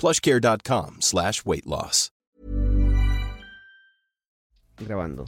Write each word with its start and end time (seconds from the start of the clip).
plushcare.com 0.00 0.96
slash 1.00 1.42
weight 1.44 1.66
loss. 1.66 2.10
Grabando. 4.78 5.26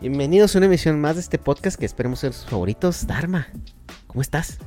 Bienvenidos 0.00 0.54
a 0.54 0.58
una 0.58 0.66
emisión 0.66 1.00
más 1.00 1.14
de 1.14 1.22
este 1.22 1.38
podcast 1.38 1.78
que 1.78 1.86
esperemos 1.86 2.18
ser 2.18 2.32
sus 2.32 2.46
favoritos. 2.46 3.06
Dharma, 3.06 3.46
¿cómo 4.08 4.20
estás? 4.20 4.58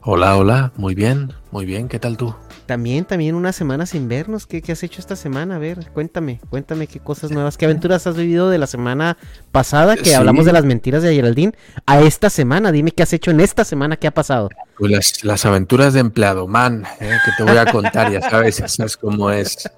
Hola, 0.00 0.36
hola, 0.36 0.72
muy 0.76 0.94
bien, 0.94 1.32
muy 1.50 1.66
bien, 1.66 1.88
¿qué 1.88 1.98
tal 1.98 2.16
tú? 2.16 2.34
También, 2.66 3.04
también 3.04 3.34
una 3.34 3.52
semana 3.52 3.84
sin 3.84 4.08
vernos. 4.08 4.46
¿Qué, 4.46 4.62
qué 4.62 4.72
has 4.72 4.82
hecho 4.82 5.00
esta 5.00 5.16
semana? 5.16 5.56
A 5.56 5.58
ver, 5.58 5.90
cuéntame, 5.92 6.40
cuéntame 6.48 6.86
qué 6.86 6.98
cosas 6.98 7.30
nuevas, 7.30 7.58
qué 7.58 7.66
aventuras 7.66 8.06
has 8.06 8.16
vivido 8.16 8.48
de 8.48 8.56
la 8.58 8.66
semana 8.66 9.18
pasada 9.52 9.96
que 9.96 10.06
Sí. 10.06 10.14
hablamos 10.14 10.46
de 10.46 10.52
las 10.52 10.64
mentiras 10.64 11.02
de 11.02 11.14
Geraldine 11.14 11.52
a 11.86 12.00
esta 12.00 12.30
semana. 12.30 12.72
Dime 12.72 12.90
qué 12.92 13.02
has 13.02 13.12
hecho 13.12 13.30
en 13.30 13.40
esta 13.40 13.64
semana, 13.64 13.96
qué 13.96 14.06
ha 14.06 14.14
pasado. 14.14 14.48
Pues 14.78 14.90
las, 14.90 15.24
las 15.24 15.44
aventuras 15.44 15.92
de 15.92 16.00
empleado, 16.00 16.48
man, 16.48 16.84
¿eh? 17.00 17.18
que 17.24 17.30
te 17.36 17.42
voy 17.42 17.58
a 17.58 17.66
contar, 17.70 18.10
ya 18.10 18.20
sabes, 18.22 18.56
ya 18.58 18.68
sabes 18.68 18.96
cómo 18.96 19.30
es. 19.30 19.68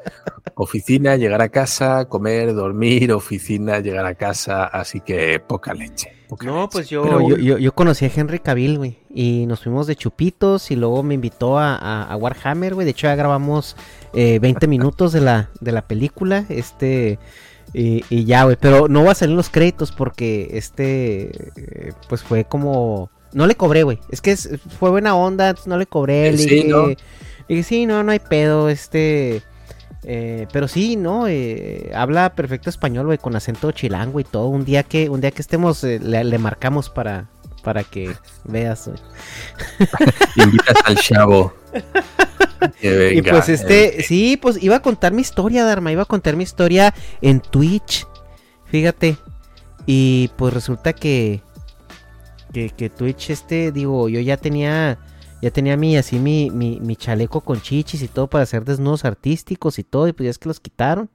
Oficina, 0.55 1.17
llegar 1.17 1.43
a 1.43 1.49
casa, 1.49 2.07
comer, 2.07 2.55
dormir, 2.55 3.13
oficina, 3.13 3.81
llegar 3.81 4.07
a 4.07 4.15
casa, 4.15 4.65
así 4.65 5.01
que 5.01 5.39
poca 5.41 5.75
leche. 5.75 6.13
Poca 6.29 6.47
No, 6.47 6.69
pues 6.69 6.89
yo, 6.89 7.03
Pero 7.03 7.29
yo, 7.29 7.37
yo, 7.37 7.59
yo 7.59 7.73
conocí 7.75 8.05
a 8.05 8.11
Henry 8.15 8.39
Cavill, 8.39 8.79
güey. 8.79 8.99
Y 9.13 9.47
nos 9.47 9.61
fuimos 9.63 9.87
de 9.87 9.97
chupitos 9.97 10.71
y 10.71 10.77
luego 10.77 11.03
me 11.03 11.15
invitó 11.15 11.59
a, 11.59 11.75
a- 11.77 12.05
a 12.05 12.17
Warhammer, 12.17 12.75
güey. 12.75 12.85
De 12.85 12.91
hecho, 12.91 13.07
ya 13.07 13.15
grabamos 13.15 13.77
eh, 14.13 14.39
20 14.41 14.67
minutos 14.67 15.13
de 15.13 15.21
la, 15.21 15.51
de 15.61 15.73
la 15.73 15.87
película. 15.87 16.45
Este. 16.49 17.19
Y, 17.73 18.05
y 18.11 18.25
ya, 18.25 18.45
güey. 18.45 18.57
Pero 18.61 18.89
no 18.89 19.05
va 19.05 19.13
a 19.13 19.15
salir 19.15 19.35
los 19.37 19.49
créditos 19.51 19.93
porque 19.93 20.49
este. 20.53 21.31
eh, 21.57 21.93
pues 22.09 22.23
fue 22.23 22.45
como. 22.45 23.11
No 23.33 23.47
le 23.47 23.55
cobré, 23.55 23.83
güey. 23.83 23.99
Es 24.11 24.21
que 24.21 24.33
es- 24.33 24.49
fue 24.79 24.91
buena 24.91 25.15
onda, 25.15 25.55
no 25.67 25.77
le 25.79 25.87
cobré. 25.87 26.33
Le 26.33 26.39
Sí, 26.39 26.49
dije, 26.49 26.69
¿no? 26.69 26.87
le 26.89 26.97
dije, 27.49 27.63
sí, 27.63 27.87
no, 27.87 28.03
no 28.03 28.13
hay 28.13 28.19
pedo. 28.21 28.69
Este. 28.69 29.43
Eh, 30.09 30.47
pero 30.53 30.69
sí, 30.69 30.95
¿no? 30.95 31.27
Eh, 31.27 31.91
habla 31.93 32.33
perfecto 32.37 32.71
español, 32.71 33.07
güey, 33.07 33.19
con 33.19 33.35
acento 33.35 33.73
chilango 33.73 34.21
y 34.21 34.25
todo. 34.25 34.47
Un 34.47 34.65
día 34.65 34.85
que, 34.85 35.11
un 35.11 35.21
día 35.21 35.33
que 35.33 35.43
estemos, 35.43 35.83
eh, 35.83 35.99
le, 36.01 36.23
le 36.23 36.39
marcamos 36.39 36.89
para, 36.89 37.29
para 37.65 37.83
que 37.83 38.15
veas, 38.45 38.87
güey. 38.87 39.01
Invitas 40.37 40.77
al 40.85 40.97
chavo. 40.97 41.53
Que 42.81 42.89
Y 42.89 43.17
venga, 43.17 43.33
pues 43.33 43.51
este, 43.51 44.03
sí, 44.03 44.39
pues 44.41 44.63
iba 44.63 44.77
a 44.77 44.83
contar 44.83 45.13
mi 45.13 45.21
historia, 45.21 45.63
Dharma, 45.67 45.93
iba 45.93 46.03
a 46.03 46.07
contar 46.07 46.37
mi 46.37 46.43
historia 46.43 46.95
en 47.21 47.41
Twitch, 47.41 48.07
fíjate. 48.65 49.19
Y 49.85 50.31
pues 50.37 50.55
resulta 50.55 50.95
que, 50.95 51.43
que, 52.55 52.71
que 52.71 52.89
Twitch, 52.89 53.29
este, 53.29 53.73
digo, 53.73 54.09
yo 54.09 54.21
ya 54.21 54.39
tenía, 54.39 54.99
ya 55.47 55.53
tenía 55.53 55.77
mi, 55.77 55.97
así 55.97 56.19
mi, 56.19 56.51
mi, 56.51 56.81
mi 56.81 56.97
chaleco 56.97 57.41
con 57.41 57.61
chichis 57.61 58.03
y 58.03 58.09
todo 58.09 58.27
para 58.27 58.43
hacer 58.43 58.65
desnudos 58.65 59.05
artísticos 59.05 59.79
y 59.79 59.85
todo, 59.85 60.09
y 60.09 60.13
pues 60.13 60.25
ya 60.25 60.31
es 60.31 60.39
que 60.39 60.49
los 60.49 60.59
quitaron. 60.59 61.09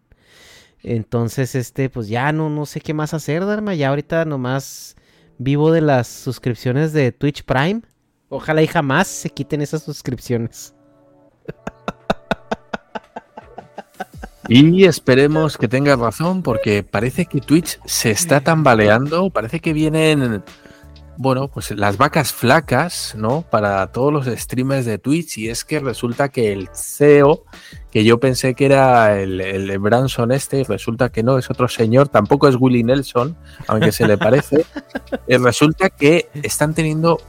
Entonces, 0.83 1.53
este, 1.53 1.89
pues 1.89 2.07
ya 2.07 2.31
no, 2.31 2.49
no 2.49 2.65
sé 2.65 2.79
qué 2.79 2.93
más 2.93 3.13
hacer, 3.13 3.45
Dharma, 3.45 3.75
ya 3.75 3.89
ahorita 3.89 4.23
nomás 4.23 4.95
vivo 5.37 5.73
de 5.73 5.81
las 5.81 6.07
suscripciones 6.07 6.93
de 6.93 7.11
Twitch 7.11 7.43
Prime. 7.43 7.81
Ojalá 8.29 8.61
y 8.63 8.67
jamás 8.67 9.07
se 9.07 9.29
quiten 9.29 9.59
esas 9.61 9.83
suscripciones. 9.83 10.73
Y 14.47 14.85
esperemos 14.85 15.57
que 15.57 15.67
tengas 15.67 15.99
razón, 15.99 16.41
porque 16.41 16.83
parece 16.83 17.25
que 17.25 17.41
Twitch 17.41 17.79
se 17.85 18.11
está 18.11 18.39
tambaleando, 18.39 19.29
parece 19.29 19.59
que 19.59 19.73
vienen, 19.73 20.41
bueno, 21.17 21.47
pues 21.47 21.71
las 21.71 21.97
vacas 21.97 22.33
flacas, 22.33 23.13
¿no? 23.15 23.43
Para 23.49 23.87
todos 23.91 24.11
los 24.11 24.25
streamers 24.25 24.85
de 24.85 24.97
Twitch, 24.97 25.37
y 25.37 25.49
es 25.49 25.63
que 25.63 25.79
resulta 25.79 26.29
que 26.29 26.51
el 26.51 26.69
CEO, 26.73 27.43
que 27.91 28.03
yo 28.03 28.19
pensé 28.19 28.55
que 28.55 28.65
era 28.65 29.19
el, 29.19 29.41
el 29.41 29.79
Branson 29.79 30.31
este, 30.31 30.61
y 30.61 30.63
resulta 30.63 31.11
que 31.11 31.23
no, 31.23 31.37
es 31.37 31.49
otro 31.49 31.67
señor, 31.67 32.09
tampoco 32.09 32.47
es 32.47 32.55
Willie 32.59 32.83
Nelson, 32.83 33.37
aunque 33.67 33.91
se 33.91 34.07
le 34.07 34.17
parece, 34.17 34.65
eh, 35.27 35.37
resulta 35.37 35.89
que 35.89 36.29
están 36.43 36.73
teniendo 36.73 37.19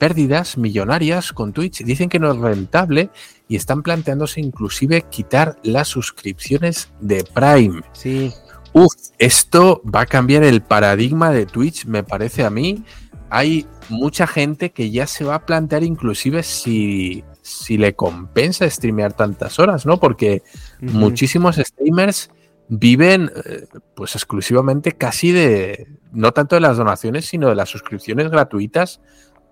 pérdidas 0.00 0.56
millonarias 0.56 1.32
con 1.32 1.52
Twitch, 1.52 1.84
dicen 1.84 2.08
que 2.08 2.18
no 2.18 2.32
es 2.32 2.38
rentable 2.38 3.10
y 3.48 3.56
están 3.56 3.82
planteándose 3.82 4.40
inclusive 4.40 5.02
quitar 5.10 5.58
las 5.62 5.88
suscripciones 5.88 6.88
de 7.00 7.22
Prime. 7.22 7.82
Sí. 7.92 8.32
Uf, 8.72 8.94
esto 9.18 9.82
va 9.84 10.02
a 10.02 10.06
cambiar 10.06 10.44
el 10.44 10.62
paradigma 10.62 11.30
de 11.30 11.44
Twitch, 11.44 11.84
me 11.84 12.02
parece 12.02 12.44
a 12.44 12.50
mí. 12.50 12.84
Hay 13.30 13.66
mucha 13.88 14.26
gente 14.26 14.70
que 14.70 14.90
ya 14.90 15.06
se 15.06 15.24
va 15.24 15.36
a 15.36 15.46
plantear 15.46 15.84
inclusive 15.84 16.42
si, 16.42 17.24
si 17.42 17.78
le 17.78 17.94
compensa 17.94 18.68
streamear 18.68 19.12
tantas 19.12 19.58
horas, 19.58 19.86
¿no? 19.86 19.98
Porque 19.98 20.42
muchísimos 20.80 21.56
streamers 21.56 22.30
viven 22.68 23.30
eh, 23.44 23.66
pues 23.94 24.14
exclusivamente 24.14 24.92
casi 24.92 25.32
de, 25.32 25.88
no 26.12 26.32
tanto 26.32 26.56
de 26.56 26.60
las 26.60 26.76
donaciones, 26.76 27.26
sino 27.26 27.48
de 27.48 27.54
las 27.54 27.68
suscripciones 27.68 28.30
gratuitas 28.30 29.00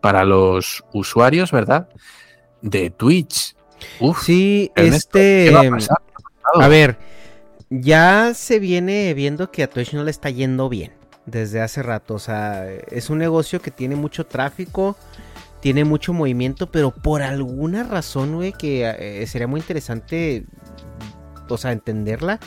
para 0.00 0.24
los 0.24 0.84
usuarios, 0.92 1.52
¿verdad? 1.52 1.88
De 2.62 2.90
Twitch. 2.90 3.56
Uf, 4.00 4.24
Sí, 4.24 4.72
Ernesto, 4.74 5.18
este. 5.18 5.46
¿qué 5.46 5.50
va 5.52 5.78
a. 6.60 6.64
A 6.64 6.68
ver, 6.68 6.98
ya 7.70 8.32
se 8.34 8.58
viene 8.58 9.14
viendo 9.14 9.50
que 9.50 9.62
a 9.62 9.70
Twitch 9.70 9.94
no 9.94 10.02
le 10.02 10.10
está 10.10 10.30
yendo 10.30 10.68
bien 10.68 10.97
desde 11.30 11.60
hace 11.60 11.82
rato. 11.82 12.14
O 12.14 12.18
sea, 12.18 12.70
es 12.72 13.10
un 13.10 13.18
negocio 13.18 13.60
que 13.60 13.70
tiene 13.70 13.96
mucho 13.96 14.26
tráfico, 14.26 14.96
tiene 15.60 15.84
mucho 15.84 16.12
movimiento, 16.12 16.70
pero 16.70 16.90
por 16.90 17.22
alguna 17.22 17.82
razón, 17.82 18.34
güey, 18.34 18.52
que 18.52 18.88
eh, 18.88 19.26
sería 19.26 19.46
muy 19.46 19.60
interesante, 19.60 20.44
o 21.48 21.56
sea, 21.56 21.72
entenderla. 21.72 22.38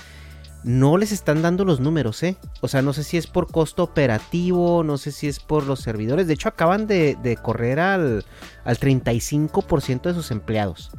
No 0.63 0.97
les 0.97 1.11
están 1.11 1.41
dando 1.41 1.65
los 1.65 1.79
números, 1.79 2.21
¿eh? 2.21 2.37
O 2.61 2.67
sea, 2.67 2.83
no 2.83 2.93
sé 2.93 3.03
si 3.03 3.17
es 3.17 3.25
por 3.25 3.51
costo 3.51 3.81
operativo, 3.81 4.83
no 4.83 4.99
sé 4.99 5.11
si 5.11 5.27
es 5.27 5.39
por 5.39 5.65
los 5.65 5.79
servidores. 5.79 6.27
De 6.27 6.35
hecho, 6.35 6.49
acaban 6.49 6.85
de, 6.85 7.37
correr 7.41 7.79
al, 7.79 8.23
al 8.63 8.77
35% 8.77 10.01
de 10.03 10.13
sus 10.13 10.29
empleados. 10.29 10.91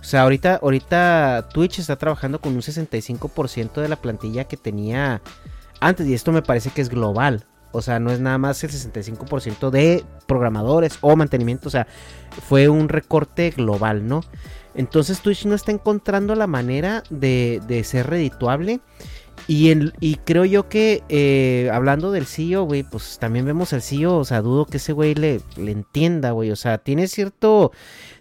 O 0.00 0.04
sea, 0.04 0.22
ahorita, 0.22 0.58
ahorita 0.62 1.48
Twitch 1.52 1.78
está 1.78 1.94
trabajando 1.94 2.40
con 2.40 2.54
un 2.54 2.60
65% 2.60 3.80
de 3.80 3.88
la 3.88 3.96
plantilla 3.96 4.44
que 4.44 4.56
tenía 4.56 5.20
antes. 5.80 6.06
Y 6.06 6.14
esto 6.14 6.32
me 6.32 6.42
parece 6.42 6.70
que 6.70 6.80
es 6.80 6.88
global. 6.88 7.44
O 7.72 7.82
sea, 7.82 8.00
no 8.00 8.10
es 8.10 8.20
nada 8.20 8.38
más 8.38 8.62
el 8.64 8.70
65% 8.70 9.70
de 9.70 10.04
programadores 10.26 10.98
o 11.00 11.14
mantenimiento. 11.16 11.68
O 11.68 11.70
sea, 11.70 11.86
fue 12.48 12.68
un 12.68 12.88
recorte 12.88 13.50
global, 13.50 14.06
¿no? 14.06 14.22
Entonces 14.74 15.20
Twitch 15.20 15.44
no 15.44 15.54
está 15.54 15.72
encontrando 15.72 16.34
la 16.34 16.46
manera 16.46 17.02
de, 17.10 17.60
de 17.66 17.84
ser 17.84 18.08
redituable. 18.08 18.80
Y, 19.46 19.72
y 20.00 20.16
creo 20.16 20.44
yo 20.44 20.68
que 20.68 21.02
eh, 21.08 21.70
hablando 21.72 22.10
del 22.10 22.26
CEO, 22.26 22.64
güey, 22.64 22.82
pues 22.82 23.18
también 23.18 23.46
vemos 23.46 23.72
al 23.72 23.82
CEO, 23.82 24.18
o 24.18 24.24
sea, 24.24 24.42
dudo 24.42 24.66
que 24.66 24.78
ese 24.78 24.92
güey 24.92 25.14
le, 25.14 25.40
le 25.56 25.72
entienda, 25.72 26.32
güey. 26.32 26.50
O 26.50 26.56
sea, 26.56 26.78
tiene 26.78 27.06
cierto 27.08 27.72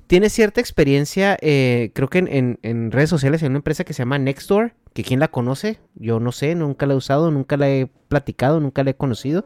tiene 0.07 0.29
cierta 0.29 0.61
experiencia, 0.61 1.37
eh, 1.41 1.91
creo 1.93 2.09
que 2.09 2.19
en, 2.19 2.91
redes 2.91 3.09
sociales, 3.09 3.43
en 3.43 3.51
una 3.51 3.57
empresa 3.57 3.83
que 3.83 3.93
se 3.93 3.99
llama 3.99 4.17
Nextdoor, 4.17 4.73
que 4.93 5.03
quién 5.03 5.19
la 5.19 5.27
conoce, 5.27 5.79
yo 5.95 6.19
no 6.19 6.31
sé, 6.31 6.55
nunca 6.55 6.85
la 6.85 6.93
he 6.93 6.97
usado, 6.97 7.29
nunca 7.29 7.57
la 7.57 7.69
he 7.69 7.87
platicado, 8.07 8.59
nunca 8.59 8.83
la 8.83 8.91
he 8.91 8.95
conocido. 8.95 9.45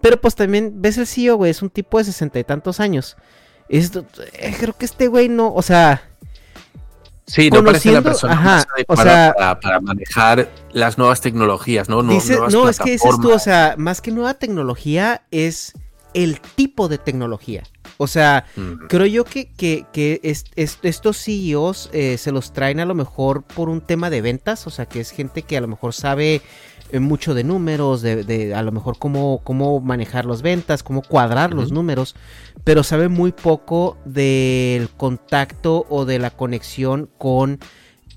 Pero 0.00 0.20
pues 0.20 0.34
también 0.34 0.80
ves 0.80 0.98
el 0.98 1.06
CEO, 1.06 1.36
güey, 1.36 1.50
es 1.50 1.62
un 1.62 1.70
tipo 1.70 1.98
de 1.98 2.04
sesenta 2.04 2.38
y 2.38 2.44
tantos 2.44 2.80
años. 2.80 3.16
Esto, 3.68 4.04
eh, 4.32 4.56
creo 4.58 4.76
que 4.76 4.86
este 4.86 5.06
güey 5.06 5.28
no, 5.28 5.54
o 5.54 5.62
sea... 5.62 6.02
Sí, 7.26 7.48
no 7.48 7.62
parece 7.62 7.92
la 7.92 8.02
persona 8.02 8.32
ajá, 8.32 8.66
o 8.88 8.96
sea, 8.96 9.56
para, 9.62 9.80
manejar 9.80 10.50
las 10.72 10.98
nuevas 10.98 11.20
tecnologías, 11.20 11.88
¿no? 11.88 12.02
no, 12.02 12.18
no 12.50 12.68
es 12.68 12.80
que 12.80 12.90
dices 12.90 13.14
tú, 13.22 13.30
o 13.32 13.38
sea, 13.38 13.76
más 13.78 14.00
que 14.00 14.10
nueva 14.10 14.34
tecnología 14.34 15.22
es 15.30 15.74
el 16.12 16.40
tipo 16.40 16.88
de 16.88 16.98
tecnología. 16.98 17.62
O 18.02 18.06
sea, 18.06 18.46
creo 18.88 19.04
yo 19.04 19.24
que, 19.24 19.50
que, 19.52 20.20
estos 20.22 21.22
CEOs 21.22 21.90
eh, 21.92 22.16
se 22.16 22.32
los 22.32 22.54
traen 22.54 22.80
a 22.80 22.86
lo 22.86 22.94
mejor 22.94 23.42
por 23.42 23.68
un 23.68 23.82
tema 23.82 24.08
de 24.08 24.22
ventas, 24.22 24.66
o 24.66 24.70
sea, 24.70 24.86
que 24.86 25.00
es 25.00 25.10
gente 25.10 25.42
que 25.42 25.58
a 25.58 25.60
lo 25.60 25.68
mejor 25.68 25.92
sabe 25.92 26.40
eh, 26.92 26.98
mucho 26.98 27.34
de 27.34 27.44
números, 27.44 28.00
de, 28.00 28.54
a 28.54 28.62
lo 28.62 28.72
mejor 28.72 28.96
cómo, 28.98 29.42
cómo 29.44 29.80
manejar 29.80 30.24
las 30.24 30.40
ventas, 30.40 30.82
cómo 30.82 31.02
cuadrar 31.02 31.52
los 31.52 31.72
números, 31.72 32.16
pero 32.64 32.84
sabe 32.84 33.08
muy 33.08 33.32
poco 33.32 33.98
del 34.06 34.88
contacto 34.88 35.84
o 35.90 36.06
de 36.06 36.20
la 36.20 36.30
conexión 36.30 37.10
con 37.18 37.58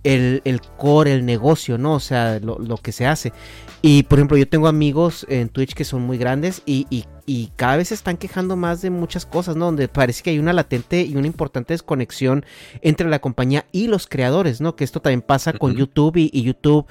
el, 0.03 0.41
el 0.45 0.61
core, 0.61 1.13
el 1.13 1.25
negocio, 1.25 1.77
¿no? 1.77 1.93
O 1.93 1.99
sea, 1.99 2.39
lo, 2.39 2.59
lo, 2.59 2.77
que 2.77 2.91
se 2.91 3.05
hace. 3.05 3.33
Y 3.81 4.03
por 4.03 4.19
ejemplo, 4.19 4.37
yo 4.37 4.47
tengo 4.47 4.67
amigos 4.67 5.25
en 5.29 5.49
Twitch 5.49 5.73
que 5.73 5.83
son 5.83 6.01
muy 6.01 6.17
grandes 6.17 6.61
y, 6.65 6.87
y 6.89 7.05
y 7.25 7.51
cada 7.55 7.77
vez 7.77 7.89
se 7.89 7.93
están 7.93 8.17
quejando 8.17 8.55
más 8.55 8.81
de 8.81 8.89
muchas 8.89 9.25
cosas, 9.25 9.55
¿no? 9.55 9.65
Donde 9.65 9.87
parece 9.87 10.23
que 10.23 10.31
hay 10.31 10.39
una 10.39 10.53
latente 10.53 11.03
y 11.03 11.15
una 11.15 11.27
importante 11.27 11.73
desconexión 11.73 12.45
entre 12.81 13.07
la 13.07 13.19
compañía 13.19 13.65
y 13.71 13.87
los 13.87 14.07
creadores, 14.07 14.59
¿no? 14.59 14.75
Que 14.75 14.83
esto 14.83 15.01
también 15.01 15.21
pasa 15.21 15.53
con 15.53 15.75
YouTube 15.75 16.17
y, 16.17 16.43
YouTube 16.43 16.85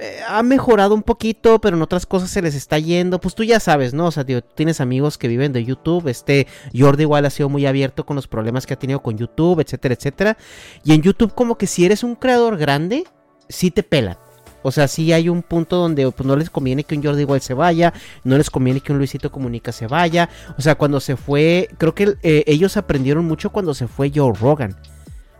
eh, 0.00 0.20
ha 0.28 0.42
mejorado 0.44 0.94
un 0.94 1.02
poquito, 1.02 1.60
pero 1.60 1.76
en 1.76 1.82
otras 1.82 2.06
cosas 2.06 2.30
se 2.30 2.40
les 2.40 2.54
está 2.54 2.78
yendo. 2.78 3.20
Pues 3.20 3.34
tú 3.34 3.42
ya 3.42 3.58
sabes, 3.58 3.94
¿no? 3.94 4.06
O 4.06 4.10
sea, 4.10 4.24
tío, 4.24 4.42
tienes 4.42 4.80
amigos 4.80 5.18
que 5.18 5.26
viven 5.26 5.52
de 5.52 5.64
YouTube. 5.64 6.06
Este 6.08 6.46
Jordi 6.76 7.02
igual 7.02 7.26
ha 7.26 7.30
sido 7.30 7.48
muy 7.48 7.66
abierto 7.66 8.06
con 8.06 8.14
los 8.14 8.28
problemas 8.28 8.64
que 8.64 8.74
ha 8.74 8.78
tenido 8.78 9.02
con 9.02 9.18
YouTube, 9.18 9.60
etcétera, 9.60 9.94
etcétera. 9.94 10.36
Y 10.84 10.94
en 10.94 11.02
YouTube 11.02 11.34
como 11.34 11.58
que 11.58 11.66
si 11.66 11.84
eres 11.84 12.04
un 12.04 12.14
creador 12.14 12.56
grande, 12.56 13.04
sí 13.48 13.72
te 13.72 13.82
pelan. 13.82 14.16
O 14.62 14.70
sea, 14.70 14.86
sí 14.86 15.12
hay 15.12 15.28
un 15.28 15.42
punto 15.42 15.76
donde 15.76 16.10
pues, 16.10 16.26
no 16.26 16.36
les 16.36 16.50
conviene 16.50 16.84
que 16.84 16.96
un 16.96 17.02
Jordi 17.02 17.22
igual 17.22 17.40
se 17.40 17.54
vaya, 17.54 17.92
no 18.24 18.36
les 18.36 18.50
conviene 18.50 18.80
que 18.80 18.92
un 18.92 18.98
Luisito 18.98 19.32
Comunica 19.32 19.72
se 19.72 19.86
vaya. 19.86 20.28
O 20.56 20.62
sea, 20.62 20.76
cuando 20.76 21.00
se 21.00 21.16
fue, 21.16 21.68
creo 21.78 21.94
que 21.94 22.16
eh, 22.22 22.44
ellos 22.46 22.76
aprendieron 22.76 23.24
mucho 23.24 23.50
cuando 23.50 23.74
se 23.74 23.88
fue 23.88 24.12
Joe 24.14 24.32
Rogan. 24.38 24.76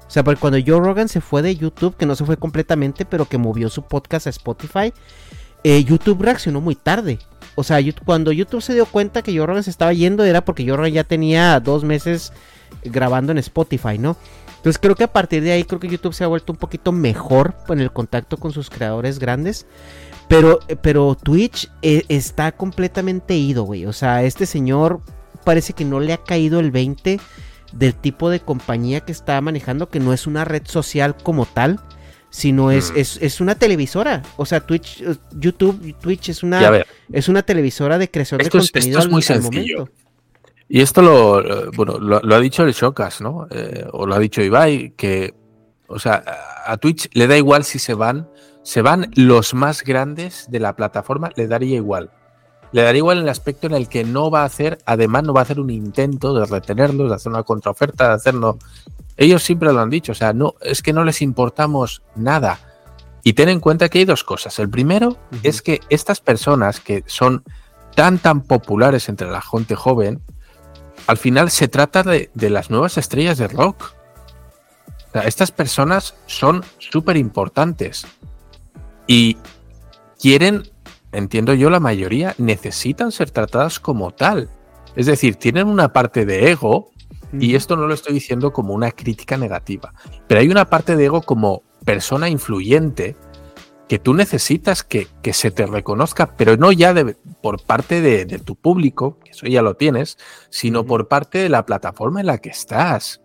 O 0.08 0.10
sea, 0.10 0.24
porque 0.24 0.40
cuando 0.40 0.58
Joe 0.58 0.80
Rogan 0.80 1.08
se 1.08 1.20
fue 1.20 1.42
de 1.42 1.54
YouTube, 1.54 1.94
que 1.96 2.06
no 2.06 2.16
se 2.16 2.24
fue 2.24 2.38
completamente, 2.38 3.04
pero 3.04 3.26
que 3.26 3.36
movió 3.36 3.68
su 3.68 3.82
podcast 3.82 4.26
a 4.26 4.30
Spotify, 4.30 4.92
eh, 5.64 5.84
YouTube 5.84 6.22
reaccionó 6.22 6.62
muy 6.62 6.74
tarde. 6.74 7.18
O 7.56 7.62
sea, 7.62 7.78
cuando 8.06 8.32
YouTube 8.32 8.62
se 8.62 8.72
dio 8.72 8.86
cuenta 8.86 9.20
que 9.20 9.36
Joe 9.36 9.46
Rogan 9.46 9.64
se 9.64 9.70
estaba 9.70 9.92
yendo, 9.92 10.24
era 10.24 10.44
porque 10.44 10.66
Joe 10.66 10.78
Rogan 10.78 10.92
ya 10.92 11.04
tenía 11.04 11.60
dos 11.60 11.84
meses 11.84 12.32
grabando 12.84 13.32
en 13.32 13.38
Spotify, 13.38 13.98
¿no? 13.98 14.16
Entonces 14.56 14.78
creo 14.78 14.94
que 14.94 15.04
a 15.04 15.12
partir 15.12 15.42
de 15.42 15.52
ahí 15.52 15.64
creo 15.64 15.78
que 15.78 15.88
YouTube 15.88 16.14
se 16.14 16.24
ha 16.24 16.28
vuelto 16.28 16.52
un 16.52 16.58
poquito 16.58 16.90
mejor 16.90 17.54
en 17.68 17.80
el 17.80 17.92
contacto 17.92 18.38
con 18.38 18.52
sus 18.52 18.70
creadores 18.70 19.18
grandes. 19.18 19.66
Pero, 20.26 20.60
pero 20.82 21.16
Twitch 21.16 21.70
eh, 21.82 22.04
está 22.08 22.52
completamente 22.52 23.36
ido, 23.36 23.64
güey. 23.64 23.86
O 23.86 23.92
sea, 23.92 24.22
este 24.22 24.46
señor 24.46 25.00
parece 25.44 25.72
que 25.74 25.84
no 25.84 26.00
le 26.00 26.12
ha 26.12 26.18
caído 26.18 26.60
el 26.60 26.70
20 26.70 27.20
del 27.72 27.94
tipo 27.94 28.30
de 28.30 28.40
compañía 28.40 29.00
que 29.00 29.12
está 29.12 29.40
manejando, 29.40 29.88
que 29.88 30.00
no 30.00 30.12
es 30.12 30.26
una 30.26 30.44
red 30.44 30.62
social 30.64 31.16
como 31.16 31.46
tal, 31.46 31.80
sino 32.30 32.70
es, 32.70 32.92
mm. 32.92 33.24
es, 33.24 33.40
una 33.40 33.54
televisora. 33.54 34.22
O 34.36 34.46
sea, 34.46 34.60
Twitch, 34.60 35.02
eh, 35.02 35.16
YouTube, 35.36 35.96
Twitch 36.00 36.28
es 36.28 36.42
una, 36.42 36.84
es 37.12 37.28
una 37.28 37.42
televisora 37.42 37.98
de 37.98 38.10
creación 38.10 38.38
de 38.38 38.50
contenido. 38.50 38.98
Esto 38.98 39.08
es 39.08 39.12
muy 39.12 39.22
sencillo. 39.22 39.88
Y 40.68 40.82
esto 40.82 41.00
lo, 41.00 41.70
bueno, 41.72 41.98
lo, 41.98 42.34
ha 42.34 42.40
dicho 42.40 42.62
el 42.64 42.72
Shokas, 42.72 43.22
¿no? 43.22 43.46
Eh, 43.50 43.86
o 43.90 44.06
lo 44.06 44.14
ha 44.14 44.18
dicho 44.18 44.42
Ibai, 44.42 44.92
que, 44.96 45.34
o 45.86 45.98
sea, 45.98 46.22
a 46.66 46.76
Twitch 46.76 47.08
le 47.14 47.26
da 47.26 47.38
igual 47.38 47.64
si 47.64 47.78
se 47.78 47.94
van, 47.94 48.28
se 48.62 48.82
van 48.82 49.10
los 49.14 49.54
más 49.54 49.82
grandes 49.82 50.46
de 50.50 50.60
la 50.60 50.76
plataforma, 50.76 51.30
le 51.36 51.46
daría 51.46 51.76
igual. 51.76 52.10
Le 52.72 52.82
daría 52.82 52.98
igual 52.98 53.18
el 53.18 53.28
aspecto 53.28 53.66
en 53.66 53.74
el 53.74 53.88
que 53.88 54.04
no 54.04 54.30
va 54.30 54.42
a 54.42 54.46
hacer, 54.46 54.78
además 54.84 55.24
no 55.24 55.32
va 55.32 55.40
a 55.40 55.42
hacer 55.42 55.60
un 55.60 55.70
intento 55.70 56.34
de 56.34 56.44
retenerlos, 56.46 57.08
de 57.08 57.14
hacer 57.14 57.32
una 57.32 57.42
contraoferta, 57.42 58.08
de 58.08 58.14
hacernos. 58.14 58.56
Ellos 59.16 59.42
siempre 59.42 59.72
lo 59.72 59.80
han 59.80 59.90
dicho, 59.90 60.12
o 60.12 60.14
sea, 60.14 60.32
no, 60.32 60.54
es 60.60 60.82
que 60.82 60.92
no 60.92 61.04
les 61.04 61.22
importamos 61.22 62.02
nada. 62.14 62.58
Y 63.24 63.32
ten 63.32 63.48
en 63.48 63.60
cuenta 63.60 63.88
que 63.88 63.98
hay 63.98 64.04
dos 64.04 64.22
cosas. 64.22 64.58
El 64.58 64.68
primero 64.68 65.16
es 65.42 65.60
que 65.60 65.80
estas 65.88 66.20
personas 66.20 66.80
que 66.80 67.04
son 67.06 67.42
tan 67.94 68.18
tan 68.18 68.42
populares 68.42 69.08
entre 69.08 69.28
la 69.28 69.42
gente 69.42 69.74
joven, 69.74 70.22
al 71.08 71.16
final 71.16 71.50
se 71.50 71.68
trata 71.68 72.02
de, 72.02 72.30
las 72.34 72.70
nuevas 72.70 72.98
estrellas 72.98 73.38
de 73.38 73.48
rock. 73.48 73.94
estas 75.24 75.50
personas 75.50 76.14
son 76.26 76.62
súper 76.78 77.16
importantes 77.16 78.06
y 79.06 79.36
quieren, 80.20 80.70
entiendo 81.12 81.54
yo, 81.54 81.70
la 81.70 81.80
mayoría 81.80 82.34
necesitan 82.38 83.12
ser 83.12 83.30
tratadas 83.30 83.80
como 83.80 84.10
tal. 84.10 84.50
Es 84.96 85.06
decir, 85.06 85.36
tienen 85.36 85.68
una 85.68 85.92
parte 85.92 86.26
de 86.26 86.50
ego, 86.50 86.90
y 87.32 87.54
esto 87.54 87.76
no 87.76 87.86
lo 87.86 87.94
estoy 87.94 88.14
diciendo 88.14 88.52
como 88.52 88.72
una 88.72 88.90
crítica 88.90 89.36
negativa, 89.36 89.92
pero 90.26 90.40
hay 90.40 90.48
una 90.48 90.70
parte 90.70 90.96
de 90.96 91.04
ego 91.04 91.20
como 91.22 91.62
persona 91.84 92.28
influyente 92.28 93.16
que 93.88 93.98
tú 93.98 94.12
necesitas 94.12 94.84
que, 94.84 95.08
se 95.32 95.50
te 95.50 95.66
reconozca, 95.66 96.36
pero 96.36 96.56
no 96.56 96.72
ya 96.72 96.94
por 97.42 97.62
parte 97.62 98.00
de, 98.02 98.26
tu 98.38 98.54
público, 98.54 99.18
que 99.24 99.30
eso 99.30 99.46
ya 99.46 99.62
lo 99.62 99.74
tienes, 99.74 100.18
sino 100.50 100.84
por 100.84 101.08
parte 101.08 101.38
de 101.38 101.48
la 101.48 101.64
plataforma 101.64 102.20
en 102.20 102.26
la 102.26 102.38
que 102.38 102.50
estás. 102.50 103.22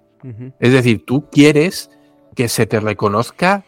Es 0.59 0.71
decir, 0.71 1.05
tú 1.05 1.29
quieres 1.29 1.89
que 2.33 2.47
se 2.47 2.65
te 2.65 2.79
reconozca 2.79 3.65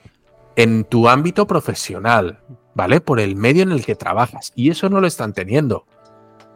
en 0.55 0.86
tu 0.86 1.10
ámbito 1.10 1.48
profesional, 1.48 2.39
¿vale? 2.75 3.01
Por 3.01 3.20
el 3.20 3.36
medio 3.36 3.63
en 3.63 3.72
el 3.72 3.84
que 3.84 3.96
trabajas. 3.96 4.51
Y 4.55 4.70
eso 4.70 4.89
no 4.89 5.01
lo 5.01 5.08
están 5.08 5.34
teniendo. 5.34 5.86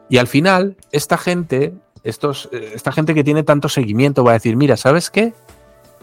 Y 0.09 0.17
al 0.17 0.27
final, 0.27 0.77
esta 0.91 1.17
gente, 1.17 1.73
estos, 2.03 2.49
eh, 2.51 2.73
esta 2.75 2.91
gente 2.91 3.15
que 3.15 3.23
tiene 3.23 3.43
tanto 3.43 3.69
seguimiento 3.69 4.23
va 4.23 4.31
a 4.31 4.33
decir, 4.35 4.55
mira, 4.55 4.77
¿sabes 4.77 5.09
qué? 5.09 5.33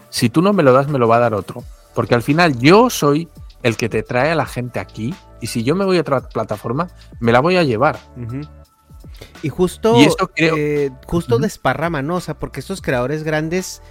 Si 0.09 0.29
tú 0.29 0.41
no 0.41 0.51
me 0.51 0.63
lo 0.63 0.73
das, 0.73 0.89
me 0.89 0.99
lo 0.99 1.07
va 1.07 1.17
a 1.17 1.21
dar 1.21 1.33
otro. 1.33 1.63
Porque 1.93 2.15
al 2.15 2.23
final 2.23 2.59
yo 2.59 2.89
soy 2.89 3.29
el 3.63 3.77
que 3.77 3.89
te 3.89 4.03
trae 4.03 4.31
a 4.31 4.35
la 4.35 4.45
gente 4.45 4.79
aquí. 4.79 5.13
Y 5.39 5.47
si 5.47 5.63
yo 5.63 5.75
me 5.75 5.85
voy 5.85 5.97
a 5.97 6.01
otra 6.01 6.21
plataforma, 6.21 6.89
me 7.19 7.31
la 7.31 7.39
voy 7.39 7.57
a 7.57 7.63
llevar. 7.63 7.99
Y 9.41 9.49
justo, 9.49 9.95
eh, 10.35 10.91
justo 11.05 11.37
desparrama, 11.37 12.01
¿no? 12.01 12.15
O 12.15 12.21
sea, 12.21 12.33
porque 12.33 12.59
estos 12.59 12.81
creadores 12.81 13.23
grandes, 13.23 13.81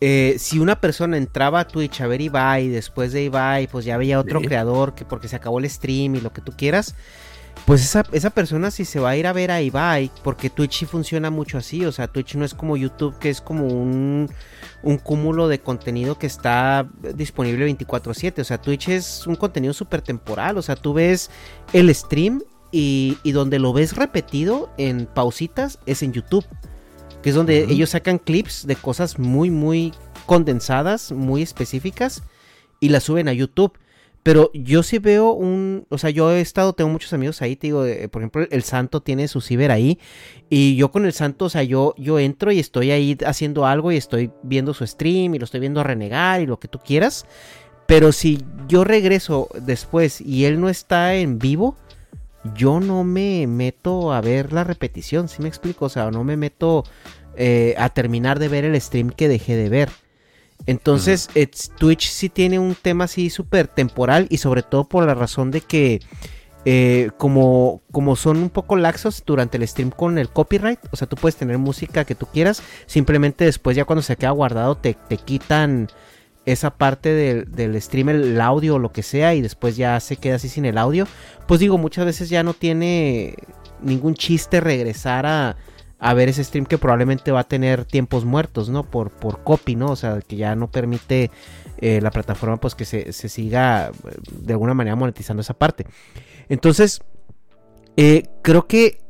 eh, 0.00 0.36
si 0.38 0.58
una 0.60 0.80
persona 0.80 1.16
entraba 1.16 1.60
a 1.60 1.66
Twitch 1.66 2.00
a 2.00 2.06
ver 2.06 2.20
Ibai, 2.20 2.68
después 2.68 3.12
de 3.12 3.24
Ibai, 3.24 3.66
pues 3.66 3.84
ya 3.84 3.96
veía 3.96 4.20
otro 4.20 4.40
creador 4.40 4.94
que 4.94 5.04
porque 5.04 5.28
se 5.28 5.36
acabó 5.36 5.58
el 5.58 5.68
stream 5.68 6.14
y 6.14 6.20
lo 6.20 6.32
que 6.32 6.40
tú 6.40 6.52
quieras, 6.52 6.94
pues 7.66 7.82
esa, 7.82 8.04
esa, 8.12 8.30
persona 8.30 8.70
si 8.70 8.84
se 8.84 9.00
va 9.00 9.10
a 9.10 9.16
ir 9.16 9.26
a 9.26 9.32
ver 9.32 9.50
a 9.50 9.60
Ibai, 9.60 10.10
porque 10.22 10.50
Twitch 10.50 10.78
sí 10.78 10.86
funciona 10.86 11.30
mucho 11.30 11.58
así, 11.58 11.84
o 11.84 11.90
sea, 11.90 12.06
Twitch 12.06 12.36
no 12.36 12.44
es 12.44 12.54
como 12.54 12.76
YouTube, 12.76 13.18
que 13.18 13.28
es 13.28 13.40
como 13.40 13.66
un, 13.66 14.30
un 14.82 14.98
cúmulo 14.98 15.48
de 15.48 15.58
contenido 15.58 16.16
que 16.16 16.28
está 16.28 16.88
disponible 17.14 17.66
24/7, 17.66 18.40
o 18.40 18.44
sea, 18.44 18.58
Twitch 18.58 18.88
es 18.88 19.26
un 19.26 19.34
contenido 19.34 19.74
súper 19.74 20.00
temporal, 20.00 20.56
o 20.58 20.62
sea, 20.62 20.76
tú 20.76 20.94
ves 20.94 21.30
el 21.72 21.92
stream 21.94 22.42
y, 22.70 23.18
y, 23.24 23.32
donde 23.32 23.58
lo 23.58 23.72
ves 23.72 23.96
repetido 23.96 24.70
en 24.78 25.06
pausitas 25.06 25.78
es 25.86 26.02
en 26.02 26.12
YouTube, 26.12 26.46
que 27.22 27.30
es 27.30 27.34
donde 27.34 27.64
ellos 27.64 27.90
sacan 27.90 28.18
clips 28.18 28.66
de 28.66 28.76
cosas 28.76 29.18
muy, 29.18 29.50
muy 29.50 29.92
condensadas, 30.26 31.12
muy 31.12 31.42
específicas 31.42 32.22
y 32.80 32.90
las 32.90 33.04
suben 33.04 33.28
a 33.28 33.32
YouTube. 33.32 33.78
Pero 34.22 34.50
yo 34.52 34.82
sí 34.82 34.98
veo 34.98 35.32
un, 35.32 35.86
o 35.88 35.96
sea, 35.96 36.10
yo 36.10 36.30
he 36.32 36.40
estado, 36.40 36.74
tengo 36.74 36.90
muchos 36.90 37.12
amigos 37.12 37.40
ahí, 37.40 37.56
te 37.56 37.68
digo, 37.68 37.86
eh, 37.86 38.08
por 38.08 38.20
ejemplo, 38.20 38.46
el 38.50 38.62
Santo 38.62 39.00
tiene 39.00 39.26
su 39.26 39.40
ciber 39.40 39.70
ahí 39.70 39.98
y 40.50 40.76
yo 40.76 40.90
con 40.90 41.06
el 41.06 41.12
Santo, 41.12 41.46
o 41.46 41.48
sea, 41.48 41.62
yo, 41.62 41.94
yo 41.96 42.18
entro 42.18 42.52
y 42.52 42.58
estoy 42.58 42.90
ahí 42.90 43.16
haciendo 43.24 43.64
algo 43.64 43.90
y 43.90 43.96
estoy 43.96 44.30
viendo 44.42 44.74
su 44.74 44.86
stream 44.86 45.34
y 45.34 45.38
lo 45.38 45.44
estoy 45.44 45.60
viendo 45.60 45.82
renegar 45.82 46.42
y 46.42 46.46
lo 46.46 46.58
que 46.58 46.68
tú 46.68 46.78
quieras. 46.78 47.26
Pero 47.86 48.12
si 48.12 48.44
yo 48.68 48.84
regreso 48.84 49.48
después 49.62 50.20
y 50.20 50.44
él 50.44 50.60
no 50.60 50.68
está 50.68 51.14
en 51.14 51.38
vivo, 51.38 51.74
yo 52.54 52.80
no 52.80 53.04
me 53.04 53.46
meto 53.46 54.12
a 54.12 54.20
ver 54.20 54.52
la 54.52 54.64
repetición, 54.64 55.28
¿sí 55.28 55.42
me 55.42 55.48
explico? 55.48 55.86
O 55.86 55.88
sea, 55.88 56.10
no 56.10 56.24
me 56.24 56.36
meto 56.36 56.84
eh, 57.36 57.74
a 57.78 57.90
terminar 57.90 58.38
de 58.38 58.48
ver 58.48 58.64
el 58.64 58.80
stream 58.80 59.10
que 59.10 59.28
dejé 59.28 59.56
de 59.56 59.68
ver. 59.68 59.90
Entonces, 60.66 61.28
Twitch 61.78 62.08
sí 62.08 62.28
tiene 62.28 62.58
un 62.58 62.74
tema 62.74 63.04
así 63.04 63.30
súper 63.30 63.68
temporal 63.68 64.26
y 64.28 64.38
sobre 64.38 64.62
todo 64.62 64.84
por 64.88 65.06
la 65.06 65.14
razón 65.14 65.50
de 65.50 65.60
que 65.60 66.00
eh, 66.64 67.10
como, 67.16 67.80
como 67.92 68.16
son 68.16 68.38
un 68.38 68.50
poco 68.50 68.76
laxos 68.76 69.22
durante 69.24 69.56
el 69.56 69.66
stream 69.66 69.90
con 69.90 70.18
el 70.18 70.28
copyright, 70.28 70.80
o 70.90 70.96
sea, 70.96 71.08
tú 71.08 71.16
puedes 71.16 71.36
tener 71.36 71.56
música 71.58 72.04
que 72.04 72.14
tú 72.14 72.26
quieras, 72.26 72.62
simplemente 72.86 73.44
después 73.44 73.76
ya 73.76 73.84
cuando 73.84 74.02
se 74.02 74.16
queda 74.16 74.30
guardado 74.30 74.76
te, 74.76 74.94
te 74.94 75.16
quitan 75.16 75.88
esa 76.52 76.70
parte 76.70 77.12
del, 77.12 77.50
del, 77.52 77.80
stream, 77.80 78.08
el 78.08 78.40
audio 78.40 78.76
o 78.76 78.78
lo 78.78 78.92
que 78.92 79.02
sea, 79.02 79.34
y 79.34 79.42
después 79.42 79.76
ya 79.76 79.98
se 80.00 80.16
queda 80.16 80.36
así 80.36 80.48
sin 80.48 80.64
el 80.64 80.78
audio, 80.78 81.06
pues 81.46 81.60
digo, 81.60 81.78
muchas 81.78 82.04
veces 82.04 82.28
ya 82.28 82.42
no 82.42 82.54
tiene 82.54 83.34
ningún 83.82 84.14
chiste 84.14 84.60
regresar 84.60 85.26
a, 85.26 85.56
a 85.98 86.14
ver 86.14 86.28
ese 86.28 86.44
stream 86.44 86.66
que 86.66 86.78
probablemente 86.78 87.32
va 87.32 87.40
a 87.40 87.48
tener 87.48 87.84
tiempos 87.84 88.24
muertos, 88.24 88.68
¿no? 88.68 88.84
Por, 88.84 89.10
por 89.10 89.42
copy, 89.42 89.74
¿no? 89.74 89.90
O 89.90 89.96
sea, 89.96 90.20
que 90.20 90.36
ya 90.36 90.54
no 90.54 90.70
permite 90.70 91.30
eh, 91.78 92.00
la 92.00 92.10
plataforma 92.10 92.56
pues 92.56 92.74
que 92.74 92.84
se, 92.84 93.12
siga 93.12 93.88
eh, 93.88 93.92
de 94.30 94.52
alguna 94.52 94.74
manera 94.74 94.96
monetizando 94.96 95.40
esa 95.40 95.54
parte. 95.54 95.86
Entonces, 96.48 97.00
eh, 97.96 98.24
creo 98.42 98.66
que 98.66 99.00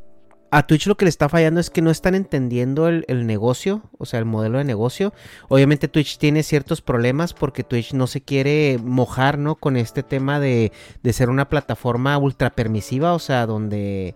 a 0.51 0.67
Twitch 0.67 0.87
lo 0.87 0.97
que 0.97 1.05
le 1.05 1.11
está 1.11 1.29
fallando 1.29 1.61
es 1.61 1.71
que 1.71 1.83
no 1.83 1.91
están 1.91 2.15
entendiendo 2.15 2.89
el, 2.89 3.27
negocio, 3.27 3.83
o 3.99 4.07
sea, 4.07 4.19
el 4.19 4.25
modelo 4.25 4.59
de 4.59 4.65
negocio. 4.65 5.13
Obviamente 5.49 5.89
Twitch 5.89 6.19
tiene 6.19 6.43
ciertos 6.43 6.81
problemas 6.81 7.35
porque 7.35 7.65
Twitch 7.65 7.93
no 7.93 8.07
se 8.07 8.21
quiere 8.21 8.79
mojar, 8.83 9.39
¿no? 9.39 9.57
Con 9.57 9.77
este 9.77 10.03
tema 10.03 10.41
de, 10.41 10.73
de 11.03 11.13
ser 11.13 11.31
una 11.31 11.49
plataforma 11.49 12.17
ultra 12.19 12.51
permisiva, 12.51 13.13
o 13.13 13.19
sea, 13.19 13.47
donde 13.47 14.15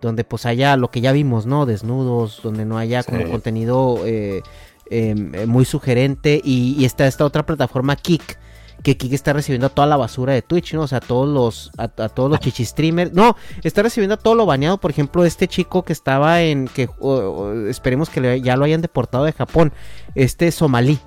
donde 0.00 0.24
pues 0.24 0.46
haya 0.46 0.76
lo 0.76 0.90
que 0.90 1.00
ya 1.00 1.12
vimos, 1.12 1.46
¿no? 1.46 1.66
Desnudos, 1.66 2.40
donde 2.42 2.64
no 2.64 2.78
haya 2.78 3.02
como 3.02 3.28
contenido 3.28 4.00
eh, 4.06 4.42
em, 4.90 5.34
eh, 5.34 5.46
muy 5.46 5.64
sugerente. 5.64 6.40
Y, 6.42 6.84
está 6.84 7.06
esta 7.06 7.24
otra 7.24 7.44
plataforma, 7.44 7.96
Kik, 7.96 8.38
que 8.82 8.96
Kik 8.96 9.12
está 9.12 9.32
recibiendo 9.32 9.70
toda 9.70 9.86
la 9.86 9.96
basura 9.96 10.32
de 10.32 10.42
Twitch, 10.42 10.74
¿no? 10.74 10.82
O 10.82 10.86
sea, 10.86 11.00
todos 11.00 11.28
los, 11.28 11.70
a, 11.78 11.88
todos 11.88 12.30
los 12.30 12.40
chichistreamers. 12.40 13.12
No, 13.12 13.36
está 13.62 13.82
recibiendo 13.82 14.16
todo 14.16 14.34
lo 14.34 14.46
baneado. 14.46 14.78
Por 14.78 14.90
ejemplo, 14.90 15.24
este 15.24 15.48
chico 15.48 15.84
que 15.84 15.92
estaba 15.92 16.42
en, 16.42 16.68
que 16.68 16.88
esperemos 17.68 18.08
que 18.08 18.40
ya 18.40 18.56
lo 18.56 18.64
hayan 18.64 18.80
deportado 18.80 19.24
de 19.24 19.32
Japón, 19.32 19.72
este 20.14 20.50
somalí. 20.52 20.98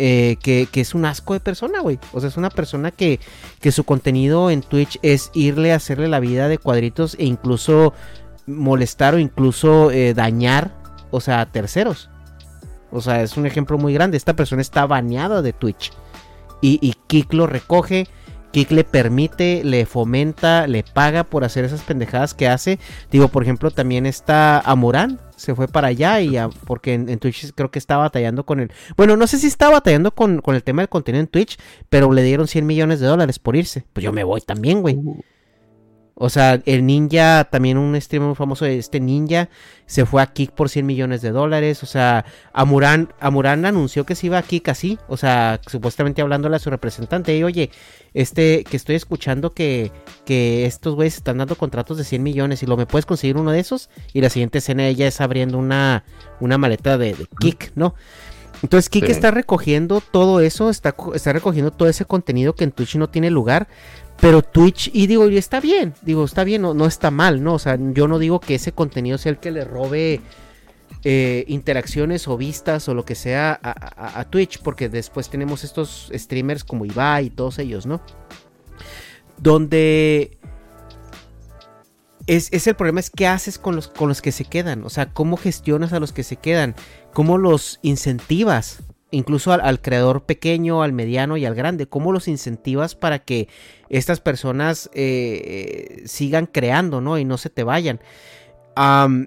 Eh, 0.00 0.36
que, 0.40 0.68
es 0.72 0.94
un 0.94 1.04
asco 1.06 1.34
de 1.34 1.40
persona, 1.40 1.80
güey. 1.80 1.98
O 2.12 2.20
sea, 2.20 2.28
es 2.28 2.36
una 2.36 2.50
persona 2.50 2.92
que, 2.92 3.18
que 3.60 3.72
su 3.72 3.82
contenido 3.82 4.48
en 4.48 4.62
Twitch 4.62 4.98
es 5.02 5.32
irle 5.34 5.72
a 5.72 5.76
hacerle 5.76 6.06
la 6.06 6.20
vida 6.20 6.46
de 6.46 6.58
cuadritos 6.58 7.16
e 7.18 7.24
incluso 7.24 7.94
molestar 8.46 9.14
o 9.14 9.18
incluso 9.18 9.90
eh, 9.90 10.14
dañar, 10.14 10.72
o 11.10 11.20
sea, 11.20 11.40
a 11.40 11.46
terceros. 11.46 12.10
O 12.92 13.00
sea, 13.00 13.22
es 13.22 13.36
un 13.36 13.44
ejemplo 13.46 13.76
muy 13.76 13.92
grande. 13.92 14.16
Esta 14.16 14.36
persona 14.36 14.62
está 14.62 14.86
baneada 14.86 15.42
de 15.42 15.52
Twitch. 15.52 15.92
Y, 16.60 16.78
y 16.80 16.94
Kik 17.06 17.32
lo 17.34 17.46
recoge. 17.46 18.06
Kik 18.52 18.70
le 18.70 18.84
permite, 18.84 19.62
le 19.62 19.84
fomenta, 19.84 20.66
le 20.66 20.82
paga 20.82 21.24
por 21.24 21.44
hacer 21.44 21.64
esas 21.64 21.82
pendejadas 21.82 22.34
que 22.34 22.48
hace. 22.48 22.78
Digo, 23.10 23.28
por 23.28 23.42
ejemplo, 23.42 23.70
también 23.70 24.06
está 24.06 24.58
Amurán, 24.60 25.20
se 25.36 25.54
fue 25.54 25.68
para 25.68 25.88
allá 25.88 26.20
y 26.20 26.36
porque 26.66 26.94
en, 26.94 27.18
Twitch 27.18 27.52
creo 27.54 27.70
que 27.70 27.78
estaba 27.78 28.04
batallando 28.04 28.44
con 28.44 28.60
el... 28.60 28.72
Bueno, 28.96 29.16
no 29.16 29.26
sé 29.26 29.38
si 29.38 29.46
estaba 29.46 29.72
batallando 29.72 30.12
con, 30.14 30.40
con, 30.40 30.54
el 30.54 30.62
tema 30.62 30.82
del 30.82 30.88
contenido 30.88 31.20
en 31.20 31.28
Twitch, 31.28 31.58
pero 31.88 32.10
le 32.12 32.22
dieron 32.22 32.48
100 32.48 32.66
millones 32.66 33.00
de 33.00 33.06
dólares 33.06 33.38
por 33.38 33.54
irse. 33.54 33.84
Pues 33.92 34.02
yo 34.02 34.12
me 34.12 34.24
voy 34.24 34.40
también, 34.40 34.80
güey. 34.80 34.98
O 36.20 36.30
sea, 36.30 36.60
el 36.66 36.84
ninja, 36.84 37.44
también 37.44 37.78
un 37.78 37.98
streamer 38.00 38.26
muy 38.26 38.34
famoso, 38.34 38.66
este 38.66 38.98
ninja, 38.98 39.48
se 39.86 40.04
fue 40.04 40.20
a 40.20 40.26
Kik 40.26 40.50
por 40.50 40.68
100 40.68 40.84
millones 40.84 41.22
de 41.22 41.30
dólares. 41.30 41.84
O 41.84 41.86
sea, 41.86 42.24
Amuran, 42.52 43.14
Amuran 43.20 43.64
anunció 43.64 44.04
que 44.04 44.16
se 44.16 44.26
iba 44.26 44.36
a 44.36 44.42
Kik 44.42 44.68
así. 44.68 44.98
O 45.06 45.16
sea, 45.16 45.60
supuestamente 45.64 46.20
hablándole 46.20 46.56
a 46.56 46.58
su 46.58 46.70
representante. 46.70 47.36
Y 47.38 47.44
oye, 47.44 47.70
este, 48.14 48.64
que 48.64 48.76
estoy 48.76 48.96
escuchando 48.96 49.52
que, 49.54 49.92
que 50.24 50.66
estos 50.66 50.96
güeyes 50.96 51.16
están 51.16 51.38
dando 51.38 51.54
contratos 51.54 51.96
de 51.98 52.04
100 52.04 52.20
millones. 52.20 52.64
Y 52.64 52.66
lo 52.66 52.76
me 52.76 52.86
puedes 52.86 53.06
conseguir 53.06 53.36
uno 53.36 53.52
de 53.52 53.60
esos. 53.60 53.88
Y 54.12 54.20
la 54.20 54.28
siguiente 54.28 54.58
escena 54.58 54.88
ella 54.88 55.06
es 55.06 55.20
abriendo 55.20 55.56
una, 55.56 56.02
una 56.40 56.58
maleta 56.58 56.98
de, 56.98 57.14
Kik, 57.38 57.72
¿no? 57.76 57.94
Entonces 58.60 58.88
Kik 58.88 59.04
está 59.04 59.30
recogiendo 59.30 60.00
todo 60.00 60.40
eso, 60.40 60.68
está, 60.68 60.92
está 61.14 61.32
recogiendo 61.32 61.70
todo 61.70 61.88
ese 61.88 62.04
contenido 62.06 62.56
que 62.56 62.64
en 62.64 62.72
Twitch 62.72 62.96
no 62.96 63.08
tiene 63.08 63.30
lugar. 63.30 63.68
Pero 64.20 64.42
Twitch, 64.42 64.90
y 64.92 65.06
digo, 65.06 65.28
y 65.28 65.36
está 65.36 65.60
bien, 65.60 65.94
digo, 66.02 66.24
está 66.24 66.42
bien, 66.42 66.62
no, 66.62 66.74
no 66.74 66.86
está 66.86 67.10
mal, 67.10 67.42
¿no? 67.42 67.54
O 67.54 67.58
sea, 67.58 67.78
yo 67.78 68.08
no 68.08 68.18
digo 68.18 68.40
que 68.40 68.56
ese 68.56 68.72
contenido 68.72 69.16
sea 69.16 69.30
el 69.30 69.38
que 69.38 69.52
le 69.52 69.64
robe 69.64 70.20
eh, 71.04 71.44
interacciones 71.46 72.26
o 72.26 72.36
vistas 72.36 72.88
o 72.88 72.94
lo 72.94 73.04
que 73.04 73.14
sea 73.14 73.60
a, 73.62 74.24
Twitch, 74.24 74.60
porque 74.60 74.88
después 74.88 75.30
tenemos 75.30 75.62
estos 75.62 76.10
streamers 76.12 76.64
como 76.64 76.84
Ibai 76.84 77.26
y 77.26 77.30
todos 77.30 77.60
ellos, 77.60 77.86
¿no? 77.86 78.00
Donde 79.36 80.36
es, 82.26 82.52
es, 82.52 82.66
el 82.66 82.74
problema 82.74 82.98
es 82.98 83.10
qué 83.10 83.28
haces 83.28 83.58
con 83.58 83.76
los, 83.76 83.86
con 83.86 84.08
los 84.08 84.20
que 84.20 84.32
se 84.32 84.44
quedan, 84.44 84.82
o 84.84 84.90
sea, 84.90 85.12
cómo 85.12 85.36
gestionas 85.36 85.92
a 85.92 86.00
los 86.00 86.12
que 86.12 86.24
se 86.24 86.34
quedan, 86.34 86.74
cómo 87.14 87.38
los 87.38 87.78
incentivas, 87.82 88.82
incluso 89.12 89.52
al, 89.52 89.80
creador 89.80 90.24
pequeño, 90.24 90.82
al 90.82 90.92
mediano 90.92 91.36
y 91.36 91.46
al 91.46 91.54
grande, 91.54 91.86
cómo 91.86 92.10
los 92.10 92.26
incentivas 92.26 92.96
para 92.96 93.20
que 93.20 93.48
estas 93.90 94.20
personas 94.20 94.90
eh, 94.92 96.02
sigan 96.06 96.46
creando, 96.46 97.00
¿no? 97.00 97.18
Y 97.18 97.24
no 97.24 97.38
se 97.38 97.50
te 97.50 97.64
vayan. 97.64 98.00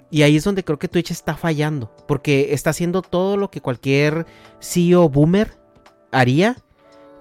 y 0.09 0.21
ahí 0.21 0.37
es 0.37 0.43
donde 0.43 0.63
creo 0.63 0.79
que 0.79 0.87
Twitch 0.87 1.11
está 1.11 1.35
fallando, 1.35 1.93
porque 2.07 2.53
está 2.53 2.69
haciendo 2.69 3.01
todo 3.01 3.37
lo 3.37 3.51
que 3.51 3.61
cualquier 3.61 4.25
CEO 4.59 5.09
boomer 5.09 5.57
haría, 6.11 6.57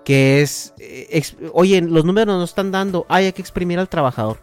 que 0.05 0.43
es, 0.43 0.75
eh, 0.79 1.23
oye, 1.53 1.81
los 1.83 2.05
números 2.05 2.37
no 2.37 2.45
están 2.45 2.71
dando, 2.71 3.07
hay 3.09 3.33
que 3.33 3.43
exprimir 3.43 3.79
al 3.79 3.89
trabajador 3.89 4.39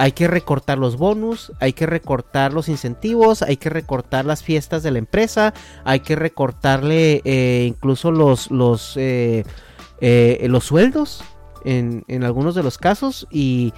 hay 0.00 0.12
que 0.12 0.28
recortar 0.28 0.78
los 0.78 0.96
bonus, 0.96 1.52
hay 1.60 1.74
que 1.74 1.84
recortar 1.84 2.54
los 2.54 2.70
incentivos, 2.70 3.42
hay 3.42 3.58
que 3.58 3.68
recortar 3.68 4.24
las 4.24 4.42
fiestas 4.42 4.82
de 4.82 4.90
la 4.90 4.98
empresa, 4.98 5.52
hay 5.84 6.00
que 6.00 6.16
recortarle 6.16 7.20
eh, 7.26 7.66
incluso 7.68 8.10
los, 8.10 8.50
los, 8.50 8.96
eh, 8.96 9.44
eh, 10.00 10.46
los 10.48 10.64
sueldos 10.64 11.22
en, 11.64 12.24
algunos 12.24 12.54
de 12.54 12.62
los 12.62 12.78
casos 12.78 13.26
y, 13.30 13.72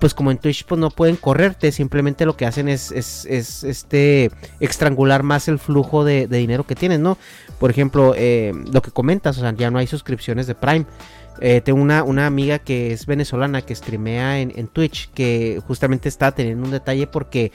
pues 0.00 0.14
como 0.14 0.30
en 0.30 0.38
Twitch 0.38 0.64
pues 0.64 0.78
no 0.80 0.90
pueden 0.90 1.16
correrte, 1.16 1.72
simplemente 1.72 2.26
lo 2.26 2.36
que 2.36 2.46
hacen 2.46 2.68
es, 2.68 2.92
es, 2.92 3.24
este 3.64 4.30
estrangular 4.60 5.22
más 5.22 5.48
el 5.48 5.58
flujo 5.58 6.04
de, 6.04 6.26
dinero 6.26 6.64
que 6.66 6.74
tienes, 6.74 7.00
¿no? 7.00 7.16
Por 7.58 7.70
ejemplo, 7.70 8.14
lo 8.14 8.82
que 8.82 8.90
comentas, 8.90 9.38
o 9.38 9.40
sea, 9.40 9.52
ya 9.54 9.70
no 9.70 9.78
hay 9.78 9.86
suscripciones 9.86 10.46
de 10.46 10.54
Prime. 10.54 10.86
Eh, 11.40 11.60
tengo 11.60 11.80
una, 11.80 12.02
una, 12.02 12.26
amiga 12.26 12.58
que 12.58 12.92
es 12.92 13.06
venezolana 13.06 13.62
que 13.62 13.74
streamea 13.74 14.40
en, 14.40 14.66
Twitch, 14.68 15.10
que 15.12 15.62
justamente 15.66 16.08
está 16.08 16.32
teniendo 16.32 16.64
un 16.64 16.72
detalle 16.72 17.06
porque 17.06 17.52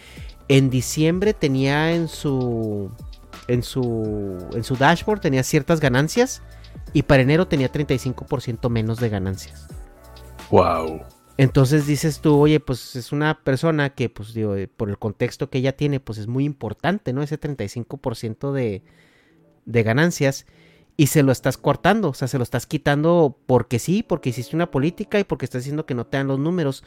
en 0.47 0.69
diciembre 0.69 1.33
tenía 1.33 1.93
en 1.93 2.07
su, 2.07 2.91
en 3.47 3.61
su, 3.61 4.37
en 4.53 4.63
su 4.63 4.77
dashboard 4.77 5.19
tenía 5.19 5.43
ciertas 5.43 5.81
ganancias 5.81 6.41
y 6.93 7.03
para 7.03 7.23
enero 7.23 7.47
tenía 7.47 7.71
35% 7.71 8.69
menos 8.69 8.99
de 8.99 9.09
ganancias. 9.09 9.67
Wow. 10.51 11.01
Entonces 11.37 11.87
dices 11.87 12.19
tú, 12.19 12.39
oye, 12.39 12.59
pues 12.59 12.95
es 12.95 13.11
una 13.11 13.43
persona 13.43 13.89
que, 13.89 14.09
pues 14.09 14.33
digo, 14.33 14.55
eh, 14.55 14.67
por 14.67 14.89
el 14.89 14.99
contexto 14.99 15.49
que 15.49 15.57
ella 15.57 15.75
tiene, 15.75 15.99
pues 15.99 16.19
es 16.19 16.27
muy 16.27 16.45
importante, 16.45 17.11
¿no? 17.11 17.23
Ese 17.23 17.39
35% 17.39 18.51
de, 18.51 18.83
de 19.65 19.83
ganancias 19.83 20.45
y 20.95 21.07
se 21.07 21.23
lo 21.23 21.31
estás 21.31 21.57
cortando, 21.57 22.09
o 22.09 22.13
sea, 22.13 22.27
se 22.27 22.37
lo 22.37 22.43
estás 22.43 22.67
quitando 22.67 23.35
porque 23.47 23.79
sí, 23.79 24.03
porque 24.03 24.29
hiciste 24.29 24.55
una 24.55 24.69
política 24.69 25.19
y 25.19 25.23
porque 25.23 25.45
estás 25.45 25.63
diciendo 25.63 25.87
que 25.87 25.95
no 25.95 26.05
te 26.05 26.17
dan 26.17 26.27
los 26.27 26.39
números. 26.39 26.83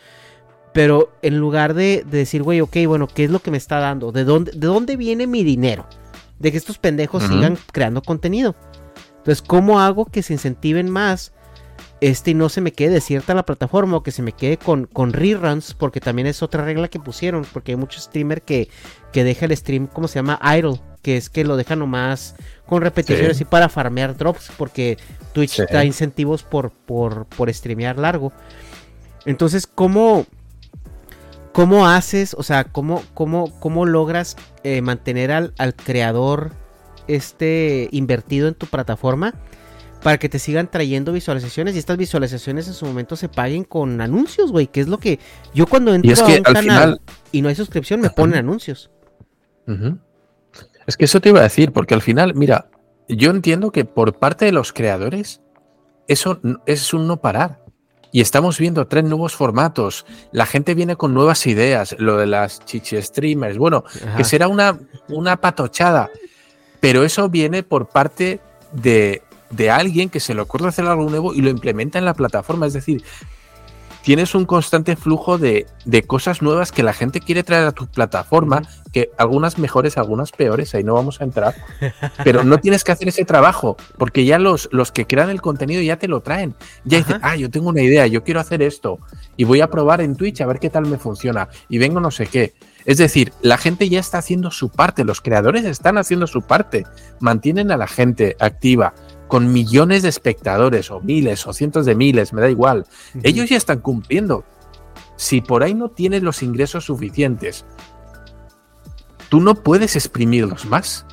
Pero 0.72 1.12
en 1.22 1.38
lugar 1.38 1.74
de, 1.74 2.04
decir, 2.08 2.42
güey, 2.42 2.60
ok, 2.60 2.76
bueno, 2.86 3.08
¿qué 3.08 3.24
es 3.24 3.30
lo 3.30 3.40
que 3.40 3.50
me 3.50 3.56
está 3.56 3.80
dando? 3.80 4.12
¿De 4.12 4.24
dónde, 4.24 4.52
¿De 4.52 4.66
dónde 4.66 4.96
viene 4.96 5.26
mi 5.26 5.42
dinero? 5.42 5.86
De 6.38 6.52
que 6.52 6.58
estos 6.58 6.78
pendejos 6.78 7.22
sigan 7.22 7.58
creando 7.72 8.02
contenido. 8.02 8.54
Entonces, 9.26 9.42
¿cómo 9.42 9.80
hago 9.80 10.04
que 10.04 10.23
se 10.23 10.35
incentiven 10.35 10.88
más 10.88 11.33
este 12.00 12.30
y 12.30 12.35
no 12.35 12.49
se 12.49 12.61
me 12.61 12.71
quede 12.71 12.90
desierta 12.95 13.35
la 13.35 13.45
plataforma 13.45 13.97
o 13.97 14.02
que 14.04 14.12
se 14.12 14.23
me 14.23 14.30
quede 14.30 14.56
con, 14.56 14.87
con 14.87 15.12
reruns? 15.12 15.75
Porque 15.75 15.99
también 15.99 16.28
es 16.28 16.45
otra 16.45 16.64
regla 16.64 16.87
que 16.87 17.00
pusieron, 17.00 17.45
porque 17.52 17.73
hay 17.73 17.76
muchos 17.76 18.04
streamers 18.04 18.42
que, 18.47 18.68
que 19.12 19.25
deja 19.25 19.47
el 19.47 19.56
stream, 19.56 19.88
¿cómo 19.88 20.06
se 20.06 20.21
llama? 20.21 20.38
Idle, 20.56 20.80
que 21.02 21.16
es 21.16 21.28
que 21.28 21.42
lo 21.42 21.56
deja 21.56 21.75
nomás 21.75 22.37
con 22.66 22.83
repeticiones 22.83 23.40
y 23.40 23.45
para 23.45 23.68
farmear 23.68 24.16
drops, 24.16 24.52
porque 24.56 24.97
Twitch 25.33 25.56
Sí. 25.56 25.62
da 25.73 25.85
incentivos 25.85 26.45
por, 26.45 26.71
por, 26.71 27.26
por 27.26 27.52
streamear 27.52 27.99
largo. 27.99 28.33
Entonces, 29.25 29.66
¿cómo, 29.66 30.25
cómo 31.52 31.88
haces, 31.88 32.33
o 32.35 32.45
sea, 32.45 32.62
cómo, 32.62 33.02
cómo, 33.12 33.59
cómo 33.59 33.87
logras 33.87 34.37
eh, 34.62 34.83
mantener 34.83 35.33
al, 35.33 35.52
al 35.59 35.75
creador 35.75 36.52
este 37.08 37.88
invertido 37.92 38.48
en 38.48 38.54
tu 38.54 38.66
plataforma 38.66 39.34
para 40.02 40.18
que 40.18 40.28
te 40.28 40.38
sigan 40.38 40.70
trayendo 40.70 41.12
visualizaciones 41.12 41.75
y 41.75 41.78
estas 41.78 41.96
visualizaciones 41.96 42.68
en 42.68 42.75
su 42.75 42.86
momento 42.86 43.16
se 43.16 43.28
paguen 43.28 43.64
con 43.64 44.00
anuncios, 44.00 44.52
güey? 44.52 44.66
Que 44.68 44.80
es 44.80 44.88
lo 44.88 44.98
que 44.98 45.18
yo 45.54 45.66
cuando 45.66 45.94
entro 45.94 46.08
Y 46.08 46.12
es 46.12 46.20
a 46.20 46.26
un 46.26 46.32
al 46.32 46.42
canal 46.42 46.62
final, 46.62 47.00
y 47.32 47.42
no 47.42 47.48
hay 47.48 47.54
suscripción 47.54 48.00
me 48.00 48.10
ponen 48.10 48.38
anuncios. 48.38 48.90
Es 50.86 50.96
que 50.96 51.06
eso 51.06 51.20
te 51.20 51.30
iba 51.30 51.40
a 51.40 51.44
decir, 51.44 51.72
porque 51.72 51.94
al 51.94 52.02
final, 52.02 52.34
mira, 52.34 52.68
yo 53.08 53.30
entiendo 53.30 53.72
que 53.72 53.84
por 53.84 54.18
parte 54.18 54.44
de 54.44 54.52
los 54.52 54.72
creadores, 54.72 55.40
eso 56.06 56.40
es 56.66 56.94
un 56.94 57.06
no 57.06 57.20
parar. 57.20 57.64
Y 58.12 58.20
estamos 58.20 58.58
viendo 58.58 58.86
tres 58.86 59.04
nuevos 59.04 59.34
formatos. 59.34 60.06
La 60.32 60.46
gente 60.46 60.75
viene 60.75 60.96
con 60.96 61.12
nuevas 61.12 61.46
ideas. 61.46 61.96
Lo 61.98 62.16
de 62.16 62.26
las 62.26 62.64
chichi 62.64 63.02
streamers. 63.02 63.58
Bueno, 63.58 63.84
Ajá. 64.06 64.16
que 64.16 64.25
será 64.25 64.48
una, 64.48 64.78
una 65.08 65.36
patochada. 65.36 66.08
Pero 66.86 67.02
eso 67.02 67.28
viene 67.28 67.64
por 67.64 67.88
parte 67.88 68.38
de, 68.70 69.20
de 69.50 69.70
alguien 69.72 70.08
que 70.08 70.20
se 70.20 70.34
le 70.34 70.40
ocurre 70.40 70.68
hacer 70.68 70.86
algo 70.86 71.10
nuevo 71.10 71.34
y 71.34 71.40
lo 71.40 71.50
implementa 71.50 71.98
en 71.98 72.04
la 72.04 72.14
plataforma. 72.14 72.64
Es 72.64 72.74
decir, 72.74 73.02
tienes 74.02 74.36
un 74.36 74.44
constante 74.44 74.94
flujo 74.94 75.36
de, 75.36 75.66
de 75.84 76.04
cosas 76.04 76.42
nuevas 76.42 76.70
que 76.70 76.84
la 76.84 76.92
gente 76.92 77.18
quiere 77.18 77.42
traer 77.42 77.64
a 77.66 77.72
tu 77.72 77.88
plataforma, 77.88 78.62
que 78.92 79.10
algunas 79.18 79.58
mejores, 79.58 79.98
algunas 79.98 80.30
peores, 80.30 80.76
ahí 80.76 80.84
no 80.84 80.94
vamos 80.94 81.20
a 81.20 81.24
entrar. 81.24 81.56
Pero 82.22 82.44
no 82.44 82.58
tienes 82.58 82.84
que 82.84 82.92
hacer 82.92 83.08
ese 83.08 83.24
trabajo, 83.24 83.76
porque 83.98 84.24
ya 84.24 84.38
los, 84.38 84.68
los 84.70 84.92
que 84.92 85.08
crean 85.08 85.30
el 85.30 85.42
contenido 85.42 85.82
ya 85.82 85.96
te 85.96 86.06
lo 86.06 86.20
traen. 86.20 86.54
Ya 86.84 86.98
dicen, 86.98 87.18
ah, 87.22 87.34
yo 87.34 87.50
tengo 87.50 87.70
una 87.70 87.82
idea, 87.82 88.06
yo 88.06 88.22
quiero 88.22 88.38
hacer 88.38 88.62
esto, 88.62 89.00
y 89.36 89.42
voy 89.42 89.60
a 89.60 89.70
probar 89.70 90.02
en 90.02 90.14
Twitch 90.14 90.40
a 90.40 90.46
ver 90.46 90.60
qué 90.60 90.70
tal 90.70 90.86
me 90.86 90.98
funciona, 90.98 91.48
y 91.68 91.78
vengo 91.78 91.98
no 91.98 92.12
sé 92.12 92.28
qué. 92.28 92.54
Es 92.86 92.98
decir, 92.98 93.32
la 93.42 93.58
gente 93.58 93.88
ya 93.88 93.98
está 93.98 94.18
haciendo 94.18 94.52
su 94.52 94.70
parte, 94.70 95.04
los 95.04 95.20
creadores 95.20 95.64
están 95.64 95.98
haciendo 95.98 96.28
su 96.28 96.42
parte, 96.42 96.84
mantienen 97.18 97.72
a 97.72 97.76
la 97.76 97.88
gente 97.88 98.36
activa, 98.38 98.94
con 99.26 99.52
millones 99.52 100.02
de 100.04 100.08
espectadores, 100.08 100.90
o 100.92 101.00
miles, 101.00 101.46
o 101.48 101.52
cientos 101.52 101.84
de 101.84 101.96
miles, 101.96 102.32
me 102.32 102.40
da 102.40 102.48
igual. 102.48 102.86
Ellos 103.24 103.48
ya 103.50 103.56
están 103.56 103.80
cumpliendo. 103.80 104.44
Si 105.16 105.40
por 105.40 105.64
ahí 105.64 105.74
no 105.74 105.90
tienes 105.90 106.22
los 106.22 106.44
ingresos 106.44 106.84
suficientes, 106.84 107.66
tú 109.28 109.40
no 109.40 109.56
puedes 109.56 109.96
exprimirlos 109.96 110.64
más. 110.66 111.06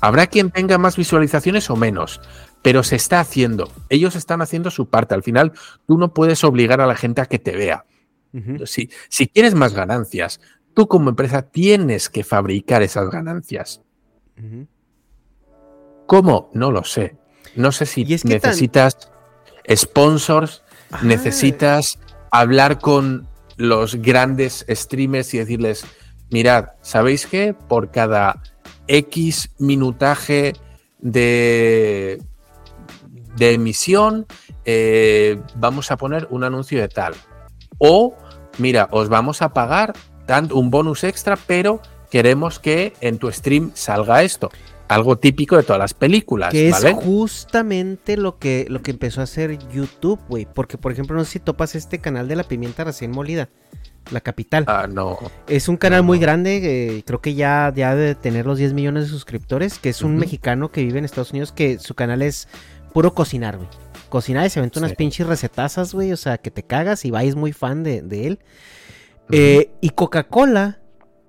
Habrá 0.00 0.28
quien 0.28 0.52
tenga 0.52 0.78
más 0.78 0.96
visualizaciones 0.96 1.68
o 1.68 1.74
menos, 1.74 2.20
pero 2.62 2.84
se 2.84 2.94
está 2.94 3.18
haciendo. 3.18 3.68
Ellos 3.88 4.14
están 4.14 4.40
haciendo 4.40 4.70
su 4.70 4.88
parte. 4.88 5.14
Al 5.14 5.24
final, 5.24 5.52
tú 5.86 5.98
no 5.98 6.14
puedes 6.14 6.44
obligar 6.44 6.80
a 6.80 6.86
la 6.86 6.94
gente 6.94 7.20
a 7.20 7.26
que 7.26 7.40
te 7.40 7.56
vea. 7.56 7.84
Si, 8.66 8.90
si 9.08 9.26
quieres 9.26 9.54
más 9.54 9.72
ganancias, 9.74 10.40
tú 10.78 10.86
como 10.86 11.10
empresa 11.10 11.42
tienes 11.42 12.08
que 12.08 12.22
fabricar 12.22 12.82
esas 12.82 13.10
ganancias. 13.10 13.82
¿Cómo? 16.06 16.50
No 16.54 16.70
lo 16.70 16.84
sé. 16.84 17.16
No 17.56 17.72
sé 17.72 17.84
si 17.84 18.04
Y 18.06 18.14
es 18.14 18.22
que 18.22 18.38
tan- 18.38 18.50
necesitas 18.50 19.10
sponsors, 19.74 20.62
Ah. 20.92 21.00
necesitas 21.02 21.98
hablar 22.30 22.78
con 22.78 23.26
los 23.56 23.96
grandes 23.96 24.64
streamers 24.70 25.34
y 25.34 25.38
decirles, 25.38 25.84
mirad, 26.30 26.66
¿sabéis 26.80 27.26
qué? 27.26 27.54
Por 27.54 27.90
cada 27.90 28.40
X 28.86 29.50
minutaje 29.58 30.52
de, 31.00 32.22
de 33.36 33.52
emisión, 33.52 34.26
eh, 34.64 35.40
vamos 35.56 35.90
a 35.90 35.96
poner 35.96 36.28
un 36.30 36.44
anuncio 36.44 36.80
de 36.80 36.86
tal. 36.88 37.14
O, 37.78 38.14
mira, 38.58 38.86
os 38.92 39.08
vamos 39.08 39.42
a 39.42 39.52
pagar 39.52 39.92
tan- 40.28 40.52
un 40.52 40.70
bonus 40.70 41.02
extra, 41.02 41.36
pero 41.36 41.82
queremos 42.12 42.60
que 42.60 42.92
en 43.00 43.18
tu 43.18 43.32
stream 43.32 43.72
salga 43.74 44.22
esto. 44.22 44.50
Algo 44.86 45.18
típico 45.18 45.56
de 45.56 45.64
todas 45.64 45.78
las 45.80 45.92
películas, 45.92 46.50
Que 46.52 46.68
es 46.68 46.76
justamente 46.94 48.16
lo 48.16 48.38
que, 48.38 48.64
lo 48.70 48.80
que 48.80 48.90
empezó 48.90 49.20
a 49.20 49.24
hacer 49.24 49.58
YouTube, 49.70 50.18
güey. 50.30 50.46
Porque, 50.46 50.78
por 50.78 50.92
ejemplo, 50.92 51.14
no 51.16 51.24
sé 51.24 51.32
si 51.32 51.40
topas 51.40 51.74
este 51.74 51.98
canal 51.98 52.26
de 52.28 52.36
la 52.36 52.44
pimienta 52.44 52.84
recién 52.84 53.10
molida. 53.10 53.48
La 54.10 54.22
capital. 54.22 54.64
Ah, 54.66 54.86
no. 54.90 55.18
es 55.46 55.68
un 55.68 55.76
canal 55.76 56.00
no, 56.00 56.04
muy 56.04 56.18
no. 56.18 56.22
grande. 56.22 56.60
eh, 56.96 57.02
creo 57.06 57.20
que 57.20 57.34
ya, 57.34 57.70
ya 57.76 57.94
debe 57.94 58.14
tener 58.14 58.46
los 58.46 58.56
10 58.56 58.72
millones 58.72 59.04
de 59.04 59.10
suscriptores. 59.10 59.78
Que 59.78 59.90
es 59.90 60.00
un 60.00 60.16
mexicano 60.16 60.70
que 60.72 60.82
vive 60.82 60.98
en 60.98 61.04
Estados 61.04 61.32
Unidos. 61.32 61.52
Que 61.52 61.78
su 61.78 61.94
canal 61.94 62.22
es 62.22 62.48
puro 62.94 63.12
cocinar, 63.12 63.58
güey. 63.58 63.68
Cocinar 64.08 64.46
y 64.46 64.50
se 64.50 64.60
aventa 64.60 64.78
unas 64.80 64.92
Sí. 64.92 64.96
pinches 64.96 65.26
recetazas, 65.26 65.92
güey. 65.92 66.12
O 66.12 66.16
sea, 66.16 66.38
que 66.38 66.50
te 66.50 66.62
cagas 66.62 67.04
y 67.04 67.10
va 67.10 67.22
y 67.24 67.28
es 67.28 67.36
muy 67.36 67.52
fan 67.52 67.82
de, 67.82 68.00
de 68.00 68.26
él. 68.26 68.38
Eh, 69.30 69.70
y 69.80 69.90
Coca-Cola 69.90 70.80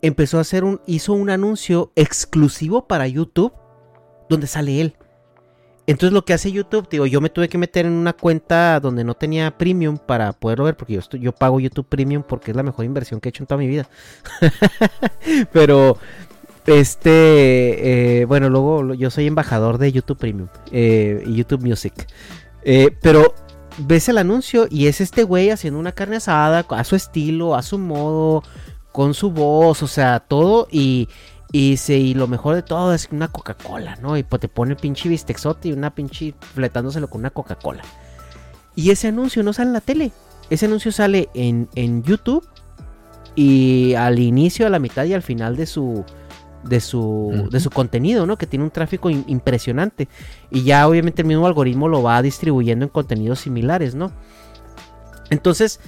empezó 0.02 0.38
a 0.38 0.42
hacer 0.42 0.64
un, 0.64 0.82
hizo 0.86 1.14
un 1.14 1.30
anuncio 1.30 1.92
exclusivo 1.96 2.88
para 2.88 3.08
YouTube 3.08 3.54
donde 4.30 4.48
sale 4.48 4.82
él. 4.82 4.96
Entonces 5.88 6.14
lo 6.14 6.24
que 6.24 6.34
hace 6.34 6.52
YouTube, 6.52 6.88
digo, 6.88 7.08
yo 7.08 7.20
me 7.20 7.32
tuve 7.32 7.50
que 7.50 7.58
meter 7.58 7.88
en 7.88 7.94
una 7.94 8.14
cuenta 8.14 8.80
donde 8.80 9.04
no 9.04 9.16
tenía 9.16 9.58
premium 9.58 9.98
para 9.98 10.34
poderlo 10.34 10.66
ver, 10.66 10.78
porque 10.78 10.94
yo, 10.94 11.02
yo 11.18 11.32
pago 11.32 11.60
YouTube 11.60 11.88
Premium 11.88 12.22
porque 12.22 12.52
es 12.52 12.58
la 12.58 12.62
mejor 12.62 12.86
inversión 12.86 13.20
que 13.20 13.30
he 13.30 13.32
hecho 13.32 13.42
en 13.42 13.48
toda 13.48 13.58
mi 13.58 13.68
vida. 13.68 13.90
Pero, 15.52 15.98
este, 16.68 18.22
eh, 18.22 18.26
bueno, 18.26 18.50
luego 18.50 18.94
yo 18.94 19.10
soy 19.10 19.26
embajador 19.26 19.80
de 19.80 19.92
YouTube 19.92 20.20
Premium 20.20 20.50
eh, 20.72 21.24
y 21.26 21.34
YouTube 21.34 21.64
Music. 21.64 21.94
Pero 23.02 23.34
ves 23.80 24.10
el 24.10 24.18
anuncio 24.18 24.68
y 24.70 24.88
es 24.88 25.02
este 25.02 25.24
güey 25.24 25.50
haciendo 25.50 25.80
una 25.80 25.92
carne 25.92 26.18
asada 26.18 26.65
a 26.70 26.84
su 26.84 26.96
estilo, 26.96 27.56
a 27.56 27.62
su 27.62 27.78
modo, 27.78 28.44
con 28.92 29.13
su 29.13 29.32
voz, 29.32 29.84
o 29.84 29.88
sea, 29.88 30.20
todo 30.20 30.68
y... 30.72 31.08
Y, 31.52 31.78
se, 31.78 31.98
y 31.98 32.13
lo 32.13 32.28
mejor 32.28 32.54
de 32.54 32.62
todo 32.62 32.94
es 32.94 33.10
una 33.12 33.28
Coca-Cola, 33.28 33.96
¿no? 34.04 34.15
Y 34.15 34.22
pues 34.22 34.39
te 34.39 34.48
pone 34.48 34.76
pinche 34.76 35.10
bistexote 35.10 35.70
y 35.70 35.72
una 35.72 35.96
pinche 35.96 36.36
fletándoselo 36.54 37.10
con 37.10 37.22
una 37.22 37.32
Coca-Cola. 37.32 37.82
Y 38.76 38.92
ese 38.92 39.08
anuncio 39.08 39.42
no 39.42 39.52
sale 39.52 39.70
en 39.70 39.74
la 39.74 39.82
tele. 39.82 40.12
Ese 40.52 40.68
anuncio 40.68 40.92
sale 40.92 41.28
en, 41.34 41.68
en 41.74 42.04
YouTube 42.04 42.48
y 43.34 43.96
al 43.96 44.20
inicio, 44.20 44.68
a 44.68 44.70
la 44.70 44.78
mitad 44.78 45.06
y 45.06 45.13
al 45.13 45.24
final 45.24 45.56
de 45.56 45.65
su 45.65 46.06
de 46.63 46.80
su, 46.80 47.48
de 47.52 47.60
su 47.60 47.69
contenido, 47.69 48.26
¿no? 48.26 48.38
Que 48.38 48.45
tiene 48.48 48.65
un 48.65 48.72
tráfico 48.72 49.10
im- 49.10 49.24
impresionante. 49.28 50.08
Y 50.52 50.63
ya 50.63 50.88
obviamente 50.88 51.22
el 51.22 51.28
mismo 51.28 51.48
algoritmo 51.48 51.88
lo 51.88 52.04
va 52.04 52.22
distribuyendo 52.22 52.86
en 52.86 52.89
contenidos 52.89 53.39
similares, 53.39 53.95
¿no? 53.95 54.12
Entonces, 55.30 55.80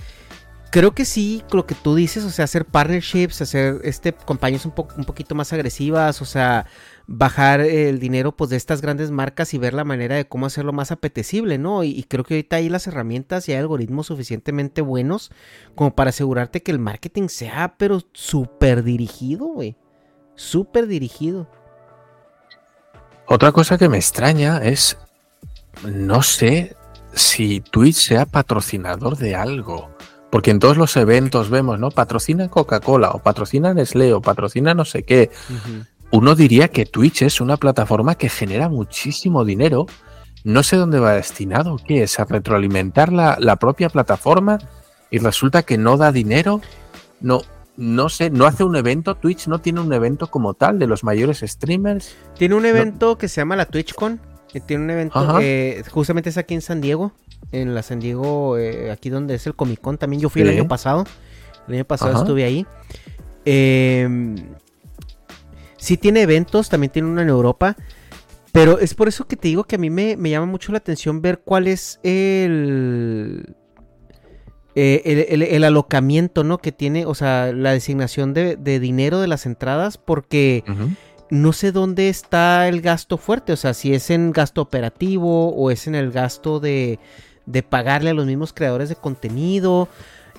creo 0.71 0.93
que 0.93 1.03
sí, 1.03 1.43
lo 1.51 1.65
que 1.65 1.75
tú 1.75 1.95
dices, 1.95 2.23
o 2.23 2.29
sea, 2.29 2.45
hacer 2.45 2.65
partnerships, 2.65 3.41
hacer 3.41 3.81
este 3.83 4.13
campañas 4.13 4.65
un, 4.65 4.71
po- 4.71 4.87
un 4.97 5.03
poquito 5.03 5.35
más 5.35 5.51
agresivas, 5.51 6.21
o 6.21 6.25
sea, 6.25 6.67
bajar 7.07 7.59
el 7.61 7.99
dinero 7.99 8.31
pues 8.37 8.51
de 8.51 8.55
estas 8.55 8.81
grandes 8.81 9.11
marcas 9.11 9.53
y 9.53 9.57
ver 9.57 9.73
la 9.73 9.83
manera 9.83 10.15
de 10.15 10.27
cómo 10.27 10.45
hacerlo 10.45 10.71
más 10.71 10.91
apetecible, 10.91 11.57
¿no? 11.57 11.83
Y, 11.83 11.89
y 11.89 12.03
creo 12.03 12.23
que 12.23 12.35
ahorita 12.35 12.57
hay 12.57 12.69
las 12.69 12.87
herramientas 12.87 13.49
y 13.49 13.51
hay 13.53 13.57
algoritmos 13.59 14.07
suficientemente 14.07 14.81
buenos 14.81 15.31
como 15.75 15.93
para 15.95 16.11
asegurarte 16.11 16.63
que 16.63 16.71
el 16.71 16.79
marketing 16.79 17.27
sea, 17.27 17.75
pero 17.77 18.01
súper 18.13 18.83
dirigido, 18.83 19.47
güey. 19.47 19.75
Súper 20.35 20.87
dirigido. 20.87 21.47
Otra 23.27 23.51
cosa 23.51 23.77
que 23.77 23.89
me 23.89 23.97
extraña 23.97 24.57
es, 24.57 24.97
no 25.83 26.21
sé 26.21 26.75
si 27.13 27.61
Twitch 27.61 27.95
sea 27.95 28.25
patrocinador 28.25 29.17
de 29.17 29.35
algo. 29.35 29.89
Porque 30.29 30.51
en 30.51 30.59
todos 30.59 30.77
los 30.77 30.95
eventos 30.95 31.49
vemos, 31.49 31.77
¿no? 31.77 31.91
Patrocina 31.91 32.47
Coca-Cola 32.49 33.11
o 33.11 33.19
patrocina 33.19 33.73
Nestlé 33.73 34.13
o 34.13 34.21
patrocina 34.21 34.73
no 34.73 34.85
sé 34.85 35.03
qué. 35.03 35.29
Uno 36.09 36.35
diría 36.35 36.69
que 36.69 36.85
Twitch 36.85 37.21
es 37.23 37.41
una 37.41 37.57
plataforma 37.57 38.15
que 38.15 38.29
genera 38.29 38.69
muchísimo 38.69 39.43
dinero. 39.43 39.87
No 40.43 40.63
sé 40.63 40.77
dónde 40.77 40.99
va 40.99 41.13
destinado. 41.13 41.77
¿Qué 41.85 42.03
es? 42.03 42.19
¿A 42.19 42.25
retroalimentar 42.25 43.11
la, 43.11 43.37
la 43.39 43.57
propia 43.57 43.89
plataforma? 43.89 44.57
Y 45.09 45.19
resulta 45.19 45.63
que 45.63 45.77
no 45.77 45.97
da 45.97 46.13
dinero. 46.13 46.61
No, 47.19 47.41
no 47.81 48.09
sé, 48.09 48.29
no 48.29 48.45
hace 48.45 48.63
un 48.63 48.75
evento. 48.75 49.15
Twitch 49.15 49.47
no 49.47 49.59
tiene 49.59 49.81
un 49.81 49.91
evento 49.91 50.27
como 50.27 50.53
tal 50.53 50.77
de 50.77 50.85
los 50.85 51.03
mayores 51.03 51.39
streamers. 51.39 52.15
Tiene 52.37 52.53
un 52.53 52.67
evento 52.67 53.17
que 53.17 53.27
se 53.27 53.41
llama 53.41 53.55
la 53.55 53.65
TwitchCon. 53.65 54.21
que 54.53 54.59
tiene 54.59 54.83
un 54.83 54.89
evento, 54.91 55.39
eh, 55.41 55.81
justamente 55.89 56.29
es 56.29 56.37
aquí 56.37 56.53
en 56.53 56.61
San 56.61 56.79
Diego. 56.79 57.11
En 57.51 57.73
la 57.73 57.81
San 57.81 57.99
Diego, 57.99 58.57
eh, 58.59 58.91
aquí 58.91 59.09
donde 59.09 59.33
es 59.33 59.47
el 59.47 59.55
Comic 59.55 59.81
Con 59.81 59.97
también. 59.97 60.21
Yo 60.21 60.29
fui 60.29 60.43
el 60.43 60.49
año 60.49 60.67
pasado. 60.67 61.05
El 61.67 61.73
año 61.73 61.85
pasado 61.85 62.11
Ajá. 62.11 62.21
estuve 62.21 62.43
ahí. 62.43 62.67
Eh, 63.45 64.07
sí 65.77 65.97
tiene 65.97 66.21
eventos, 66.21 66.69
también 66.69 66.91
tiene 66.91 67.07
uno 67.07 67.21
en 67.21 67.29
Europa. 67.29 67.75
Pero 68.51 68.77
es 68.77 68.93
por 68.93 69.07
eso 69.07 69.25
que 69.25 69.37
te 69.37 69.47
digo 69.47 69.63
que 69.63 69.77
a 69.77 69.79
mí 69.79 69.89
me, 69.89 70.17
me 70.17 70.29
llama 70.29 70.45
mucho 70.45 70.71
la 70.71 70.77
atención 70.77 71.21
ver 71.21 71.39
cuál 71.39 71.67
es 71.67 71.99
el, 72.03 73.55
eh, 74.75 75.01
el, 75.05 75.41
el- 75.41 75.49
el 75.55 75.63
alocamiento, 75.63 76.43
¿no? 76.43 76.57
Que 76.59 76.71
tiene, 76.71 77.05
o 77.05 77.13
sea, 77.15 77.51
la 77.53 77.71
designación 77.71 78.33
de, 78.33 78.55
de 78.55 78.79
dinero 78.79 79.19
de 79.19 79.27
las 79.27 79.45
entradas, 79.45 79.97
porque 79.97 80.63
no 81.29 81.53
sé 81.53 81.71
dónde 81.71 82.09
está 82.09 82.67
el 82.67 82.81
gasto 82.81 83.17
fuerte, 83.17 83.53
o 83.53 83.57
sea, 83.57 83.73
si 83.73 83.93
es 83.93 84.09
en 84.09 84.31
gasto 84.31 84.61
operativo 84.61 85.49
o 85.55 85.71
es 85.71 85.87
en 85.87 85.95
el 85.95 86.11
gasto 86.11 86.59
de, 86.59 86.99
de 87.45 87.63
pagarle 87.63 88.09
a 88.09 88.13
los 88.13 88.25
mismos 88.25 88.53
creadores 88.53 88.89
de 88.89 88.95
contenido. 88.95 89.87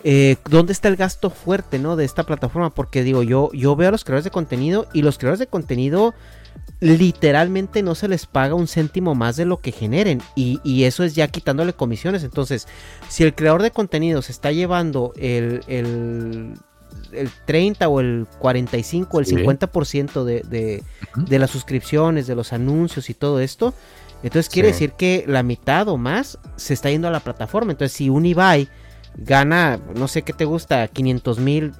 Eh, 0.05 0.37
¿Dónde 0.51 0.73
está 0.73 0.89
el 0.89 0.97
gasto 0.97 1.31
fuerte, 1.31 1.79
no? 1.79 1.95
De 1.95 2.05
esta 2.05 2.25
plataforma. 2.25 2.71
Porque 2.71 3.05
digo, 3.05 3.23
yo, 3.23 3.51
yo 3.53 3.77
veo 3.77 3.89
a 3.89 3.93
los 3.93 4.03
creadores 4.03 4.25
de 4.25 4.31
contenido 4.33 4.87
y 4.93 5.03
los 5.03 5.17
creadores 5.17 5.39
de 5.39 5.47
contenido 5.47 6.13
literalmente 6.83 7.81
no 7.83 7.95
se 7.95 8.09
les 8.09 8.27
paga 8.27 8.55
un 8.55 8.67
céntimo 8.67 9.15
más 9.15 9.37
de 9.37 9.45
lo 9.45 9.59
que 9.59 9.71
generen. 9.71 10.21
Y, 10.35 10.83
eso 10.83 11.05
es 11.05 11.15
ya 11.15 11.29
quitándole 11.29 11.73
comisiones. 11.73 12.25
Entonces, 12.25 12.67
si 13.09 13.23
el 13.23 13.35
creador 13.35 13.63
de 13.63 13.71
contenido 13.71 14.21
se 14.21 14.33
está 14.33 14.51
llevando 14.51 15.13
el, 15.17 15.63
el, 15.69 16.55
30 17.47 17.89
o 17.89 18.01
el 18.01 18.27
45 18.41 19.17
o 19.17 19.21
el 19.21 19.27
50% 19.27 20.25
de, 20.25 20.41
de, 20.41 20.83
de, 21.17 21.39
las 21.39 21.51
suscripciones, 21.51 22.27
de 22.27 22.35
los 22.35 22.53
anuncios 22.53 23.11
y 23.11 23.15
todo 23.15 23.39
esto, 23.39 23.75
entonces 24.25 24.53
quiere 24.53 24.69
decir 24.69 24.93
que 24.93 25.25
la 25.29 25.45
mitad 25.45 25.89
o 25.89 25.97
más 25.97 26.39
se 26.57 26.75
está 26.75 26.91
yendo 26.91 27.07
a 27.07 27.13
la 27.13 27.21
plataforma. 27.21 27.71
Entonces, 27.71 27.97
si 27.97 28.09
un 28.09 28.27
Ibai 28.27 28.69
gana, 29.17 29.79
no 29.95 30.09
sé 30.09 30.23
qué 30.23 30.33
te 30.33 30.45
gusta, 30.45 30.89
500 30.89 31.39
mil 31.39 31.73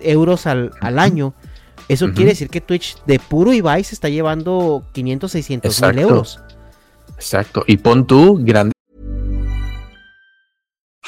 euros 0.00 0.46
al, 0.46 0.72
al 0.80 0.98
año 0.98 1.34
eso 1.92 2.12
quiere 2.12 2.30
decir 2.30 2.48
que 2.48 2.60
Twitch 2.60 2.96
de 3.04 3.18
puro 3.18 3.52
Ibai 3.52 3.82
se 3.82 3.94
está 3.94 4.08
llevando 4.08 4.84
500, 4.92 5.32
600 5.32 5.82
mil 5.82 5.98
euros. 5.98 6.40
Exacto. 7.16 7.64
Y 7.66 7.78
pon 7.78 8.06
tú 8.06 8.38
grande. 8.40 8.72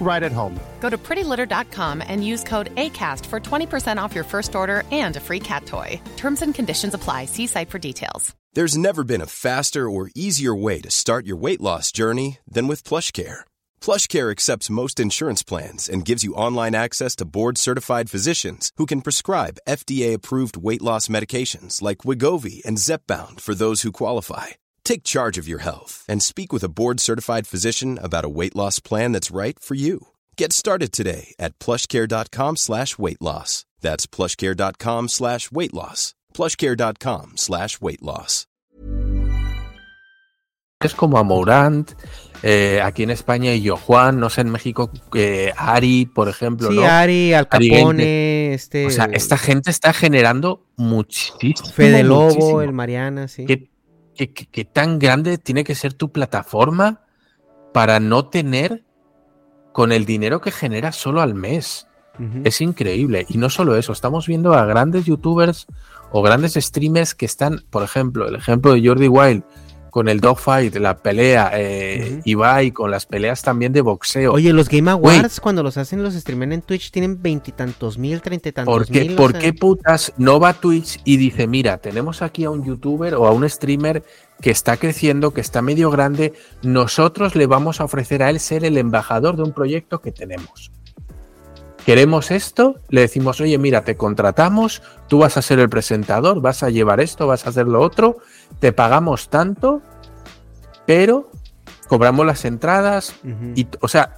right 0.00 0.22
at 0.22 0.32
home. 0.32 0.58
Go 0.80 0.90
to 0.90 0.98
prettylitter.com 0.98 2.02
and 2.06 2.26
use 2.26 2.44
code 2.44 2.74
ACAST 2.74 3.26
for 3.26 3.40
20% 3.40 4.02
off 4.02 4.14
your 4.14 4.24
first 4.24 4.54
order 4.54 4.82
and 4.90 5.16
a 5.16 5.20
free 5.20 5.40
cat 5.40 5.66
toy. 5.66 6.00
Terms 6.16 6.42
and 6.42 6.54
conditions 6.54 6.94
apply. 6.94 7.26
See 7.26 7.46
site 7.46 7.70
for 7.70 7.78
details. 7.78 8.34
There's 8.54 8.76
never 8.76 9.02
been 9.02 9.22
a 9.22 9.26
faster 9.26 9.88
or 9.88 10.10
easier 10.14 10.54
way 10.54 10.82
to 10.82 10.90
start 10.90 11.24
your 11.24 11.36
weight 11.36 11.60
loss 11.62 11.90
journey 11.90 12.38
than 12.46 12.68
with 12.68 12.84
PlushCare. 12.84 13.40
PlushCare 13.80 14.30
accepts 14.30 14.68
most 14.68 15.00
insurance 15.00 15.42
plans 15.42 15.88
and 15.88 16.04
gives 16.04 16.22
you 16.22 16.34
online 16.34 16.74
access 16.74 17.16
to 17.16 17.24
board-certified 17.24 18.10
physicians 18.10 18.70
who 18.76 18.84
can 18.84 19.00
prescribe 19.00 19.62
FDA-approved 19.66 20.58
weight 20.58 20.82
loss 20.82 21.08
medications 21.08 21.80
like 21.80 22.04
Wigovi 22.04 22.62
and 22.66 22.76
Zepbound 22.76 23.40
for 23.40 23.54
those 23.54 23.80
who 23.80 23.92
qualify. 23.92 24.48
Take 24.84 25.04
charge 25.04 25.38
of 25.38 25.48
your 25.48 25.60
health 25.60 26.04
and 26.08 26.22
speak 26.22 26.52
with 26.52 26.64
a 26.64 26.68
board-certified 26.68 27.46
physician 27.46 27.98
about 28.02 28.24
a 28.24 28.28
weight 28.28 28.54
loss 28.54 28.78
plan 28.80 29.12
that's 29.12 29.30
right 29.30 29.58
for 29.58 29.74
you. 29.74 30.08
Get 30.36 30.52
started 30.52 30.92
today 30.92 31.34
at 31.38 31.58
plushcare.com 31.58 32.56
slash 32.56 32.98
weight 32.98 33.22
loss. 33.22 33.64
That's 33.80 34.06
plushcare.com 34.06 35.08
slash 35.08 35.50
weight 35.50 35.74
loss. 35.74 36.14
plushcare.com 36.34 37.32
slash 37.36 37.80
weight 37.80 38.02
loss. 38.02 38.46
Es 40.84 40.94
como 40.94 41.16
a 41.18 41.22
Mourant, 41.22 41.92
eh, 42.42 42.80
aquí 42.82 43.04
en 43.04 43.10
España 43.10 43.54
y 43.54 43.62
yo 43.62 43.76
Juan, 43.76 44.18
no 44.18 44.28
sé, 44.30 44.40
en 44.40 44.50
México, 44.50 44.90
eh, 45.14 45.52
Ari, 45.56 46.06
por 46.06 46.28
ejemplo. 46.28 46.70
Sí, 46.70 46.74
¿no? 46.74 46.82
Ari, 46.84 47.34
Al 47.34 47.46
Capone, 47.46 48.52
este... 48.54 48.86
O 48.86 48.90
sea, 48.90 49.04
esta 49.12 49.38
gente 49.38 49.70
está 49.70 49.92
generando 49.92 50.66
muchísimo. 50.76 51.70
Fede 51.70 52.02
Lobo, 52.02 52.62
el 52.62 52.72
Mariana, 52.72 53.28
sí. 53.28 53.46
¿Qué, 53.46 53.70
qué, 54.14 54.32
qué 54.32 54.64
tan 54.64 54.98
grande 54.98 55.38
tiene 55.38 55.64
que 55.64 55.74
ser 55.74 55.94
tu 55.94 56.12
plataforma 56.12 57.02
para 57.72 58.00
no 58.00 58.26
tener 58.26 58.84
con 59.72 59.92
el 59.92 60.04
dinero 60.04 60.40
que 60.40 60.50
genera 60.50 60.92
solo 60.92 61.20
al 61.20 61.34
mes? 61.34 61.86
Es 62.44 62.60
increíble. 62.60 63.24
Y 63.30 63.38
no 63.38 63.48
solo 63.48 63.74
eso, 63.74 63.92
estamos 63.92 64.26
viendo 64.26 64.52
a 64.52 64.66
grandes 64.66 65.06
youtubers 65.06 65.66
o 66.12 66.22
grandes 66.22 66.54
streamers 66.54 67.14
que 67.14 67.24
están, 67.24 67.64
por 67.70 67.82
ejemplo, 67.82 68.28
el 68.28 68.36
ejemplo 68.36 68.74
de 68.74 68.86
Jordi 68.86 69.08
Wild 69.08 69.42
con 69.92 70.08
el 70.08 70.20
dogfight, 70.20 70.74
la 70.76 70.96
pelea, 70.96 71.50
eh, 71.52 72.22
Ibai 72.24 72.70
con 72.70 72.90
las 72.90 73.04
peleas 73.04 73.42
también 73.42 73.74
de 73.74 73.82
boxeo. 73.82 74.32
Oye, 74.32 74.50
los 74.54 74.70
Game 74.70 74.90
Awards 74.90 75.38
cuando 75.38 75.62
los 75.62 75.76
hacen 75.76 76.02
los 76.02 76.14
streamers 76.14 76.50
en 76.50 76.62
Twitch 76.62 76.90
tienen 76.90 77.20
veintitantos 77.20 77.98
mil, 77.98 78.22
treinta 78.22 78.48
y 78.48 78.52
tantos 78.52 78.74
¿Por 78.74 78.86
qué, 78.86 79.00
mil. 79.02 79.16
¿Por 79.16 79.36
qué 79.36 79.52
putas 79.52 80.14
no 80.16 80.40
va 80.40 80.48
a 80.48 80.54
Twitch 80.54 80.98
y 81.04 81.18
dice, 81.18 81.46
mira, 81.46 81.76
tenemos 81.76 82.22
aquí 82.22 82.44
a 82.44 82.50
un 82.50 82.64
youtuber 82.64 83.14
o 83.16 83.26
a 83.26 83.32
un 83.32 83.46
streamer 83.46 84.02
que 84.40 84.50
está 84.50 84.78
creciendo, 84.78 85.34
que 85.34 85.42
está 85.42 85.60
medio 85.60 85.90
grande, 85.90 86.32
nosotros 86.62 87.34
le 87.34 87.46
vamos 87.46 87.82
a 87.82 87.84
ofrecer 87.84 88.22
a 88.22 88.30
él 88.30 88.40
ser 88.40 88.64
el 88.64 88.78
embajador 88.78 89.36
de 89.36 89.42
un 89.42 89.52
proyecto 89.52 90.00
que 90.00 90.10
tenemos? 90.10 90.72
Queremos 91.84 92.30
esto, 92.30 92.76
le 92.88 93.02
decimos, 93.02 93.40
oye, 93.40 93.58
mira, 93.58 93.84
te 93.84 93.96
contratamos, 93.96 94.82
tú 95.08 95.18
vas 95.18 95.36
a 95.36 95.42
ser 95.42 95.58
el 95.58 95.68
presentador, 95.68 96.40
vas 96.40 96.62
a 96.62 96.70
llevar 96.70 97.00
esto, 97.00 97.26
vas 97.26 97.46
a 97.46 97.50
hacer 97.50 97.66
lo 97.66 97.80
otro, 97.80 98.18
te 98.60 98.72
pagamos 98.72 99.28
tanto, 99.28 99.82
pero 100.86 101.30
cobramos 101.88 102.24
las 102.24 102.44
entradas 102.44 103.14
y, 103.54 103.66
o 103.80 103.88
sea, 103.88 104.16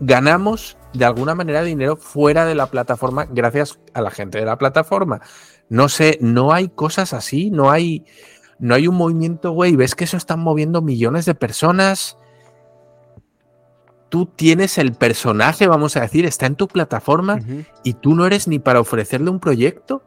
ganamos 0.00 0.76
de 0.92 1.04
alguna 1.04 1.34
manera 1.34 1.62
dinero 1.62 1.96
fuera 1.96 2.44
de 2.44 2.54
la 2.54 2.66
plataforma 2.66 3.26
gracias 3.30 3.78
a 3.94 4.02
la 4.02 4.10
gente 4.10 4.38
de 4.38 4.44
la 4.44 4.58
plataforma. 4.58 5.20
No 5.68 5.88
sé, 5.88 6.18
no 6.20 6.52
hay 6.52 6.68
cosas 6.68 7.12
así, 7.12 7.50
no 7.50 7.70
hay, 7.70 8.04
no 8.58 8.74
hay 8.74 8.86
un 8.86 8.96
movimiento, 8.96 9.52
güey, 9.52 9.76
ves 9.76 9.94
que 9.94 10.04
eso 10.04 10.16
están 10.16 10.40
moviendo 10.40 10.82
millones 10.82 11.24
de 11.24 11.34
personas 11.34 12.17
tú 14.08 14.26
tienes 14.26 14.78
el 14.78 14.92
personaje, 14.92 15.66
vamos 15.66 15.96
a 15.96 16.00
decir, 16.00 16.24
está 16.24 16.46
en 16.46 16.56
tu 16.56 16.68
plataforma 16.68 17.40
y 17.82 17.94
tú 17.94 18.14
no 18.14 18.26
eres 18.26 18.48
ni 18.48 18.58
para 18.58 18.80
ofrecerle 18.80 19.30
un 19.30 19.40
proyecto, 19.40 20.02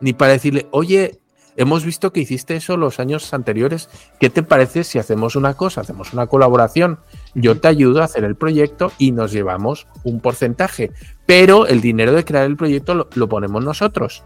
ni 0.00 0.12
para 0.12 0.32
decirle, 0.32 0.66
oye, 0.70 1.20
hemos 1.56 1.84
visto 1.84 2.12
que 2.12 2.20
hiciste 2.20 2.56
eso 2.56 2.76
los 2.76 3.00
años 3.00 3.32
anteriores, 3.32 3.88
¿qué 4.20 4.30
te 4.30 4.42
parece 4.42 4.84
si 4.84 4.98
hacemos 4.98 5.36
una 5.36 5.54
cosa, 5.54 5.80
hacemos 5.80 6.12
una 6.12 6.26
colaboración? 6.26 7.00
Yo 7.34 7.58
te 7.58 7.68
ayudo 7.68 8.02
a 8.02 8.04
hacer 8.04 8.24
el 8.24 8.36
proyecto 8.36 8.92
y 8.98 9.12
nos 9.12 9.32
llevamos 9.32 9.86
un 10.04 10.20
porcentaje, 10.20 10.92
pero 11.24 11.66
el 11.66 11.80
dinero 11.80 12.12
de 12.12 12.24
crear 12.24 12.44
el 12.44 12.56
proyecto 12.56 13.08
lo, 13.12 13.28
ponemos 13.28 13.64
nosotros. 13.64 14.22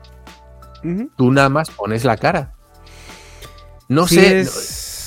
Tú 1.17 1.31
nada 1.31 1.51
más 1.51 1.71
pones 1.71 2.05
la 2.05 2.17
cara. 2.17 2.55
No 3.89 4.07
sé. 4.07 4.45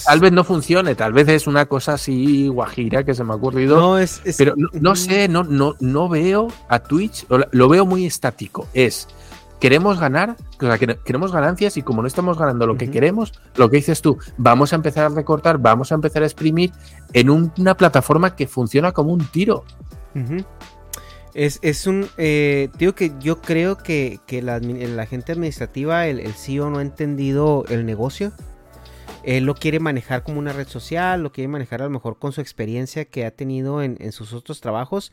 Tal 0.06 0.20
vez 0.20 0.32
no 0.32 0.44
funcione, 0.44 0.96
tal 0.96 1.14
vez 1.14 1.28
es 1.30 1.48
una 1.48 1.66
cosa 1.66 1.94
así 1.94 2.48
guajira 2.48 3.04
que 3.04 3.14
se 3.14 3.24
me 3.24 3.34
ha 3.34 3.36
ocurrido. 3.36 3.78
No, 3.80 3.98
es, 3.98 4.22
pero 4.38 4.54
no, 4.58 4.96
sé, 4.96 5.28
no, 5.28 5.44
no, 5.44 5.76
no 5.80 6.10
veo 6.10 6.48
a 6.68 6.80
Twitch, 6.80 7.26
lo 7.30 7.70
veo 7.70 7.86
muy 7.86 8.06
estático. 8.06 8.68
Es, 8.74 9.08
queremos 9.60 10.00
ganar, 10.00 10.36
o 10.60 10.66
sea, 10.66 10.78
queremos 10.78 11.32
ganancias 11.32 11.78
y 11.78 11.84
como 11.84 12.02
no 12.02 12.08
estamos 12.08 12.38
ganando 12.38 12.68
lo 12.68 12.76
que 12.76 12.92
queremos, 12.92 13.32
lo 13.56 13.70
que 13.70 13.78
dices 13.78 14.02
tú, 14.02 14.18
vamos 14.38 14.74
a 14.74 14.76
empezar 14.76 15.06
a 15.06 15.10
recortar, 15.10 15.58
vamos 15.58 15.92
a 15.94 15.96
empezar 15.96 16.24
a 16.24 16.26
exprimir 16.26 16.72
en 17.14 17.30
una 17.30 17.76
plataforma 17.78 18.36
que 18.36 18.46
funciona 18.46 18.92
como 18.92 19.14
un 19.14 19.26
tiro. 19.26 19.64
Es, 21.34 21.88
un, 21.88 22.08
eh, 22.18 22.70
digo 22.78 22.94
que 22.94 23.14
yo 23.20 23.42
creo 23.42 23.78
que, 23.78 24.20
la, 24.30 25.06
gente 25.06 25.32
administrativa, 25.32 26.08
el, 26.08 26.20
el 26.20 26.34
CEO 26.34 26.70
no 26.70 26.80
ha 26.80 26.82
entendido 26.82 27.64
el 27.70 27.86
negocio 27.86 28.34
él 29.24 29.46
lo 29.46 29.56
quiere 29.56 29.80
manejar 29.80 30.24
como 30.24 30.40
una 30.40 30.54
red 30.54 30.68
social, 30.68 31.24
lo 31.24 31.32
quiere 31.32 31.48
manejar 31.48 31.82
a 31.82 31.86
lo 31.86 31.90
mejor 31.90 32.20
con 32.20 32.32
su 32.32 32.42
experiencia 32.42 33.06
que 33.06 33.26
ha 33.26 33.32
tenido 33.32 33.82
en, 33.82 34.12
sus 34.12 34.34
otros 34.34 34.62
trabajos, 34.62 35.12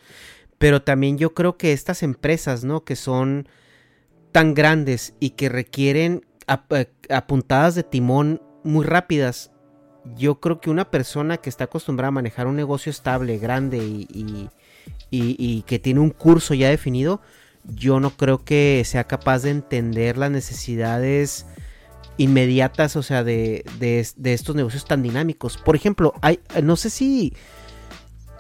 pero 0.59 0.83
también 0.83 1.17
yo 1.17 1.33
creo 1.33 1.57
que 1.57 1.73
estas 1.73 2.03
empresas, 2.03 2.65
¿no? 2.65 2.85
Que 2.85 2.97
son 2.97 3.49
tan 4.33 4.55
grandes 4.55 5.15
y 5.21 5.31
que 5.31 5.49
requieren 5.49 6.27
eh, 6.71 6.87
apuntadas 7.09 7.75
de 7.75 7.83
timón 7.83 8.43
muy 8.65 8.85
rápidas, 8.85 9.51
yo 10.17 10.41
creo 10.41 10.61
que 10.61 10.71
una 10.71 10.91
persona 10.91 11.37
que 11.37 11.51
está 11.51 11.65
acostumbrada 11.65 12.09
a 12.09 12.13
manejar 12.13 12.47
un 12.47 12.57
negocio 12.57 12.91
estable, 12.91 13.39
grande 13.39 13.79
y, 13.79 15.63
que 15.63 15.79
tiene 15.79 16.01
un 16.01 16.11
curso 16.11 16.55
ya 16.55 16.69
definido, 16.69 17.21
yo 17.65 18.01
no 18.01 18.11
creo 18.11 18.45
que 18.45 18.83
sea 18.87 19.05
capaz 19.05 19.43
de 19.43 19.51
entender 19.51 20.17
las 20.17 20.31
necesidades 20.31 21.47
inmediatas, 22.21 22.97
o 22.97 23.03
sea, 23.03 23.25
de, 23.25 23.65
de, 23.79 24.33
estos 24.33 24.55
negocios 24.55 24.85
tan 24.85 25.03
dinámicos. 25.03 25.57
Por 25.57 25.75
ejemplo, 25.75 26.13
hay, 26.21 26.39
no 26.63 26.77
sé 26.77 26.91
si 26.91 27.33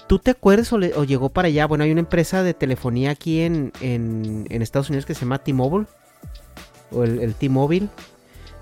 tú 0.06 0.18
te 0.18 0.32
acuerdas 0.32 0.70
o, 0.74 0.78
llegó 0.78 1.30
para 1.30 1.48
allá, 1.48 1.66
bueno, 1.66 1.84
hay 1.84 1.90
una 1.90 2.00
empresa 2.00 2.42
de 2.42 2.52
telefonía 2.52 3.12
aquí 3.12 3.40
en, 3.40 3.72
en, 3.80 4.46
Estados 4.50 4.90
Unidos 4.90 5.06
que 5.06 5.14
se 5.14 5.20
llama 5.20 5.38
T-Mobile, 5.38 5.86
o 6.90 7.04
el, 7.04 7.34
T-Mobile. 7.34 7.88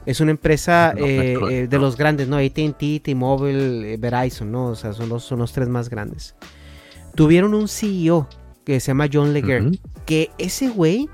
Es 0.07 0.21
una 0.21 0.31
empresa 0.31 0.95
eh, 0.97 1.37
eh, 1.51 1.67
de 1.67 1.79
los 1.79 1.97
grandes, 1.97 2.29
¿no? 2.29 2.37
ATT, 2.37 3.03
T-Mobile, 3.03 3.95
eh, 3.95 3.97
Verizon, 3.97 4.53
¿no? 4.53 4.67
O 4.67 4.77
sea, 4.77 4.93
son 4.93 5.09
los, 5.09 5.25
son 5.25 5.41
los 5.41 5.53
tres 5.53 5.69
más 5.69 5.91
grandes. 5.91 6.37
Tuvieron 7.17 7.55
un 7.55 7.67
CEO 7.67 8.29
que 8.65 8.79
se 8.79 8.93
llama 8.93 9.09
John 9.13 9.33
Leguer. 9.33 9.63
Ujú. 9.63 9.73
Que 10.07 10.31
ese 10.39 10.69
güey, 10.69 11.09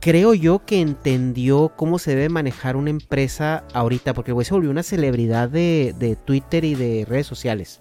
creo 0.00 0.34
yo 0.34 0.64
que 0.64 0.80
entendió 0.80 1.72
cómo 1.76 1.98
se 1.98 2.10
debe 2.10 2.28
manejar 2.28 2.76
una 2.76 2.90
empresa 2.90 3.64
ahorita, 3.74 4.14
porque 4.14 4.30
el 4.30 4.34
güey 4.34 4.44
se 4.44 4.54
volvió 4.54 4.70
una 4.70 4.82
celebridad 4.82 5.48
de, 5.48 5.94
de 5.98 6.16
Twitter 6.16 6.64
y 6.64 6.74
de 6.74 7.04
redes 7.08 7.26
sociales. 7.26 7.80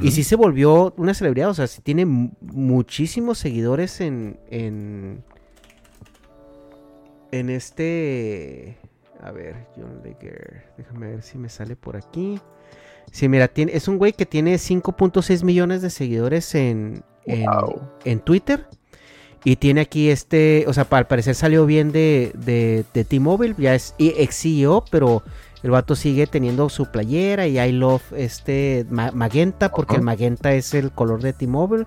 Y 0.00 0.12
sí 0.12 0.22
se 0.22 0.36
volvió 0.36 0.94
una 0.96 1.14
celebridad, 1.14 1.50
o 1.50 1.54
sea, 1.54 1.66
sí 1.66 1.82
tiene 1.82 2.06
mu- 2.06 2.30
muchísimos 2.40 3.38
seguidores 3.38 4.00
en, 4.00 4.38
en, 4.48 5.24
en 7.32 7.50
este... 7.50 8.76
A 9.22 9.32
ver, 9.32 9.66
John 9.76 10.00
Leguer, 10.02 10.64
déjame 10.78 11.10
ver 11.10 11.22
si 11.22 11.36
me 11.36 11.48
sale 11.50 11.76
por 11.76 11.96
aquí. 11.96 12.38
Sí, 13.12 13.28
mira, 13.28 13.48
tiene, 13.48 13.72
es 13.74 13.86
un 13.88 13.98
güey 13.98 14.12
que 14.14 14.24
tiene 14.24 14.54
5.6 14.54 15.44
millones 15.44 15.82
de 15.82 15.90
seguidores 15.90 16.54
en, 16.54 17.02
en, 17.26 17.44
Wow. 17.44 17.82
en 18.04 18.20
Twitter. 18.20 18.66
Y 19.44 19.56
tiene 19.56 19.80
aquí 19.80 20.10
este, 20.10 20.64
o 20.68 20.72
sea, 20.72 20.86
al 20.90 21.06
parecer 21.06 21.34
salió 21.34 21.64
bien 21.66 21.92
de, 21.92 22.32
de, 22.34 22.84
de 22.92 23.04
T-Mobile, 23.04 23.54
ya 23.56 23.74
es 23.74 23.94
ex 23.98 24.36
CEO, 24.42 24.84
pero 24.90 25.22
el 25.62 25.70
vato 25.70 25.96
sigue 25.96 26.26
teniendo 26.26 26.68
su 26.68 26.86
playera 26.90 27.46
y 27.46 27.58
I 27.58 27.72
love 27.72 28.02
este 28.14 28.84
ma- 28.90 29.12
magenta, 29.12 29.70
porque 29.70 29.96
el 29.96 30.02
magenta 30.02 30.52
es 30.52 30.74
el 30.74 30.90
color 30.92 31.22
de 31.22 31.32
T-Mobile. 31.32 31.86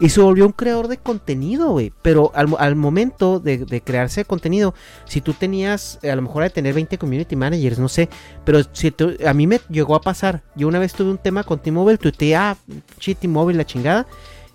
Y 0.00 0.08
se 0.08 0.20
volvió 0.20 0.44
un 0.46 0.52
creador 0.52 0.88
de 0.88 0.96
contenido, 0.96 1.70
güey. 1.70 1.92
Pero 2.02 2.32
al, 2.34 2.48
al 2.58 2.74
momento 2.74 3.38
de, 3.38 3.58
de 3.58 3.80
crearse 3.82 4.24
contenido, 4.24 4.74
si 5.04 5.20
tú 5.20 5.32
tenías, 5.32 6.00
eh, 6.02 6.10
a 6.10 6.16
lo 6.16 6.22
mejor 6.22 6.42
de 6.42 6.50
tener 6.50 6.74
20 6.74 6.98
community 6.98 7.36
managers, 7.36 7.78
no 7.78 7.88
sé. 7.88 8.08
Pero 8.44 8.60
si 8.72 8.90
tú- 8.90 9.14
a 9.24 9.32
mí 9.32 9.46
me 9.46 9.60
llegó 9.70 9.94
a 9.94 10.00
pasar. 10.00 10.42
Yo 10.56 10.66
una 10.66 10.80
vez 10.80 10.92
tuve 10.92 11.10
un 11.10 11.18
tema 11.18 11.44
con 11.44 11.60
T-Mobile, 11.60 11.98
tuiteé, 11.98 12.34
ah, 12.34 12.56
T-Mobile, 12.98 13.56
la 13.58 13.64
chingada. 13.64 14.06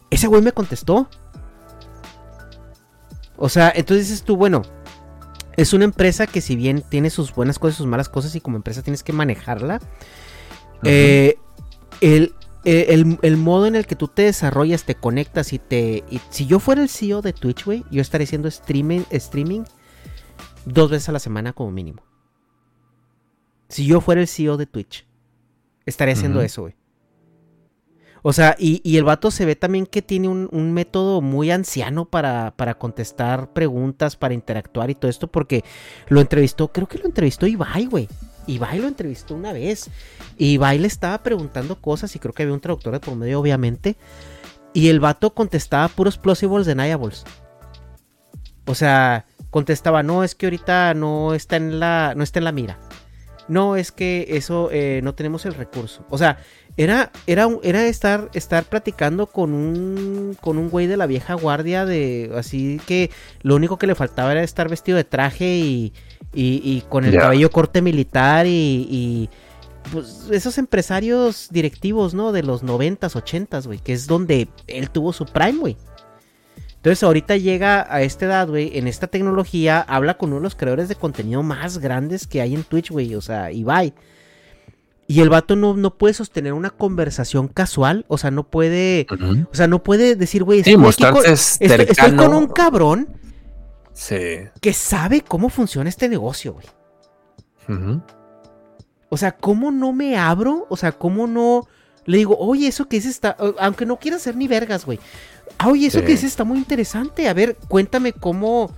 Ese 0.10 0.28
güey 0.28 0.42
me 0.42 0.52
contestó. 0.52 1.08
O 3.38 3.50
sea, 3.50 3.72
entonces 3.76 4.10
dices 4.10 4.24
tú, 4.24 4.36
bueno, 4.36 4.64
es 5.56 5.74
una 5.74 5.86
empresa 5.86 6.28
que 6.28 6.42
si 6.42 6.56
bien 6.56 6.84
tiene 6.90 7.10
sus 7.10 7.34
buenas 7.34 7.60
cosas 7.60 7.76
y 7.76 7.78
sus 7.78 7.88
malas 7.88 8.10
cosas 8.10 8.36
y 8.36 8.42
como 8.42 8.58
empresa 8.58 8.82
tienes 8.82 9.04
que 9.04 9.14
manejarla, 9.14 9.80
eh, 10.84 11.38
el, 12.02 12.34
eh, 12.66 12.88
el- 12.90 13.18
el 13.22 13.38
modo 13.38 13.66
en 13.68 13.76
el 13.76 13.86
que 13.88 13.96
tú 13.96 14.08
te 14.08 14.24
desarrollas, 14.24 14.84
te 14.84 14.96
conectas 14.96 15.54
y 15.54 15.60
te... 15.60 16.04
y 16.10 16.20
si 16.30 16.46
yo 16.46 16.60
fuera 16.60 16.82
el 16.82 16.90
CEO 16.90 17.22
de 17.22 17.34
Twitch, 17.34 17.66
güey, 17.66 17.84
yo 17.92 18.02
estaría 18.02 18.26
haciendo 18.26 18.48
streaming, 18.48 19.02
streaming 19.12 19.62
dos 20.66 20.92
veces 20.92 21.10
a 21.10 21.12
la 21.14 21.20
semana 21.20 21.54
como 21.54 21.72
mínimo. 21.72 22.02
Si 23.70 23.86
yo 23.86 24.02
fuera 24.02 24.22
el 24.22 24.28
CEO 24.28 24.58
de 24.58 24.66
Twitch, 24.66 25.06
estaría 25.86 26.14
haciendo 26.14 26.40
eso, 26.46 26.62
güey. 26.64 26.76
O 28.24 28.34
sea, 28.34 28.56
y, 28.58 28.82
y 28.84 28.98
el 28.98 29.04
vato 29.04 29.32
se 29.32 29.46
ve 29.46 29.56
también 29.56 29.86
que 29.86 30.02
tiene 30.02 30.28
un, 30.28 30.50
un 30.52 30.74
método 30.74 31.22
muy 31.22 31.52
anciano 31.52 32.06
para, 32.06 32.54
para 32.56 32.76
contestar 32.76 33.54
preguntas, 33.54 34.16
para 34.16 34.34
interactuar 34.34 34.90
y 34.90 34.96
todo 34.96 35.10
esto, 35.10 35.28
porque 35.28 35.64
lo 36.08 36.22
entrevistó, 36.22 36.70
creo 36.72 36.88
que 36.88 36.98
lo 36.98 37.06
entrevistó 37.06 37.48
Ibai, 37.48 37.86
güey. 37.86 38.08
Ibai 38.48 38.80
lo 38.80 38.88
entrevistó 38.88 39.36
una 39.36 39.54
vez. 39.54 39.90
Y 40.38 40.54
Ibai 40.54 40.80
le 40.80 40.88
estaba 40.88 41.22
preguntando 41.22 41.80
cosas 41.80 42.16
y 42.16 42.20
creo 42.20 42.34
que 42.34 42.44
había 42.44 42.56
un 42.56 42.62
traductor 42.62 42.94
de 42.94 43.00
por 43.00 43.16
medio, 43.16 43.40
obviamente. 43.40 43.98
Y 44.74 44.90
el 44.90 45.00
vato 45.00 45.34
contestaba 45.34 45.88
puros 45.90 46.18
plausibles 46.18 46.66
deniables. 46.66 47.24
O 48.66 48.76
sea, 48.76 49.26
contestaba, 49.50 50.04
no, 50.04 50.24
es 50.24 50.36
que 50.36 50.48
ahorita 50.48 50.94
no 50.94 51.34
está 51.34 51.56
en 51.56 51.80
la, 51.80 52.14
no 52.16 52.24
está 52.24 52.40
en 52.40 52.46
la 52.46 52.52
mira. 52.52 52.80
No, 53.48 53.78
es 53.78 53.92
que 53.92 54.28
eso 54.30 54.70
eh, 54.72 55.00
no 55.04 55.16
tenemos 55.16 55.46
el 55.46 55.54
recurso. 55.54 56.06
O 56.10 56.18
sea, 56.18 56.38
era, 56.78 57.12
era, 57.26 57.48
un- 57.48 57.60
era 57.64 57.86
estar, 57.88 58.30
estar 58.34 58.64
platicando 58.66 59.28
con 59.28 59.54
un, 59.54 60.38
con 60.40 60.58
un 60.58 60.70
güey 60.70 60.88
de 60.88 60.96
la 60.98 61.08
vieja 61.08 61.34
guardia 61.34 61.86
de, 61.86 62.32
así 62.36 62.80
que 62.86 63.10
lo 63.42 63.56
único 63.56 63.78
que 63.78 63.88
le 63.88 63.96
faltaba 63.96 64.32
era 64.32 64.44
estar 64.44 64.70
vestido 64.70 64.96
de 64.98 65.04
traje 65.04 65.58
y, 65.58 65.94
y, 66.34 66.62
y 66.64 66.84
con 66.88 67.04
el 67.06 67.12
cabello 67.22 67.50
corte 67.50 67.82
militar 67.82 68.46
y, 68.46 68.88
y, 68.90 69.30
pues 69.92 70.28
esos 70.32 70.58
empresarios 70.58 71.48
directivos, 71.50 72.14
¿no? 72.14 72.32
De 72.32 72.44
los 72.44 72.62
noventas, 72.62 73.16
ochentas, 73.16 73.66
güey, 73.68 73.80
que 73.80 73.94
es 73.94 74.06
donde 74.06 74.48
él 74.68 74.90
tuvo 74.90 75.14
su 75.14 75.26
prime, 75.26 75.58
güey. 75.60 75.78
Entonces 76.76 77.02
ahorita 77.04 77.38
llega 77.38 77.88
a 77.90 78.02
esta 78.04 78.26
edad, 78.26 78.48
güey, 78.48 78.78
en 78.78 78.88
esta 78.88 79.08
tecnología, 79.08 79.82
habla 79.82 80.18
con 80.18 80.30
uno 80.30 80.38
de 80.40 80.44
los 80.44 80.56
creadores 80.56 80.88
de 80.90 80.96
contenido 80.96 81.42
más 81.42 81.80
grandes 81.80 82.28
que 82.28 82.40
hay 82.40 82.54
en 82.54 82.64
Twitch, 82.64 82.92
güey, 82.92 83.16
o 83.16 83.22
sea, 83.22 83.52
Ibai. 83.52 83.94
Y 85.10 85.22
el 85.22 85.30
vato 85.30 85.56
no, 85.56 85.74
no 85.76 85.98
puede 85.98 86.14
sostener 86.14 86.52
una 86.54 86.70
conversación 86.70 87.48
casual, 87.48 88.04
o 88.10 88.18
sea, 88.18 88.30
no 88.30 88.44
puede, 88.50 89.08
o 89.50 89.56
sea, 89.56 89.68
no 89.68 89.82
puede 89.82 90.16
decir, 90.18 90.44
güey, 90.44 90.64
Sí, 90.64 90.72
estoy, 90.72 90.84
mostrarse 90.84 91.22
con, 91.24 91.32
estoy- 91.82 92.16
con 92.18 92.34
un 92.34 92.48
cabrón 92.48 93.08
Sí. 93.94 94.18
que 94.62 94.74
sabe 94.74 95.22
cómo 95.22 95.48
funciona 95.50 95.90
este 95.90 96.10
negocio, 96.10 96.54
güey. 96.54 96.66
O 99.10 99.18
sea, 99.18 99.32
¿cómo 99.38 99.72
no 99.72 99.94
me 99.94 100.18
abro? 100.18 100.66
O 100.70 100.76
sea, 100.78 100.92
¿cómo 100.92 101.28
no 101.28 101.68
le 102.06 102.18
digo, 102.18 102.38
oye, 102.38 102.68
eso 102.68 102.88
que 102.88 102.98
dices 102.98 103.12
está, 103.12 103.36
aunque 103.60 103.86
no 103.86 103.98
quiera 104.00 104.16
hacer 104.18 104.36
ni 104.36 104.48
vergas, 104.48 104.86
güey. 104.86 104.98
Ah, 105.58 105.68
oye, 105.70 105.88
eso 105.88 106.00
Sí. 106.00 106.06
que 106.06 106.12
dices 106.14 106.32
está 106.32 106.44
muy 106.46 106.58
interesante. 106.58 107.28
A 107.28 107.34
ver, 107.34 107.58
cuéntame 107.68 108.14
cómo, 108.14 108.72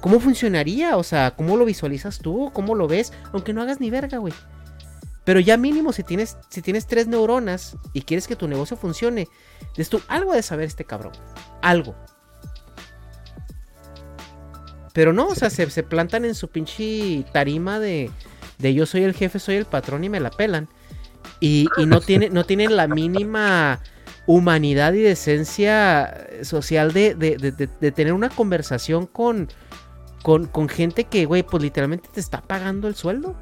cómo 0.00 0.20
funcionaría, 0.20 0.96
o 0.98 1.02
sea, 1.02 1.34
cómo 1.36 1.56
lo 1.56 1.64
visualizas 1.64 2.18
tú, 2.18 2.50
cómo 2.52 2.74
lo 2.74 2.86
ves, 2.88 3.12
aunque 3.32 3.52
no 3.54 3.62
hagas 3.62 3.80
ni 3.80 3.88
verga, 3.90 4.18
güey. 4.18 4.34
Pero 5.26 5.40
ya 5.40 5.58
mínimo 5.58 5.92
si 5.92 6.02
tienes, 6.04 6.38
si 6.48 6.62
tienes 6.62 6.86
tres 6.86 7.08
neuronas 7.08 7.76
y 7.92 8.00
quieres 8.02 8.26
que 8.28 8.36
tu 8.36 8.48
negocio 8.48 8.76
funcione, 8.78 9.28
dices 9.70 9.90
tú, 9.90 10.00
algo 10.08 10.32
de 10.32 10.40
saber 10.40 10.66
este 10.66 10.84
cabrón. 10.84 11.12
Algo. 11.60 11.94
Pero 14.94 15.12
no, 15.12 15.26
o 15.26 15.34
sea, 15.34 15.50
se, 15.50 15.68
se 15.68 15.82
plantan 15.82 16.24
en 16.24 16.34
su 16.34 16.48
pinche 16.48 17.24
tarima 17.32 17.78
de, 17.78 18.10
de 18.58 18.72
yo 18.72 18.86
soy 18.86 19.02
el 19.02 19.12
jefe, 19.14 19.38
soy 19.38 19.56
el 19.56 19.66
patrón 19.66 20.04
y 20.04 20.08
me 20.08 20.20
la 20.20 20.30
pelan. 20.30 20.68
Y, 21.40 21.66
y 21.76 21.84
no, 21.86 22.00
tiene, 22.00 22.30
no 22.30 22.44
tienen 22.44 22.76
la 22.76 22.86
mínima 22.88 23.80
humanidad 24.26 24.94
y 24.94 25.02
decencia 25.02 26.26
social 26.42 26.92
de, 26.92 27.14
de- 27.14 27.36
de- 27.36 27.52
de- 27.52 27.66
de 27.80 27.92
tener 27.92 28.12
una 28.14 28.28
conversación 28.30 29.06
con, 29.06 29.48
con, 30.22 30.46
con 30.46 30.68
gente 30.68 31.04
que, 31.04 31.26
güey, 31.26 31.42
pues 31.42 31.62
literalmente 31.62 32.08
te 32.12 32.20
está 32.20 32.40
pagando 32.40 32.88
el 32.88 32.94
sueldo. 32.94 33.36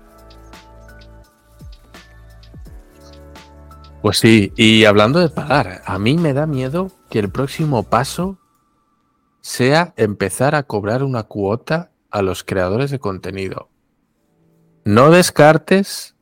Pues 4.05 4.19
sí, 4.19 4.53
y 4.55 4.85
hablando 4.85 5.19
de 5.19 5.31
pagar, 5.31 5.81
a 5.87 5.99
mí 5.99 6.19
me 6.19 6.35
da 6.35 6.45
miedo 6.45 6.91
que 7.09 7.19
el 7.19 7.31
próximo 7.31 7.85
paso 7.85 8.37
sea 9.41 9.95
empezar 9.97 10.55
a 10.55 10.65
cobrar 10.65 11.03
una 11.03 11.23
cuota 11.23 11.91
a 12.11 12.21
los 12.21 12.45
creadores 12.45 12.91
de 12.91 12.99
contenido. 12.99 13.71
No 14.85 15.11
descartes 15.11 16.17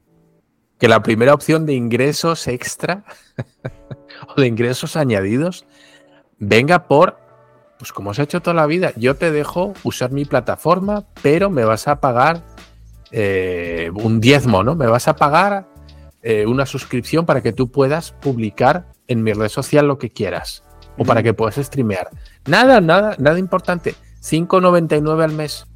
que 0.79 0.87
la 0.87 1.03
primera 1.03 1.35
opción 1.35 1.67
de 1.67 1.73
ingresos 1.73 2.47
extra 2.47 3.03
o 4.29 4.41
de 4.41 4.47
ingresos 4.47 4.95
añadidos 4.95 5.67
venga 6.39 6.87
por, 6.87 7.19
pues 7.81 7.93
como 7.93 8.15
se 8.15 8.21
ha 8.21 8.25
hecho 8.27 8.43
toda 8.43 8.55
la 8.55 8.67
vida, 8.67 8.93
yo 8.95 9.17
te 9.17 9.33
dejo 9.33 9.75
usar 9.83 10.13
mi 10.13 10.25
plataforma, 10.25 11.07
pero 11.21 11.51
me 11.51 11.65
vas 11.65 11.89
a 11.89 11.99
pagar 11.99 12.45
eh, 13.11 13.91
un 13.93 14.21
diezmo, 14.21 14.63
¿no? 14.63 14.77
Me 14.77 14.87
vas 14.87 15.09
a 15.09 15.17
pagar 15.17 15.72
eh, 16.23 16.47
una 16.47 16.67
suscripción 16.67 17.27
para 17.27 17.43
que 17.43 17.53
tú 17.53 17.71
puedas 17.71 18.13
publicar 18.13 18.93
en 19.09 19.23
mi 19.23 19.33
red 19.33 19.49
social 19.49 19.87
lo 19.87 19.99
que 19.99 20.11
quieras 20.11 20.63
o 20.99 21.05
para 21.05 21.23
que 21.23 21.35
puedas 21.35 21.57
streamear. 21.57 22.11
Nada, 22.47 22.81
nada, 22.81 23.17
nada 23.19 23.39
importante. 23.39 23.95
5,99 24.23 25.25
al 25.25 25.33
mes. 25.33 25.67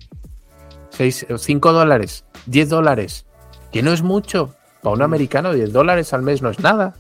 5 0.90 1.72
dólares, 1.72 2.24
10 2.46 2.68
dólares. 2.68 3.26
Que 3.72 3.82
no 3.82 3.92
es 3.92 4.02
mucho. 4.02 4.54
Para 4.82 4.94
un 4.94 5.02
americano 5.02 5.52
10 5.52 5.72
dólares 5.72 6.12
al 6.12 6.22
mes 6.22 6.42
no 6.42 6.50
es 6.50 6.60
nada. 6.60 6.94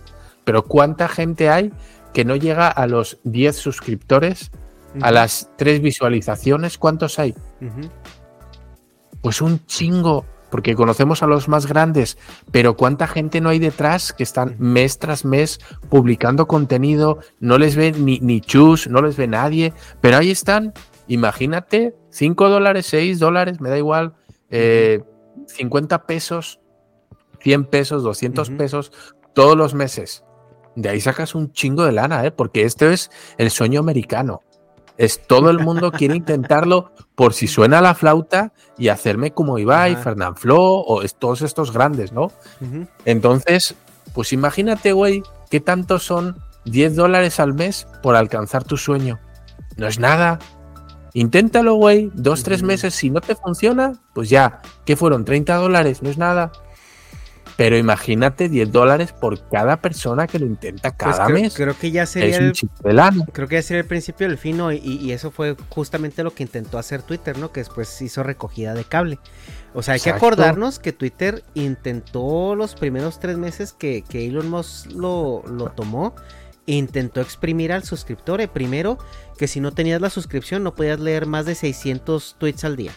Pero 0.44 0.64
¿cuánta 0.64 1.08
gente 1.08 1.48
hay 1.48 1.72
que 2.12 2.24
no 2.24 2.36
llega 2.36 2.68
a 2.68 2.86
los 2.86 3.18
10 3.24 3.56
suscriptores? 3.56 4.50
A 5.02 5.10
las 5.10 5.50
3 5.56 5.82
visualizaciones, 5.82 6.78
¿cuántos 6.78 7.18
hay? 7.18 7.34
Pues 9.20 9.42
un 9.42 9.64
chingo, 9.66 10.24
porque 10.56 10.74
conocemos 10.74 11.22
a 11.22 11.26
los 11.26 11.48
más 11.48 11.66
grandes, 11.66 12.16
pero 12.50 12.78
¿cuánta 12.78 13.06
gente 13.06 13.42
no 13.42 13.50
hay 13.50 13.58
detrás 13.58 14.14
que 14.14 14.22
están 14.22 14.56
mes 14.58 14.98
tras 14.98 15.26
mes 15.26 15.60
publicando 15.90 16.48
contenido? 16.48 17.18
No 17.40 17.58
les 17.58 17.76
ve 17.76 17.92
ni, 17.92 18.20
ni 18.20 18.40
chus, 18.40 18.88
no 18.88 19.02
les 19.02 19.18
ve 19.18 19.26
nadie, 19.26 19.74
pero 20.00 20.16
ahí 20.16 20.30
están. 20.30 20.72
Imagínate, 21.08 21.94
5 22.08 22.48
dólares, 22.48 22.86
6 22.86 23.18
dólares, 23.18 23.60
me 23.60 23.68
da 23.68 23.76
igual, 23.76 24.14
eh, 24.48 25.02
50 25.46 26.06
pesos, 26.06 26.58
100 27.40 27.66
pesos, 27.66 28.02
200 28.02 28.48
Ujú. 28.48 28.56
pesos 28.56 28.92
todos 29.34 29.58
los 29.58 29.74
meses. 29.74 30.24
De 30.74 30.88
ahí 30.88 31.02
sacas 31.02 31.34
un 31.34 31.52
chingo 31.52 31.84
de 31.84 31.92
lana, 31.92 32.24
¿eh? 32.24 32.30
porque 32.30 32.62
esto 32.62 32.88
es 32.88 33.10
el 33.36 33.50
sueño 33.50 33.78
americano. 33.78 34.40
Es 34.98 35.26
todo 35.26 35.50
el 35.50 35.58
mundo 35.58 35.92
quiere 35.92 36.16
intentarlo 36.16 36.92
por 37.14 37.34
si 37.34 37.46
suena 37.46 37.80
la 37.80 37.94
flauta 37.94 38.52
y 38.78 38.88
hacerme 38.88 39.32
como 39.32 39.58
Ibai, 39.58 39.92
Ajá. 39.92 40.02
Fernán 40.02 40.36
Flo 40.36 40.60
o 40.60 41.02
todos 41.18 41.42
estos 41.42 41.72
grandes, 41.72 42.12
¿no? 42.12 42.32
Entonces, 43.04 43.74
pues 44.14 44.32
imagínate, 44.32 44.92
güey, 44.92 45.22
qué 45.50 45.60
tantos 45.60 46.04
son 46.04 46.36
10 46.64 46.96
dólares 46.96 47.40
al 47.40 47.54
mes 47.54 47.86
por 48.02 48.16
alcanzar 48.16 48.64
tu 48.64 48.76
sueño. 48.76 49.18
No 49.76 49.86
es 49.86 49.98
nada. 49.98 50.38
Inténtalo, 51.12 51.74
güey. 51.74 52.10
Dos, 52.14 52.42
tres 52.42 52.62
meses. 52.62 52.94
Si 52.94 53.10
no 53.10 53.20
te 53.20 53.34
funciona, 53.34 53.92
pues 54.14 54.28
ya. 54.28 54.60
¿Qué 54.84 54.96
fueron? 54.96 55.24
30 55.24 55.54
dólares. 55.56 56.02
No 56.02 56.10
es 56.10 56.18
nada. 56.18 56.52
Pero 57.56 57.76
imagínate 57.78 58.48
10 58.48 58.70
dólares 58.72 59.12
por 59.12 59.48
cada 59.48 59.80
persona 59.80 60.26
que 60.26 60.38
lo 60.38 60.46
intenta 60.46 60.96
Pues 61.02 61.20
cada 61.20 61.24
creo, 61.24 61.40
mes. 61.40 61.54
creo 61.54 61.76
que 61.78 61.90
ya 61.90 62.06
sería 62.06 62.36
es 62.36 62.40
un 62.40 62.46
el, 62.48 62.58
creo 63.32 63.48
que 63.48 63.56
ya 63.56 63.62
sería 63.62 63.80
el 63.82 63.86
principio 63.86 64.28
del 64.28 64.38
fin, 64.38 64.56
¿no? 64.58 64.72
Y, 64.72 64.78
y 64.78 65.12
eso 65.12 65.30
fue 65.30 65.56
justamente 65.68 66.22
lo 66.24 66.34
que 66.34 66.42
intentó 66.42 66.78
hacer 66.78 67.02
Twitter, 67.02 67.38
¿no? 67.38 67.52
Que 67.52 67.60
después 67.60 68.00
hizo 68.02 68.22
recogida 68.22 68.74
de 68.74 68.84
cable. 68.84 69.20
O 69.72 69.82
sea, 69.82 69.94
hay 69.94 70.00
que 70.00 70.10
acordarnos 70.10 70.78
que 70.78 70.92
Twitter 70.92 71.44
intentó 71.54 72.54
los 72.56 72.74
primeros 72.74 73.20
tres 73.20 73.38
meses 73.38 73.72
que, 73.72 74.02
que 74.08 74.26
Elon 74.26 74.48
Musk 74.50 74.90
lo, 74.92 75.42
lo 75.46 75.70
tomó, 75.70 76.14
intentó 76.66 77.20
exprimir 77.20 77.72
al 77.72 77.84
suscriptor. 77.84 78.40
eh, 78.40 78.48
Primero, 78.48 78.98
que 79.38 79.48
si 79.48 79.60
no 79.60 79.72
tenías 79.72 80.00
la 80.00 80.10
suscripción 80.10 80.62
no 80.64 80.74
podías 80.74 81.00
leer 81.00 81.26
más 81.26 81.46
de 81.46 81.54
600 81.54 82.36
tweets 82.38 82.64
al 82.64 82.76
día. 82.76 82.92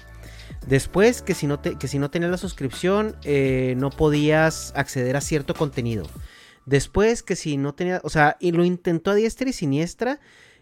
Después, 0.67 1.21
que 1.21 1.33
si 1.33 1.47
no, 1.47 1.59
te- 1.59 1.77
que 1.77 1.87
si 1.87 1.99
no 1.99 2.11
tenías 2.11 2.31
la 2.31 2.37
suscripción, 2.37 3.15
eh, 3.23 3.75
no 3.77 3.89
podías 3.89 4.73
acceder 4.75 5.15
a 5.15 5.21
cierto 5.21 5.53
contenido. 5.53 6.05
Después, 6.65 7.23
que 7.23 7.35
si 7.35 7.57
no 7.57 7.73
tenías, 7.73 8.01
o 8.03 8.09
sea, 8.09 8.37
y 8.39 8.51
lo 8.51 8.63
intentó 8.63 9.11
a 9.11 9.15
diestra 9.15 9.49
y 9.49 9.53
siniestra. 9.53 10.19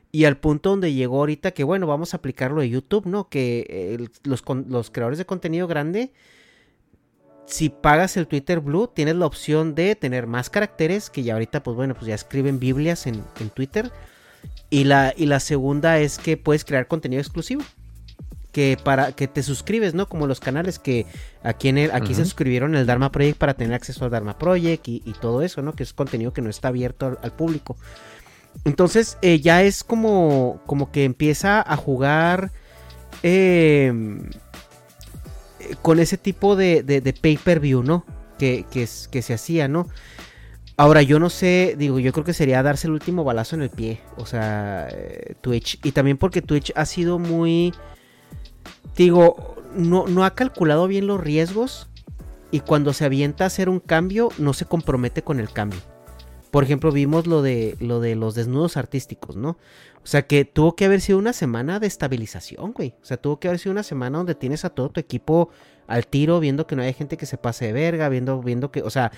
Y 0.09 0.23
al 0.23 0.37
punto 0.37 0.69
donde 0.69 0.93
llegó 0.93 1.17
ahorita 1.17 1.51
que, 1.51 1.65
bueno, 1.65 1.85
vamos 1.85 2.13
a 2.13 2.17
aplicarlo 2.17 2.61
de 2.61 2.69
YouTube, 2.69 3.05
¿no? 3.07 3.27
Que 3.27 3.65
eh, 3.69 4.07
los, 4.23 4.41
los 4.67 4.89
creadores 4.89 5.17
de 5.17 5.25
contenido 5.25 5.67
grande, 5.67 6.13
si 7.45 7.67
pagas 7.67 8.15
el 8.15 8.25
Twitter 8.25 8.61
Blue, 8.61 8.87
tienes 8.87 9.15
la 9.15 9.25
opción 9.25 9.75
de 9.75 9.95
tener 9.95 10.25
más 10.25 10.49
caracteres, 10.49 11.09
que 11.09 11.23
ya 11.23 11.33
ahorita, 11.33 11.61
pues 11.61 11.75
bueno, 11.75 11.93
pues 11.93 12.05
ya 12.07 12.15
escriben 12.15 12.57
Biblias 12.57 13.05
en, 13.05 13.21
en 13.41 13.49
Twitter. 13.49 13.91
Y 14.69 14.85
la, 14.85 15.13
y 15.15 15.25
la 15.25 15.41
segunda 15.41 15.99
es 15.99 16.17
que 16.17 16.37
puedes 16.37 16.63
crear 16.63 16.87
contenido 16.87 17.21
exclusivo. 17.21 17.63
Que 18.57 18.75
para 18.83 19.11
que 19.11 19.27
te 19.27 19.43
suscribes, 19.43 19.93
¿no? 19.93 20.09
Como 20.09 20.25
los 20.25 20.39
canales 20.39 20.79
que 20.79 21.05
aquí, 21.43 21.67
en 21.67 21.77
el, 21.77 21.91
aquí 21.91 22.15
se 22.15 22.23
suscribieron 22.23 22.73
el 22.73 22.87
Dharma 22.87 23.11
Project 23.11 23.37
para 23.37 23.53
tener 23.53 23.75
acceso 23.75 24.03
al 24.03 24.09
Dharma 24.09 24.39
Project 24.39 24.87
y, 24.87 25.03
y 25.05 25.13
todo 25.13 25.43
eso, 25.43 25.61
¿no? 25.61 25.73
Que 25.73 25.83
es 25.83 25.93
contenido 25.93 26.33
que 26.33 26.41
no 26.41 26.49
está 26.49 26.69
abierto 26.69 27.05
al, 27.05 27.19
al 27.21 27.33
público. 27.33 27.77
Entonces 28.65 29.19
eh, 29.21 29.41
ya 29.41 29.61
es 29.61 29.83
como, 29.83 30.59
como 30.65 30.91
que 30.91 31.03
empieza 31.03 31.61
a 31.61 31.77
jugar 31.77 32.51
eh, 33.21 33.93
eh, 35.59 35.75
con 35.83 35.99
ese 35.99 36.17
tipo 36.17 36.55
de, 36.55 36.81
de, 36.81 36.99
de 36.99 37.13
pay-per-view, 37.13 37.83
¿no? 37.83 38.05
Que, 38.39 38.65
que 38.71 38.87
se 38.87 39.33
hacía, 39.35 39.67
¿no? 39.67 39.87
Ahora, 40.77 41.03
yo 41.03 41.19
no 41.19 41.29
sé, 41.29 41.75
digo, 41.77 41.99
yo 41.99 42.11
creo 42.11 42.25
que 42.25 42.33
sería 42.33 42.63
darse 42.63 42.87
el 42.87 42.93
último 42.93 43.23
balazo 43.23 43.55
en 43.55 43.61
el 43.61 43.69
pie, 43.69 43.99
o 44.15 44.25
sea, 44.25 44.87
eh, 44.91 45.35
Twitch. 45.41 45.79
Y 45.83 45.91
también 45.91 46.17
porque 46.17 46.41
Twitch 46.41 46.73
ha 46.75 46.85
sido 46.85 47.19
muy, 47.19 47.71
digo, 48.95 49.55
no, 49.75 50.07
no 50.07 50.25
ha 50.25 50.35
calculado 50.35 50.87
bien 50.87 51.07
los 51.07 51.19
riesgos 51.19 51.89
y 52.51 52.61
cuando 52.61 52.93
se 52.93 53.05
avienta 53.05 53.43
a 53.43 53.47
hacer 53.47 53.69
un 53.69 53.79
cambio, 53.79 54.29
no 54.37 54.53
se 54.53 54.65
compromete 54.65 55.21
con 55.21 55.39
el 55.39 55.51
cambio. 55.51 55.79
Por 56.51 56.63
ejemplo, 56.63 56.91
vimos 56.91 57.27
lo 57.27 57.41
de, 57.41 57.75
lo 57.79 57.99
de 57.99 58.15
los 58.15 58.33
desnudos 58.33 58.77
artísticos, 58.77 59.35
¿no? 59.35 59.57
O 60.03 60.07
sea, 60.09 60.25
que 60.25 60.45
tuvo 60.45 60.75
que 60.75 60.85
haber 60.85 61.01
sido 61.01 61.19
una 61.19 61.33
semana 61.33 61.79
de 61.79 61.87
estabilización, 61.87 62.71
güey. 62.71 62.95
O 63.01 63.05
sea, 63.05 63.17
tuvo 63.17 63.39
que 63.39 63.49
haber 63.49 63.59
sido 63.59 63.73
una 63.73 63.83
semana 63.83 64.19
donde 64.19 64.35
tienes 64.35 64.63
a 64.63 64.69
todo 64.69 64.89
tu 64.89 65.01
equipo 65.01 65.49
al 65.87 66.07
tiro, 66.07 66.39
viendo 66.39 66.65
que 66.65 66.77
no 66.77 66.81
hay 66.81 66.93
gente 66.93 67.17
que 67.17 67.25
se 67.25 67.37
pase 67.37 67.65
de 67.65 67.73
verga, 67.73 68.07
viendo, 68.07 68.41
viendo 68.41 68.71
que, 68.71 68.81
o 68.81 68.89
sea, 68.89 69.11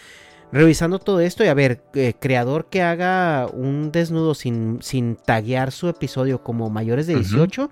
revisando 0.51 0.97
todo 0.97 1.19
esto 1.19 1.43
y 1.43 1.47
a 1.47 1.53
ver, 1.53 1.83
eh, 1.93 2.13
creador 2.19 2.65
que 2.69 2.81
haga 2.81 3.47
un 3.53 3.91
desnudo 3.91 4.33
sin, 4.33 4.79
sin 4.81 5.15
taguear 5.15 5.71
su 5.71 5.89
episodio 5.89 6.43
como 6.43 6.69
mayores 6.71 7.05
de 7.05 7.13
Ujú. 7.13 7.21
18, 7.21 7.69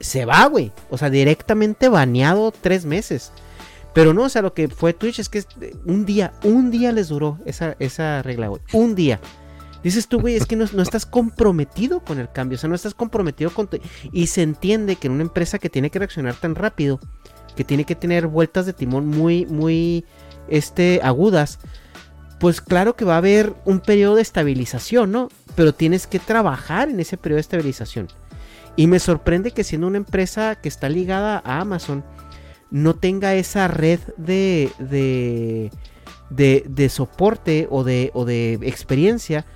se 0.00 0.24
va, 0.24 0.44
güey. 0.46 0.72
O 0.90 0.98
sea, 0.98 1.10
directamente 1.10 1.88
baneado 1.88 2.52
tres 2.52 2.84
meses. 2.84 3.32
Pero 3.92 4.12
no, 4.12 4.24
o 4.24 4.28
sea, 4.28 4.42
lo 4.42 4.54
que 4.54 4.68
fue 4.68 4.92
Twitch 4.92 5.20
es 5.20 5.28
que 5.28 5.38
es- 5.38 5.48
un 5.86 6.04
día, 6.04 6.32
un 6.42 6.70
día 6.70 6.90
les 6.92 7.08
duró 7.08 7.38
esa, 7.46 7.76
esa 7.78 8.22
regla, 8.22 8.48
güey. 8.48 8.60
Un 8.72 8.94
día. 8.94 9.20
Dices 9.84 10.08
tú, 10.08 10.18
güey, 10.20 10.34
es 10.34 10.46
que 10.46 10.56
no, 10.56 10.64
no 10.72 10.82
estás 10.82 11.04
comprometido 11.06 12.00
con 12.00 12.18
el 12.18 12.30
cambio, 12.32 12.56
o 12.56 12.58
sea, 12.58 12.68
no 12.70 12.74
estás 12.74 12.94
comprometido 12.94 13.50
con... 13.50 13.66
tu- 13.68 13.78
Y 14.12 14.28
se 14.28 14.42
entiende 14.42 14.96
que 14.96 15.06
en 15.08 15.12
una 15.12 15.22
empresa 15.22 15.58
que 15.58 15.68
tiene 15.70 15.90
que 15.90 15.98
reaccionar 15.98 16.34
tan 16.34 16.54
rápido, 16.54 16.98
que 17.54 17.64
tiene 17.64 17.84
que 17.84 17.94
tener 17.94 18.26
vueltas 18.26 18.64
de 18.66 18.72
timón 18.72 19.06
muy, 19.06 19.44
muy, 19.46 20.06
este, 20.48 21.00
agudas, 21.04 21.58
pues 22.40 22.60
claro 22.62 22.96
que 22.96 23.04
va 23.04 23.14
a 23.14 23.18
haber 23.18 23.54
un 23.66 23.78
periodo 23.80 24.16
de 24.16 24.22
estabilización, 24.22 25.12
¿no? 25.12 25.28
Pero 25.54 25.72
tienes 25.74 26.06
que 26.06 26.18
trabajar 26.18 26.88
en 26.88 26.98
ese 26.98 27.16
periodo 27.16 27.36
de 27.36 27.42
estabilización. 27.42 28.08
Y 28.76 28.86
me 28.86 28.98
sorprende 28.98 29.52
que 29.52 29.64
siendo 29.64 29.86
una 29.86 29.98
empresa 29.98 30.56
que 30.56 30.68
está 30.68 30.88
ligada 30.88 31.40
a 31.44 31.60
Amazon, 31.60 32.04
no 32.70 32.94
tenga 32.94 33.34
esa 33.34 33.68
red 33.68 34.00
de, 34.16 34.70
de, 34.78 35.70
de, 36.30 36.64
de 36.68 36.88
soporte 36.88 37.68
o 37.70 37.84
de, 37.84 38.10
o 38.14 38.24
de 38.24 38.54
experiencia 38.62 39.46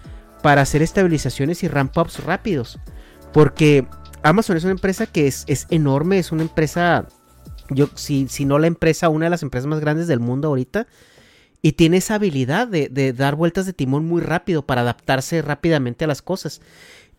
para 0.43 0.63
hacer 0.63 0.83
estabilizaciones 0.83 1.65
y 1.65 1.69
ramp-ups 1.69 2.23
rápidos. 2.23 2.79
Porque 3.33 3.89
Amazon 4.23 4.57
es 4.57 4.63
una 4.63 4.73
empresa 4.73 5.07
que 5.07 5.27
es, 5.27 5.45
es 5.49 5.67
enorme, 5.71 6.19
es 6.21 6.31
una 6.31 6.43
empresa, 6.43 7.09
yo, 7.71 7.89
si, 7.97 8.29
si 8.29 8.45
no 8.45 8.61
la 8.61 8.69
empresa, 8.69 9.09
una 9.09 9.27
de 9.27 9.31
las 9.31 9.43
empresas 9.43 9.67
más 9.67 9.81
grandes 9.81 10.07
del 10.07 10.21
mundo 10.21 10.49
ahorita. 10.49 10.87
Y 11.61 11.73
tiene 11.73 11.97
esa 11.97 12.15
habilidad 12.15 12.69
de, 12.69 12.89
de 12.89 13.13
dar 13.13 13.35
vueltas 13.35 13.67
de 13.67 13.73
timón 13.73 14.07
muy 14.07 14.23
rápido 14.23 14.65
para 14.65 14.83
adaptarse 14.83 15.43
rápidamente 15.43 16.05
a 16.05 16.09
las 16.09 16.23
cosas. 16.23 16.61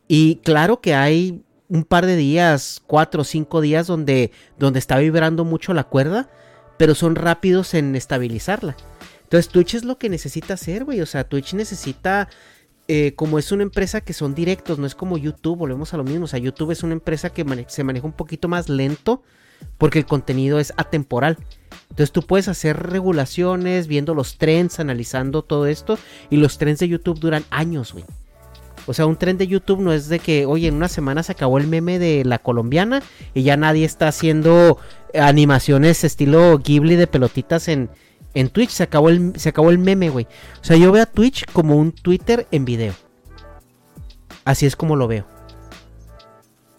Y 0.08 0.38
claro 0.46 0.80
que 0.80 0.96
hay 0.96 1.44
un 1.70 1.84
par 1.84 2.06
de 2.06 2.16
días, 2.16 2.82
cuatro 2.86 3.22
o 3.22 3.26
cinco 3.26 3.62
días 3.62 3.88
donde, 3.88 4.32
donde 4.58 4.80
está 4.80 4.98
vibrando 4.98 5.46
mucho 5.46 5.74
la 5.74 5.86
cuerda, 5.86 6.30
pero 6.78 6.96
son 6.96 7.16
rápidos 7.16 7.74
en 7.76 7.96
estabilizarla. 7.96 8.76
Entonces 9.24 9.52
Twitch 9.52 9.76
es 9.76 9.86
lo 9.86 10.00
que 10.00 10.10
necesita 10.10 10.56
hacer, 10.56 10.86
güey. 10.86 11.02
O 11.02 11.06
sea, 11.06 11.24
Twitch 11.24 11.54
necesita, 11.54 12.30
eh, 12.88 13.14
como 13.16 13.38
es 13.38 13.52
una 13.52 13.62
empresa 13.62 14.02
que 14.02 14.14
son 14.14 14.34
directos, 14.34 14.80
no 14.80 14.88
es 14.88 14.96
como 14.96 15.18
YouTube, 15.18 15.60
volvemos 15.60 15.94
a 15.94 15.98
lo 15.98 16.04
mismo. 16.04 16.26
O 16.26 16.28
sea, 16.28 16.40
YouTube 16.40 16.72
es 16.72 16.82
una 16.82 16.94
empresa 16.94 17.30
que 17.30 17.46
se 17.68 17.84
maneja 17.84 18.08
un 18.08 18.14
poquito 18.14 18.48
más 18.48 18.70
lento 18.70 19.22
porque 19.78 20.00
el 20.00 20.06
contenido 20.08 20.60
es 20.60 20.74
atemporal. 20.78 21.38
Entonces 21.92 22.12
tú 22.12 22.24
puedes 22.24 22.48
hacer 22.48 22.78
regulaciones, 22.78 23.88
viendo 23.88 24.16
los 24.16 24.38
trends, 24.40 24.80
analizando 24.80 25.44
todo 25.44 25.68
esto. 25.68 26.00
Y 26.32 26.38
los 26.38 26.58
trends 26.58 26.80
de 26.80 26.88
YouTube 26.88 27.20
duran 27.20 27.44
años, 27.52 27.94
güey. 27.94 28.06
O 28.90 28.94
sea, 28.94 29.06
un 29.06 29.18
trend 29.18 29.38
de 29.38 29.46
YouTube 29.46 29.82
no 29.82 29.94
es 29.94 30.10
de 30.10 30.18
que, 30.18 30.48
oye, 30.48 30.68
en 30.68 30.74
una 30.74 30.88
semana 30.88 31.22
se 31.22 31.32
acabó 31.32 31.60
el 31.60 31.68
meme 31.68 32.00
de 32.00 32.26
la 32.26 32.40
colombiana 32.40 33.04
y 33.36 33.44
ya 33.44 33.56
nadie 33.56 33.86
está 33.86 34.08
haciendo 34.08 34.80
animaciones 35.14 36.04
estilo 36.04 36.58
Ghibli 36.58 36.96
de 36.96 37.06
pelotitas 37.06 37.68
en, 37.68 37.92
en 38.34 38.50
Twitch. 38.50 38.72
Se 38.72 38.82
acabó, 38.82 39.10
el, 39.10 39.34
se 39.36 39.50
acabó 39.50 39.70
el 39.70 39.78
meme, 39.78 40.10
güey. 40.10 40.26
O 40.60 40.64
sea, 40.64 40.76
yo 40.76 40.92
veo 40.92 41.04
a 41.04 41.06
Twitch 41.06 41.46
como 41.54 41.76
un 41.76 41.92
Twitter 41.92 42.48
en 42.50 42.66
video. 42.66 42.94
Así 44.44 44.66
es 44.66 44.76
como 44.76 44.96
lo 44.96 45.08
veo. 45.08 45.28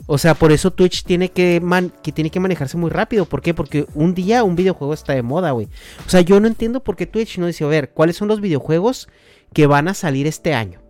O 0.07 0.19
sea, 0.19 0.35
por 0.35 0.51
eso 0.51 0.73
Twitch 0.73 1.05
tiene 1.05 1.31
que, 1.31 1.61
man- 1.63 1.93
que 2.03 2.11
tiene 2.11 2.31
que 2.31 2.41
manejarse 2.41 2.77
muy 2.77 2.91
rápido. 2.91 3.25
¿Por 3.27 3.41
qué? 3.41 3.55
Porque 3.55 3.87
un 3.95 4.15
día 4.17 4.43
un 4.43 4.57
videojuego 4.57 4.95
está 4.95 5.13
de 5.13 5.23
moda, 5.23 5.53
güey. 5.53 5.69
O 6.05 6.11
sea, 6.11 6.23
yo 6.23 6.41
no 6.41 6.49
entiendo 6.49 6.83
por 6.83 6.97
qué 6.97 7.07
Twitch 7.07 7.39
no 7.39 7.47
dice, 7.47 7.63
a 7.63 7.69
ver, 7.69 7.91
¿cuáles 7.91 8.17
son 8.17 8.27
los 8.27 8.41
videojuegos 8.41 9.09
que 9.53 9.69
van 9.69 9.87
a 9.87 9.95
salir 9.95 10.27
este 10.27 10.55
año? 10.55 10.81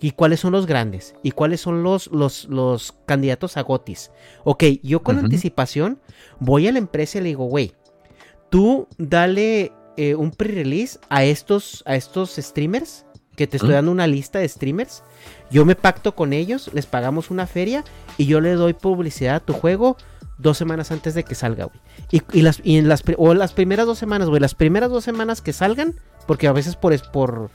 ¿Y 0.00 0.12
cuáles 0.12 0.40
son 0.40 0.52
los 0.52 0.66
grandes? 0.66 1.14
¿Y 1.22 1.32
cuáles 1.32 1.60
son 1.60 1.82
los, 1.82 2.06
los, 2.08 2.46
los 2.46 2.94
candidatos 3.06 3.56
a 3.56 3.62
Gotis? 3.62 4.10
Ok, 4.44 4.64
yo 4.82 5.02
con 5.02 5.18
anticipación 5.18 6.00
voy 6.38 6.68
a 6.68 6.72
la 6.72 6.78
empresa 6.78 7.18
y 7.18 7.20
le 7.20 7.28
digo, 7.28 7.44
güey, 7.44 7.72
tú 8.48 8.88
dale 8.96 9.72
eh, 9.98 10.14
un 10.14 10.30
pre-release 10.30 10.98
a 11.10 11.24
estos, 11.24 11.82
a 11.86 11.96
estos 11.96 12.36
streamers, 12.36 13.04
que 13.36 13.46
te 13.46 13.56
estoy 13.56 13.72
dando 13.72 13.92
una 13.92 14.06
lista 14.06 14.38
de 14.38 14.48
streamers. 14.48 15.02
Yo 15.50 15.64
me 15.64 15.74
pacto 15.74 16.14
con 16.14 16.32
ellos, 16.32 16.70
les 16.74 16.86
pagamos 16.86 17.30
una 17.30 17.46
feria 17.46 17.84
y 18.18 18.26
yo 18.26 18.40
le 18.40 18.52
doy 18.52 18.74
publicidad 18.74 19.36
a 19.36 19.40
tu 19.40 19.52
juego 19.52 19.96
dos 20.36 20.58
semanas 20.58 20.90
antes 20.90 21.14
de 21.14 21.24
que 21.24 21.34
salga, 21.34 21.66
güey. 21.66 21.80
Y, 22.10 22.22
y 22.32 22.42
las, 22.42 22.60
y 22.64 22.76
en 22.76 22.88
las, 22.88 23.02
o 23.16 23.34
las 23.34 23.52
primeras 23.52 23.86
dos 23.86 23.98
semanas, 23.98 24.28
güey, 24.28 24.40
las 24.40 24.54
primeras 24.54 24.90
dos 24.90 25.04
semanas 25.04 25.40
que 25.40 25.52
salgan, 25.52 25.94
porque 26.30 26.46
a 26.46 26.52
veces 26.52 26.76
por, 26.76 26.96
por, 27.10 27.50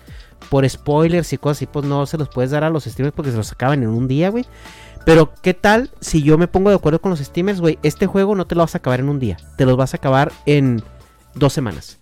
por 0.50 0.70
spoilers 0.70 1.32
y 1.32 1.38
cosas 1.38 1.60
así, 1.60 1.66
pues 1.66 1.86
no 1.86 2.06
se 2.06 2.18
los 2.18 2.28
puedes 2.28 2.52
dar 2.52 2.66
a 2.66 2.70
los 2.70 2.84
streamers 2.84 3.16
porque 3.16 3.32
se 3.32 3.38
los 3.38 3.50
acaban 3.54 3.84
en 3.84 3.88
un 3.88 4.10
día, 4.10 4.28
güey. 4.28 4.46
Pero, 5.06 5.34
¿qué 5.42 5.54
tal 5.54 5.92
si 6.02 6.24
yo 6.24 6.38
me 6.38 6.50
pongo 6.50 6.72
de 6.72 6.76
acuerdo 6.76 7.00
con 7.00 7.10
los 7.12 7.22
streamers, 7.22 7.62
güey? 7.62 7.80
Este 7.84 8.06
juego 8.06 8.36
no 8.36 8.48
te 8.48 8.54
lo 8.54 8.64
vas 8.64 8.76
a 8.76 8.80
acabar 8.80 9.00
en 9.00 9.08
un 9.08 9.18
día, 9.18 9.38
te 9.56 9.66
los 9.66 9.78
vas 9.78 9.94
a 9.94 9.98
acabar 9.98 10.34
en 10.46 10.84
dos 11.36 11.54
semanas. 11.54 12.00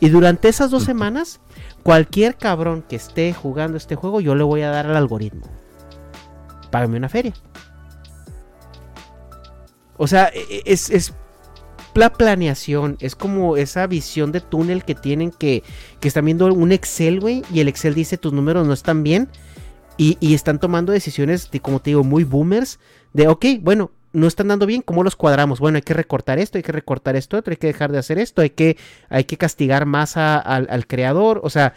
Y 0.00 0.10
durante 0.10 0.50
esas 0.50 0.70
dos 0.70 0.84
semanas, 0.84 1.40
cualquier 1.82 2.36
cabrón 2.36 2.84
que 2.86 2.96
esté 2.96 3.32
jugando 3.32 3.78
este 3.78 3.94
juego, 3.94 4.20
yo 4.20 4.34
le 4.34 4.44
voy 4.44 4.60
a 4.60 4.70
dar 4.70 4.84
al 4.88 4.96
algoritmo. 4.96 5.46
Págame 6.70 6.98
una 6.98 7.08
feria. 7.08 7.32
O 9.96 10.06
sea, 10.06 10.26
e- 10.26 10.46
e- 10.50 10.62
es, 10.66 10.90
es 10.90 11.14
la 11.94 12.12
planeación, 12.12 12.96
es 13.00 13.14
como 13.14 13.56
esa 13.56 13.86
visión 13.86 14.32
de 14.32 14.40
túnel 14.40 14.84
que 14.84 14.94
tienen 14.94 15.30
que, 15.30 15.62
que 16.00 16.08
están 16.08 16.24
viendo 16.24 16.46
un 16.52 16.72
Excel, 16.72 17.20
güey, 17.20 17.42
y 17.52 17.60
el 17.60 17.68
Excel 17.68 17.94
dice 17.94 18.16
tus 18.18 18.32
números 18.32 18.66
no 18.66 18.72
están 18.72 19.02
bien. 19.02 19.28
Y, 19.98 20.16
y 20.20 20.32
están 20.34 20.58
tomando 20.58 20.90
decisiones, 20.90 21.50
de, 21.50 21.60
como 21.60 21.78
te 21.80 21.90
digo, 21.90 22.02
muy 22.02 22.24
boomers. 22.24 22.80
De, 23.12 23.28
ok, 23.28 23.44
bueno, 23.60 23.90
no 24.14 24.26
están 24.26 24.48
dando 24.48 24.64
bien, 24.64 24.80
¿cómo 24.80 25.04
los 25.04 25.16
cuadramos? 25.16 25.60
Bueno, 25.60 25.76
hay 25.76 25.82
que 25.82 25.92
recortar 25.94 26.38
esto, 26.38 26.56
hay 26.58 26.62
que 26.62 26.72
recortar 26.72 27.14
esto 27.14 27.36
otro, 27.36 27.50
hay 27.52 27.58
que 27.58 27.66
dejar 27.66 27.92
de 27.92 27.98
hacer 27.98 28.18
esto, 28.18 28.40
hay 28.40 28.50
que, 28.50 28.78
hay 29.10 29.24
que 29.24 29.36
castigar 29.36 29.84
más 29.84 30.16
a- 30.16 30.38
al, 30.38 30.66
al 30.70 30.86
creador. 30.86 31.40
O 31.44 31.50
sea, 31.50 31.74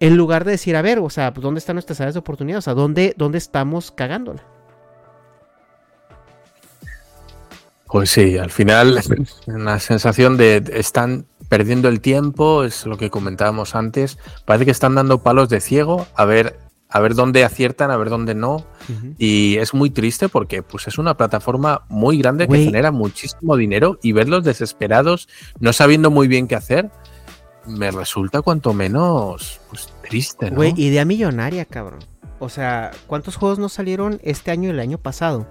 en 0.00 0.16
lugar 0.16 0.44
de 0.44 0.50
decir, 0.52 0.74
a 0.76 0.82
ver, 0.82 0.98
o 0.98 1.10
sea, 1.10 1.32
pues, 1.32 1.42
¿dónde 1.42 1.58
están 1.58 1.76
nuestras 1.76 2.00
áreas 2.00 2.14
de 2.14 2.20
oportunidad? 2.20 2.58
O 2.58 2.62
sea, 2.62 2.74
¿dónde, 2.74 3.14
dónde 3.16 3.38
estamos 3.38 3.92
cagándola? 3.92 4.42
Pues 7.88 8.10
sí, 8.10 8.38
al 8.38 8.50
final 8.50 9.00
una 9.46 9.78
sensación 9.80 10.36
de 10.36 10.62
están 10.74 11.26
perdiendo 11.48 11.88
el 11.88 12.00
tiempo, 12.00 12.64
es 12.64 12.86
lo 12.86 12.98
que 12.98 13.10
comentábamos 13.10 13.74
antes. 13.74 14.18
Parece 14.44 14.66
que 14.66 14.70
están 14.70 14.94
dando 14.94 15.22
palos 15.22 15.48
de 15.48 15.60
ciego 15.60 16.06
a 16.14 16.24
ver 16.24 16.58
a 16.90 17.00
ver 17.00 17.14
dónde 17.14 17.44
aciertan, 17.44 17.90
a 17.90 17.96
ver 17.96 18.08
dónde 18.08 18.34
no. 18.34 18.64
Y 19.18 19.56
es 19.58 19.74
muy 19.74 19.90
triste 19.90 20.28
porque 20.28 20.62
pues 20.62 20.88
es 20.88 20.96
una 20.98 21.16
plataforma 21.16 21.84
muy 21.88 22.18
grande 22.18 22.48
que 22.48 22.64
genera 22.64 22.90
muchísimo 22.92 23.56
dinero 23.56 23.98
y 24.02 24.12
verlos 24.12 24.44
desesperados, 24.44 25.28
no 25.60 25.74
sabiendo 25.74 26.10
muy 26.10 26.28
bien 26.28 26.48
qué 26.48 26.54
hacer, 26.54 26.90
me 27.66 27.90
resulta 27.90 28.40
cuanto 28.40 28.72
menos 28.72 29.60
pues 29.68 29.92
triste, 30.08 30.50
¿no? 30.50 30.56
Güey, 30.56 30.72
idea 30.76 31.04
millonaria, 31.04 31.66
cabrón. 31.66 32.00
O 32.38 32.48
sea, 32.48 32.92
¿cuántos 33.06 33.36
juegos 33.36 33.58
no 33.58 33.68
salieron 33.68 34.20
este 34.22 34.50
año 34.50 34.68
y 34.68 34.72
el 34.72 34.80
año 34.80 34.96
pasado? 34.96 35.46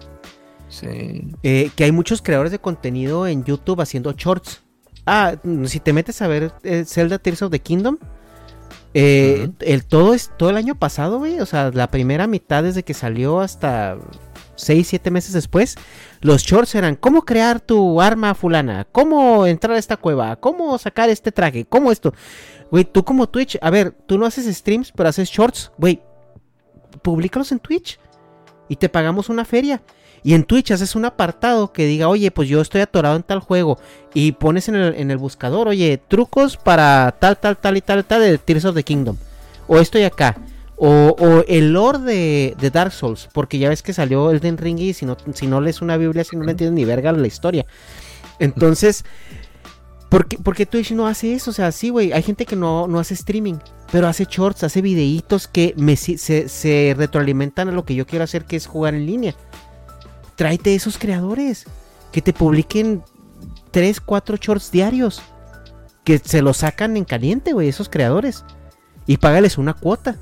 Sí. 0.70 1.36
Eh, 1.44 1.72
que 1.76 1.84
hay 1.84 1.92
muchos 1.92 2.22
creadores 2.22 2.52
de 2.52 2.60
contenido 2.60 3.28
en 3.28 3.44
YouTube 3.44 3.82
haciendo 3.82 4.12
shorts. 4.14 4.64
Ah, 5.06 5.36
mm, 5.44 5.66
si 5.66 5.80
te 5.80 5.94
metes 5.94 6.22
a 6.22 6.28
ver 6.28 6.52
eh, 6.64 6.84
Zelda 6.86 7.20
Tears 7.20 7.42
of 7.42 7.52
the 7.52 7.60
Kingdom, 7.60 7.98
eh, 8.94 9.50
el 9.60 9.86
todo 9.86 10.14
es 10.14 10.32
todo 10.38 10.50
el 10.50 10.58
año 10.58 10.76
pasado, 10.76 11.20
güey. 11.20 11.40
O 11.40 11.46
sea, 11.46 11.72
la 11.72 11.90
primera 11.90 12.28
mitad 12.28 12.64
desde 12.64 12.84
que 12.84 12.94
salió 12.94 13.40
hasta 13.40 13.98
6, 14.58 14.88
7 14.88 15.12
meses 15.12 15.34
después. 15.34 15.76
Los 16.20 16.44
shorts 16.44 16.76
eran 16.76 16.96
cómo 16.96 17.24
crear 17.24 17.62
tu 17.62 18.02
arma 18.02 18.34
fulana, 18.34 18.86
cómo 18.92 19.46
entrar 19.46 19.76
a 19.76 19.80
esta 19.80 19.98
cueva, 19.98 20.36
cómo 20.38 20.78
sacar 20.78 21.10
este 21.10 21.32
traje, 21.32 21.66
cómo 21.66 21.92
esto. 21.92 22.14
Güey, 22.72 22.84
tú 22.84 23.06
como 23.06 23.30
Twitch, 23.30 23.58
a 23.62 23.70
ver, 23.70 23.92
tú 23.92 24.18
no 24.18 24.26
haces 24.26 24.54
streams, 24.54 24.92
pero 24.92 25.10
haces 25.10 25.30
shorts, 25.30 25.72
güey. 25.78 26.02
Publícalos 27.02 27.52
en 27.52 27.60
Twitch 27.60 28.00
y 28.68 28.76
te 28.76 28.90
pagamos 28.90 29.30
una 29.30 29.46
feria. 29.46 29.82
Y 30.28 30.34
en 30.34 30.44
Twitch 30.44 30.72
haces 30.72 30.94
un 30.98 31.06
apartado 31.06 31.72
que 31.72 31.86
diga, 31.86 32.10
oye, 32.10 32.32
pues 32.32 32.50
yo 32.50 32.60
estoy 32.60 32.82
atorado 32.82 33.16
en 33.16 33.24
tal 33.24 33.40
juego. 33.40 33.80
Y 34.14 34.34
pones 34.34 34.68
en 34.68 34.76
el, 34.76 34.94
en 34.96 35.10
el 35.10 35.16
buscador, 35.18 35.70
oye, 35.70 36.02
trucos 36.06 36.58
para 36.58 37.16
tal, 37.18 37.38
tal, 37.38 37.56
tal 37.56 37.78
y 37.78 37.82
tal, 37.82 38.04
tal 38.04 38.20
de 38.20 38.38
Tears 38.38 38.66
of 38.66 38.76
the 38.76 38.84
Kingdom. 38.84 39.16
O 39.70 39.80
estoy 39.80 40.04
acá. 40.04 40.36
O, 40.76 41.16
o 41.18 41.46
el 41.48 41.72
lore 41.72 42.00
de, 42.00 42.56
de 42.60 42.70
Dark 42.72 42.92
Souls. 42.92 43.30
Porque 43.32 43.58
ya 43.58 43.70
ves 43.70 43.82
que 43.82 43.94
salió 43.94 44.30
Elden 44.30 44.58
Ring 44.58 44.78
y 44.80 44.92
si 44.94 45.06
no, 45.06 45.16
si 45.34 45.48
no 45.48 45.62
lees 45.62 45.82
una 45.82 45.96
Biblia, 45.96 46.26
si 46.26 46.36
no 46.36 46.44
le 46.44 46.52
entiendes 46.52 46.76
ni 46.76 46.84
verga 46.84 47.14
la 47.14 47.26
historia. 47.26 47.66
Entonces, 48.38 49.06
¿por 50.10 50.28
qué, 50.28 50.38
por 50.40 50.58
qué 50.58 50.66
Twitch 50.66 50.92
no 50.92 51.08
hace 51.08 51.36
eso? 51.36 51.52
O 51.52 51.54
sea, 51.54 51.72
sí, 51.72 51.88
güey, 51.90 52.12
hay 52.12 52.22
gente 52.22 52.46
que 52.46 52.58
no, 52.58 52.86
no 52.88 53.00
hace 53.00 53.14
streaming. 53.14 53.60
Pero 53.94 54.08
hace 54.10 54.26
shorts, 54.30 54.66
hace 54.66 54.82
videitos 54.82 55.48
que 55.48 55.74
me, 55.78 55.96
si- 55.96 56.18
se, 56.18 56.50
se 56.50 56.94
retroalimentan 56.98 57.70
a 57.70 57.72
lo 57.72 57.86
que 57.86 57.96
yo 57.96 58.06
quiero 58.06 58.26
hacer, 58.26 58.44
que 58.44 58.58
es 58.58 58.68
jugar 58.68 58.94
en 58.94 59.06
línea 59.06 59.34
tráete 60.38 60.76
esos 60.76 60.98
creadores 60.98 61.66
que 62.14 62.22
te 62.22 62.32
publiquen 62.32 63.04
3, 63.72 64.00
4 64.00 64.38
shorts 64.38 64.72
diarios. 64.72 65.22
Que 66.06 66.20
se 66.20 66.42
los 66.42 66.58
sacan 66.58 66.96
en 66.96 67.04
caliente, 67.04 67.52
güey, 67.52 67.68
esos 67.68 67.90
creadores. 67.90 68.46
Y 69.06 69.18
págales 69.18 69.58
una 69.58 69.74
cuota. 69.74 70.16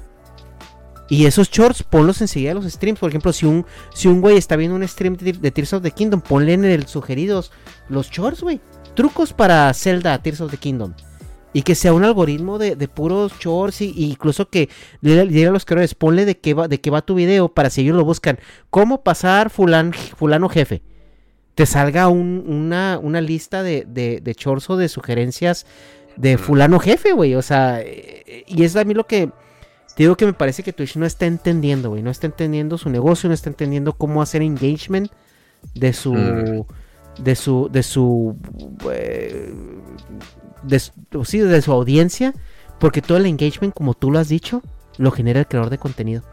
Y 1.07 1.27
esos 1.27 1.51
shorts, 1.51 1.83
ponlos 1.83 2.21
enseguida 2.21 2.51
a 2.51 2.55
los 2.55 2.65
streams. 2.65 2.99
Por 2.99 3.09
ejemplo, 3.09 3.31
si 3.31 3.45
un, 3.45 3.65
si 3.93 4.07
un 4.07 4.21
güey 4.21 4.37
está 4.37 4.55
viendo 4.55 4.75
un 4.75 4.87
stream 4.87 5.15
de, 5.17 5.33
de 5.33 5.51
Tears 5.51 5.73
of 5.73 5.83
the 5.83 5.91
Kingdom, 5.91 6.21
ponle 6.21 6.53
en 6.53 6.65
el 6.65 6.87
sugeridos 6.87 7.51
los 7.89 8.09
shorts, 8.09 8.41
güey. 8.41 8.59
Trucos 8.95 9.33
para 9.33 9.71
Zelda 9.73 10.17
Tears 10.23 10.41
of 10.41 10.49
the 10.49 10.57
Kingdom. 10.57 10.93
Y 11.55 11.61
que 11.61 11.73
sea 11.73 11.93
un 11.93 12.03
algoritmo 12.03 12.57
de, 12.57 12.75
de 12.75 12.87
puros 12.89 13.31
shorts 13.39 13.79
y, 13.79 13.93
y 13.95 14.11
incluso 14.11 14.49
que 14.49 14.67
le 14.99 15.25
diga 15.27 15.49
a 15.49 15.53
los 15.53 15.63
creadores, 15.63 15.95
ponle 15.95 16.25
de 16.25 16.37
qué 16.37 16.53
va, 16.53 16.67
de 16.67 16.81
qué 16.81 16.89
va 16.89 17.01
tu 17.01 17.15
video 17.15 17.47
para 17.47 17.69
si 17.69 17.79
ellos 17.81 17.95
lo 17.95 18.03
buscan. 18.03 18.39
¿Cómo 18.69 19.03
pasar 19.03 19.49
fulan, 19.49 19.93
fulano 19.93 20.49
jefe? 20.49 20.81
Te 21.55 21.65
salga 21.65 22.09
un- 22.09 22.43
una, 22.45 22.99
una 23.01 23.21
lista 23.21 23.63
de, 23.63 23.85
de, 23.87 24.19
de 24.21 24.33
shorts 24.33 24.69
o 24.69 24.75
de 24.75 24.89
sugerencias 24.89 25.65
de 26.17 26.37
fulano 26.37 26.77
jefe, 26.79 27.13
güey. 27.13 27.35
O 27.35 27.41
sea, 27.41 27.79
eh, 27.81 28.43
y 28.47 28.63
es 28.63 28.75
a 28.75 28.83
mí 28.83 28.93
lo 28.93 29.07
que 29.07 29.27
te 29.95 30.03
digo 30.03 30.17
que 30.17 30.25
me 30.25 30.33
parece 30.33 30.61
que 30.61 30.73
Twitch 30.73 30.97
no 30.97 31.05
está 31.05 31.25
entendiendo, 31.25 31.89
güey. 31.89 32.03
No 32.03 32.11
está 32.11 32.27
entendiendo 32.27 32.77
su 32.77 32.89
negocio, 32.89 33.29
no 33.29 33.33
está 33.33 33.49
entendiendo 33.49 33.93
cómo 33.93 34.21
hacer 34.21 34.41
engagement 34.41 35.09
de 35.73 35.93
su... 35.93 36.13
Mm. 36.13 36.65
De 37.23 37.35
su... 37.37 37.69
De 37.71 37.81
su... 37.81 38.35
eh, 38.91 39.53
de, 40.67 40.79
su- 40.79 40.93
sí, 41.25 41.39
de 41.39 41.61
su 41.61 41.71
audiencia. 41.71 42.33
Porque 42.79 43.01
todo 43.01 43.17
el 43.17 43.25
engagement, 43.25 43.73
como 43.73 43.93
tú 43.93 44.11
lo 44.11 44.19
has 44.19 44.27
dicho, 44.27 44.61
lo 44.97 45.11
genera 45.11 45.39
el 45.39 45.47
creador 45.47 45.69
de 45.69 45.77
contenido. 45.77 46.23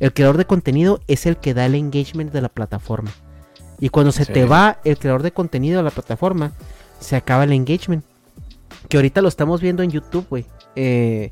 El 0.00 0.12
creador 0.12 0.36
de 0.36 0.44
contenido 0.46 1.00
es 1.06 1.24
el 1.26 1.36
que 1.38 1.54
da 1.54 1.64
el 1.66 1.74
engagement 1.74 2.32
de 2.32 2.40
la 2.42 2.48
plataforma. 2.50 3.10
Y 3.80 3.88
cuando 3.88 4.12
se 4.12 4.24
Sí. 4.26 4.32
te 4.32 4.44
va 4.44 4.78
el 4.84 4.98
creador 4.98 5.22
de 5.22 5.32
contenido 5.32 5.78
de 5.78 5.82
la 5.84 5.90
plataforma, 5.90 6.52
se 7.00 7.16
acaba 7.16 7.44
el 7.44 7.52
engagement. 7.52 8.04
Que 8.88 8.98
ahorita 8.98 9.22
lo 9.22 9.28
estamos 9.28 9.60
viendo 9.60 9.82
en 9.82 9.90
YouTube, 9.90 10.26
güey. 10.28 10.44
Eh, 10.76 11.30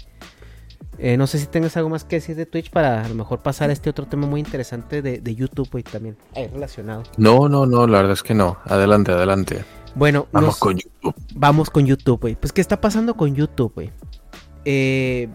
eh, 0.98 1.16
no 1.16 1.26
sé 1.26 1.38
si 1.38 1.46
tengas 1.46 1.76
algo 1.76 1.88
más 1.90 2.04
que 2.04 2.16
decir 2.16 2.36
de 2.36 2.46
Twitch 2.46 2.70
para 2.70 3.04
a 3.04 3.08
lo 3.08 3.14
mejor 3.14 3.40
pasar 3.40 3.70
a 3.70 3.72
este 3.72 3.88
otro 3.90 4.06
tema 4.06 4.26
muy 4.26 4.40
interesante 4.40 5.00
de, 5.02 5.18
de 5.20 5.34
YouTube, 5.34 5.68
güey, 5.70 5.82
también. 5.84 6.16
Ahí 6.34 6.48
relacionado. 6.48 7.02
No, 7.16 7.48
no, 7.48 7.66
no, 7.66 7.86
la 7.86 7.98
verdad 7.98 8.12
es 8.12 8.22
que 8.22 8.34
no. 8.34 8.58
Adelante, 8.64 9.12
adelante. 9.12 9.64
Bueno, 9.94 10.28
Vamos 10.32 10.48
nos- 10.50 10.58
con 10.58 10.76
YouTube. 10.76 11.14
Vamos 11.34 11.70
con 11.70 11.86
YouTube, 11.86 12.20
güey. 12.20 12.36
Pues, 12.36 12.52
¿qué 12.52 12.60
está 12.60 12.80
pasando 12.80 13.14
con 13.16 13.34
YouTube, 13.34 13.72
güey? 13.74 13.90
Eh, 14.64 15.28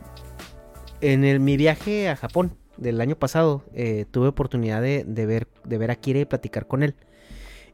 en 1.02 1.24
el, 1.24 1.40
mi 1.40 1.58
viaje 1.58 2.10
a 2.10 2.16
Japón 2.16 2.56
del 2.78 3.02
año 3.02 3.16
pasado, 3.16 3.64
eh, 3.74 4.06
tuve 4.12 4.28
oportunidad 4.28 4.82
de, 4.82 5.04
de 5.06 5.26
ver, 5.26 5.48
de 5.64 5.78
ver 5.78 5.92
a 5.92 5.96
Kira 5.96 6.20
y 6.20 6.26
platicar 6.26 6.68
con 6.68 6.84
él. 6.84 6.96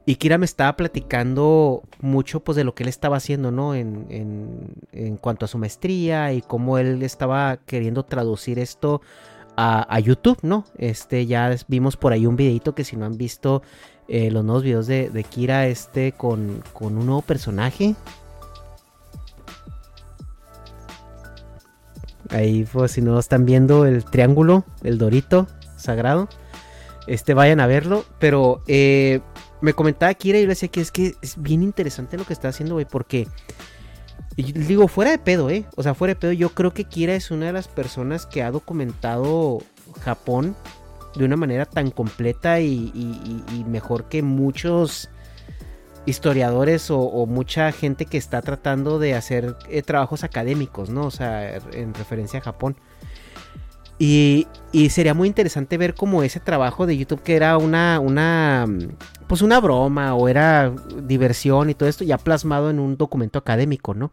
Y 0.05 0.15
Kira 0.15 0.39
me 0.39 0.45
estaba 0.45 0.75
platicando 0.75 1.83
mucho, 1.99 2.39
pues, 2.39 2.55
de 2.55 2.63
lo 2.63 2.73
que 2.73 2.83
él 2.83 2.89
estaba 2.89 3.17
haciendo, 3.17 3.51
¿no? 3.51 3.75
En, 3.75 4.07
en, 4.09 4.73
en 4.91 5.17
cuanto 5.17 5.45
a 5.45 5.47
su 5.47 5.57
maestría 5.59 6.33
y 6.33 6.41
cómo 6.41 6.79
él 6.79 7.03
estaba 7.03 7.57
queriendo 7.57 8.03
traducir 8.03 8.57
esto 8.57 9.01
a, 9.55 9.93
a 9.93 9.99
YouTube, 9.99 10.39
¿no? 10.41 10.65
Este, 10.77 11.27
ya 11.27 11.55
vimos 11.67 11.97
por 11.97 12.13
ahí 12.13 12.25
un 12.25 12.35
videito 12.35 12.73
que 12.73 12.83
si 12.83 12.95
no 12.95 13.05
han 13.05 13.17
visto 13.17 13.61
eh, 14.13 14.29
los 14.29 14.43
nuevos 14.43 14.63
videos 14.63 14.87
de, 14.87 15.09
de 15.09 15.23
Kira, 15.23 15.67
este, 15.67 16.11
con, 16.11 16.61
con 16.73 16.97
un 16.97 17.05
nuevo 17.05 17.21
personaje. 17.21 17.95
Ahí, 22.29 22.67
pues, 22.73 22.91
si 22.91 23.01
no 23.01 23.17
están 23.17 23.45
viendo 23.45 23.85
el 23.85 24.03
triángulo, 24.03 24.65
el 24.83 24.97
dorito 24.97 25.47
sagrado, 25.77 26.27
este, 27.07 27.33
vayan 27.33 27.61
a 27.61 27.67
verlo. 27.67 28.03
Pero 28.19 28.61
eh, 28.67 29.21
me 29.61 29.71
comentaba 29.71 30.13
Kira 30.13 30.39
y 30.39 30.41
yo 30.41 30.47
le 30.47 30.55
decía 30.55 30.67
que 30.67 30.81
es 30.81 30.91
que 30.91 31.15
es 31.21 31.41
bien 31.41 31.63
interesante 31.63 32.17
lo 32.17 32.25
que 32.25 32.33
está 32.33 32.49
haciendo, 32.49 32.75
güey, 32.75 32.85
porque. 32.85 33.29
digo, 34.35 34.89
fuera 34.89 35.11
de 35.11 35.19
pedo, 35.19 35.49
¿eh? 35.49 35.63
O 35.77 35.83
sea, 35.83 35.93
fuera 35.93 36.15
de 36.15 36.19
pedo, 36.19 36.33
yo 36.33 36.49
creo 36.49 36.73
que 36.73 36.83
Kira 36.83 37.15
es 37.15 37.31
una 37.31 37.45
de 37.45 37.53
las 37.53 37.69
personas 37.69 38.25
que 38.25 38.43
ha 38.43 38.51
documentado 38.51 39.59
Japón 40.01 40.53
de 41.15 41.25
una 41.25 41.35
manera 41.35 41.65
tan 41.65 41.91
completa 41.91 42.59
y, 42.59 43.65
mejor 43.67 44.05
que 44.05 44.21
muchos 44.21 45.09
historiadores 46.05 46.89
o, 46.89 47.25
mucha 47.25 47.71
gente 47.71 48.05
que 48.05 48.17
está 48.17 48.41
tratando 48.41 48.99
de 48.99 49.13
hacer 49.13 49.55
eh, 49.69 49.81
trabajos 49.81 50.23
académicos, 50.23 50.89
¿no? 50.89 51.05
O 51.05 51.11
sea, 51.11 51.57
en 51.73 51.93
referencia 51.93 52.39
a 52.39 52.43
Japón. 52.43 52.75
Y, 54.03 54.47
sería 54.89 55.13
muy 55.13 55.27
interesante 55.27 55.77
ver 55.77 55.93
como 55.93 56.23
ese 56.23 56.39
trabajo 56.39 56.87
de 56.87 56.97
YouTube 56.97 57.21
que 57.21 57.35
era 57.35 57.57
una, 57.57 57.99
una, 57.99 58.65
pues 59.27 59.43
una 59.43 59.59
broma 59.59 60.15
o 60.15 60.27
era 60.27 60.73
diversión 61.03 61.69
y 61.69 61.75
todo 61.75 61.87
esto 61.87 62.03
ya 62.03 62.17
plasmado 62.17 62.71
en 62.71 62.79
un 62.79 62.97
documento 62.97 63.37
académico, 63.37 63.93
¿no? 63.93 64.11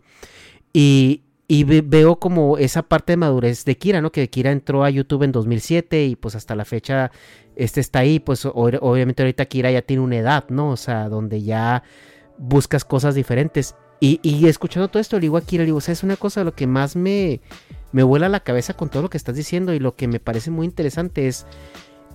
Y, 0.74 1.22
y 1.49 1.64
ve- 1.64 1.82
veo 1.84 2.16
como 2.20 2.59
esa 2.59 2.82
parte 2.82 3.12
de 3.14 3.16
madurez 3.16 3.64
de 3.64 3.76
Kira, 3.78 4.01
¿no? 4.03 4.12
Que 4.12 4.28
Kira 4.28 4.53
entró 4.53 4.84
a 4.84 4.90
YouTube 4.90 5.22
en 5.22 5.32
2007 5.32 6.05
y 6.05 6.14
pues 6.14 6.34
hasta 6.36 6.55
la 6.55 6.66
fecha 6.66 7.11
este 7.57 7.80
está 7.80 8.01
ahí, 8.01 8.20
pues 8.20 8.44
obviamente 8.44 9.22
ahorita 9.22 9.46
Kira 9.46 9.70
ya 9.72 9.82
tiene 9.82 10.03
una 10.03 10.16
edad, 10.18 10.44
¿no? 10.51 10.70
O 10.70 10.76
sea, 10.76 11.09
donde 11.09 11.42
ya 11.42 11.82
buscas 12.36 12.84
cosas 12.84 13.14
diferentes. 13.14 13.74
Y, 14.01 14.46
escuchando 14.46 14.86
todo 14.86 15.01
esto, 15.01 15.16
le 15.16 15.22
digo 15.22 15.36
a 15.38 15.40
Kira, 15.40 15.64
digo, 15.64 15.78
o 15.78 15.80
sea, 15.80 15.92
es 15.92 16.05
una 16.05 16.14
cosa 16.16 16.44
lo 16.44 16.55
que 16.55 16.68
más 16.68 16.94
me, 16.94 17.40
me 17.90 18.05
vuela 18.05 18.28
la 18.28 18.38
cabeza 18.40 18.74
con 18.74 18.90
todo 18.90 19.03
lo 19.03 19.11
que 19.11 19.16
estás 19.16 19.34
diciendo 19.34 19.74
y 19.74 19.80
lo 19.80 19.96
que 19.96 20.07
me 20.07 20.20
parece 20.20 20.53
muy 20.53 20.66
interesante 20.66 21.26
es 21.26 21.46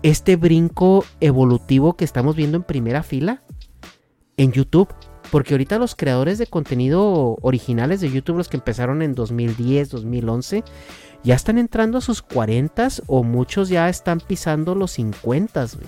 este 0.01 0.37
brinco 0.37 1.03
evolutivo 1.19 1.97
que 1.97 2.05
estamos 2.05 2.37
viendo 2.37 2.55
en 2.55 2.63
primera 2.63 3.03
fila 3.03 3.43
en 4.37 4.53
YouTube. 4.53 4.87
Porque 5.33 5.55
ahorita 5.55 5.79
los 5.79 5.95
creadores 5.95 6.37
de 6.37 6.45
contenido 6.45 7.39
originales 7.41 8.01
de 8.01 8.11
YouTube, 8.11 8.37
los 8.37 8.49
que 8.49 8.57
empezaron 8.57 9.01
en 9.01 9.15
2010, 9.15 9.89
2011, 9.89 10.63
ya 11.23 11.33
están 11.33 11.57
entrando 11.57 11.97
a 11.97 12.01
sus 12.01 12.21
40 12.21 12.87
o 13.07 13.23
muchos 13.23 13.69
ya 13.69 13.89
están 13.89 14.19
pisando 14.19 14.75
los 14.75 14.91
50, 14.91 15.65
güey. 15.73 15.87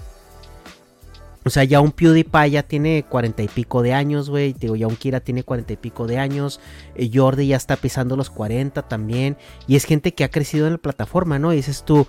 O 1.43 1.51
sea, 1.51 1.63
ya 1.63 1.79
un 1.79 1.91
PewDiePie 1.91 2.49
ya 2.49 2.63
tiene 2.63 3.05
cuarenta 3.07 3.43
y 3.43 3.47
pico 3.47 3.83
de 3.83 3.93
años, 3.93 4.31
güey. 4.31 4.53
Digo, 4.53 4.75
ya 4.75 4.87
un 4.87 4.95
Kira 4.95 5.19
tiene 5.19 5.43
cuarenta 5.43 5.73
y 5.73 5.77
pico 5.77 6.07
de 6.07 6.17
años. 6.17 6.59
Eh, 6.95 7.11
Jordi 7.13 7.45
ya 7.45 7.57
está 7.57 7.75
pisando 7.75 8.15
los 8.15 8.31
40 8.31 8.81
también. 8.81 9.37
Y 9.67 9.75
es 9.75 9.85
gente 9.85 10.15
que 10.15 10.23
ha 10.23 10.31
crecido 10.31 10.65
en 10.65 10.73
la 10.73 10.79
plataforma, 10.79 11.37
¿no? 11.37 11.53
Y 11.53 11.57
dices 11.57 11.83
tú, 11.85 12.07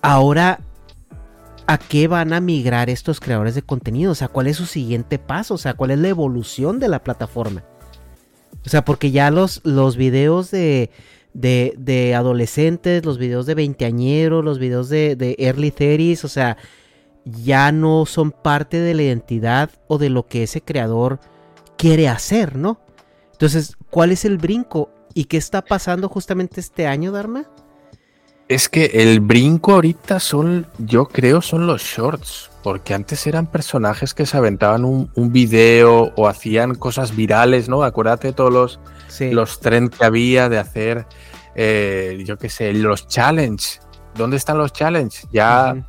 ahora, 0.00 0.60
¿a 1.68 1.78
qué 1.78 2.08
van 2.08 2.32
a 2.32 2.40
migrar 2.40 2.90
estos 2.90 3.20
creadores 3.20 3.54
de 3.54 3.62
contenido? 3.62 4.12
O 4.12 4.14
sea, 4.16 4.28
¿cuál 4.28 4.48
es 4.48 4.56
su 4.56 4.66
siguiente 4.66 5.18
paso? 5.18 5.54
O 5.54 5.58
sea, 5.58 5.74
¿cuál 5.74 5.92
es 5.92 5.98
la 5.98 6.08
evolución 6.08 6.80
de 6.80 6.88
la 6.88 7.04
plataforma? 7.04 7.62
O 8.66 8.68
sea, 8.68 8.84
porque 8.84 9.12
ya 9.12 9.30
los, 9.30 9.60
los 9.64 9.96
videos 9.96 10.50
de, 10.50 10.90
de, 11.32 12.14
adolescentes, 12.16 13.04
los 13.04 13.18
videos 13.18 13.46
de 13.46 13.54
veinteañeros, 13.54 14.44
los 14.44 14.58
videos 14.58 14.88
de, 14.88 15.14
de 15.14 15.36
early 15.38 15.70
30 15.70 16.26
o 16.26 16.28
sea 16.28 16.56
ya 17.24 17.72
no 17.72 18.06
son 18.06 18.32
parte 18.32 18.80
de 18.80 18.94
la 18.94 19.02
identidad 19.02 19.70
o 19.86 19.98
de 19.98 20.10
lo 20.10 20.26
que 20.26 20.44
ese 20.44 20.62
creador 20.62 21.20
quiere 21.76 22.08
hacer, 22.08 22.56
¿no? 22.56 22.80
Entonces, 23.32 23.76
¿cuál 23.90 24.12
es 24.12 24.24
el 24.24 24.38
brinco? 24.38 24.90
¿Y 25.14 25.24
qué 25.24 25.36
está 25.36 25.62
pasando 25.62 26.08
justamente 26.08 26.60
este 26.60 26.86
año, 26.86 27.12
Dharma? 27.12 27.44
Es 28.48 28.68
que 28.68 28.86
el 28.94 29.20
brinco 29.20 29.72
ahorita 29.74 30.20
son, 30.20 30.66
yo 30.78 31.06
creo, 31.06 31.42
son 31.42 31.66
los 31.66 31.82
shorts. 31.82 32.50
Porque 32.62 32.92
antes 32.94 33.26
eran 33.26 33.46
personajes 33.46 34.14
que 34.14 34.26
se 34.26 34.36
aventaban 34.36 34.84
un, 34.84 35.10
un 35.14 35.32
video 35.32 36.12
o 36.16 36.28
hacían 36.28 36.74
cosas 36.74 37.14
virales, 37.14 37.68
¿no? 37.68 37.82
Acuérdate 37.82 38.28
de 38.28 38.32
todos 38.32 38.52
los, 38.52 38.80
Sí. 39.08 39.30
los 39.30 39.60
trends 39.60 39.96
que 39.96 40.04
había 40.04 40.48
de 40.48 40.58
hacer, 40.58 41.06
eh, 41.54 42.22
yo 42.26 42.36
qué 42.36 42.48
sé, 42.48 42.72
los 42.72 43.06
challenge. 43.06 43.80
¿Dónde 44.14 44.36
están 44.36 44.58
los 44.58 44.72
challenge? 44.72 45.26
Ya, 45.32 45.86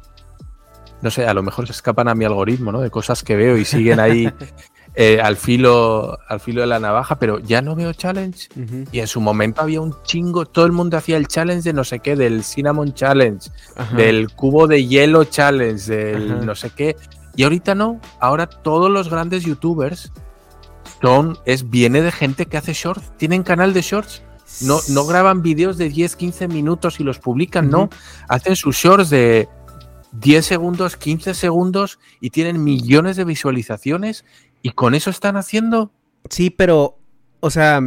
no 1.02 1.12
sé, 1.12 1.26
a 1.26 1.34
lo 1.34 1.44
mejor 1.44 1.66
se 1.66 1.72
escapan 1.74 2.08
a 2.08 2.16
mi 2.16 2.26
algoritmo, 2.26 2.72
¿no? 2.72 2.82
De 2.82 2.90
cosas 2.92 3.24
que 3.24 3.36
veo 3.36 3.58
y 3.58 3.66
siguen 3.66 4.00
ahí 4.00 4.32
eh, 4.96 5.20
al, 5.22 5.38
filo, 5.38 6.18
al 6.28 6.40
filo 6.40 6.62
de 6.62 6.68
la 6.68 6.80
navaja, 6.80 7.18
pero 7.20 7.40
ya 7.40 7.62
no 7.62 7.76
veo 7.76 7.94
challenge. 7.94 8.50
Y 8.92 9.00
en 9.00 9.08
su 9.08 9.22
momento 9.22 9.62
había 9.62 9.82
un 9.82 9.96
chingo, 10.04 10.46
todo 10.46 10.66
el 10.66 10.72
mundo 10.72 10.98
hacía 10.98 11.18
el 11.18 11.28
challenge 11.28 11.64
de 11.64 11.74
no 11.74 11.84
sé 11.84 12.00
qué, 12.00 12.16
del 12.16 12.44
Cinnamon 12.44 12.94
Challenge, 12.94 13.50
Ajá. 13.76 13.96
del 13.96 14.32
cubo 14.32 14.68
de 14.68 14.88
hielo 14.88 15.24
challenge, 15.24 15.92
del 15.92 16.32
Ajá. 16.32 16.46
no 16.46 16.56
sé 16.56 16.72
qué. 16.72 16.96
Y 17.36 17.44
ahorita 17.44 17.76
no, 17.76 18.02
ahora 18.20 18.48
todos 18.48 18.90
los 18.92 19.10
grandes 19.10 19.44
youtubers 19.44 20.12
son, 21.02 21.38
es, 21.46 21.70
viene 21.70 22.02
de 22.02 22.12
gente 22.12 22.48
que 22.48 22.58
hace 22.58 22.74
shorts, 22.74 23.14
tienen 23.18 23.44
canal 23.44 23.74
de 23.74 23.82
shorts. 23.82 24.24
No, 24.62 24.80
no 24.90 25.06
graban 25.06 25.42
vídeos 25.44 25.78
de 25.78 25.90
10, 25.90 26.16
15 26.16 26.48
minutos 26.48 27.00
y 27.00 27.04
los 27.04 27.20
publican, 27.20 27.70
no. 27.70 27.90
Hacen 28.28 28.56
sus 28.56 28.76
shorts 28.76 29.10
de 29.10 29.48
10 30.14 30.46
segundos, 30.46 30.98
15 30.98 31.34
segundos 31.34 32.00
y 32.20 32.32
tienen 32.32 32.64
millones 32.64 33.16
de 33.16 33.26
visualizaciones 33.26 34.26
y 34.62 34.72
con 34.72 34.96
eso 34.96 35.10
están 35.10 35.38
haciendo. 35.38 35.92
Sí, 36.30 36.50
pero, 36.50 36.98
o 37.40 37.50
sea, 37.50 37.82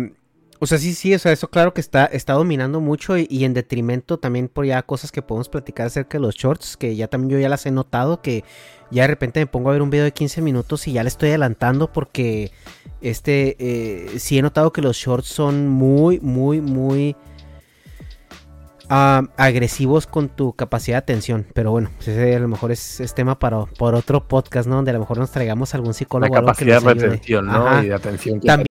o 0.62 0.66
sea, 0.66 0.78
sí, 0.78 0.94
sí, 0.94 1.12
o 1.12 1.18
sea, 1.18 1.32
eso 1.32 1.50
claro 1.50 1.74
que 1.74 1.80
está, 1.80 2.04
está 2.06 2.34
dominando 2.34 2.80
mucho 2.80 3.18
y, 3.18 3.44
en 3.44 3.52
detrimento 3.52 4.18
también 4.18 4.46
por 4.46 4.64
ya 4.64 4.80
cosas 4.84 5.10
que 5.10 5.20
podemos 5.20 5.48
platicar 5.48 5.88
acerca 5.88 6.18
de 6.18 6.22
los 6.22 6.36
shorts, 6.36 6.76
que 6.76 6.94
ya 6.94 7.08
también 7.08 7.30
yo 7.30 7.38
ya 7.40 7.48
las 7.48 7.66
he 7.66 7.72
notado, 7.72 8.22
que 8.22 8.44
ya 8.92 9.02
de 9.02 9.08
repente 9.08 9.40
me 9.40 9.48
pongo 9.48 9.70
a 9.70 9.72
ver 9.72 9.82
un 9.82 9.90
video 9.90 10.04
de 10.04 10.12
15 10.12 10.40
minutos 10.40 10.86
y 10.86 10.92
ya 10.92 11.02
le 11.02 11.08
estoy 11.08 11.30
adelantando 11.30 11.92
porque, 11.92 12.52
este, 13.00 13.56
eh, 13.58 14.20
sí 14.20 14.38
he 14.38 14.42
notado 14.42 14.72
que 14.72 14.82
los 14.82 14.96
shorts 14.96 15.26
son 15.26 15.66
muy, 15.66 16.20
muy, 16.20 16.60
muy 16.60 17.16
ah, 18.92 19.22
agresivos 19.36 20.06
con 20.06 20.28
tu 20.28 20.52
capacidad 20.52 20.96
de 20.96 20.98
atención, 20.98 21.46
pero 21.54 21.70
bueno, 21.70 21.90
pues 21.96 22.08
ese 22.08 22.36
a 22.36 22.38
lo 22.38 22.48
mejor 22.48 22.70
es, 22.70 23.00
es 23.00 23.14
tema 23.14 23.38
para, 23.38 23.64
por 23.64 23.94
otro 23.94 24.28
podcast, 24.28 24.68
¿no? 24.68 24.76
Donde 24.76 24.90
a 24.90 24.94
lo 24.94 25.00
mejor 25.00 25.18
nos 25.18 25.30
traigamos 25.30 25.74
algún 25.74 25.88
La 25.88 25.94
psicólogo 25.94 26.34
que 26.34 26.40
capacidad 26.40 26.82
nos 26.82 26.84
de 26.84 26.94
retención, 26.94 27.46
¿no? 27.46 27.66
Ajá. 27.66 27.84
Y 27.84 27.88
de 27.88 27.94
atención. 27.94 28.40
También 28.40 28.66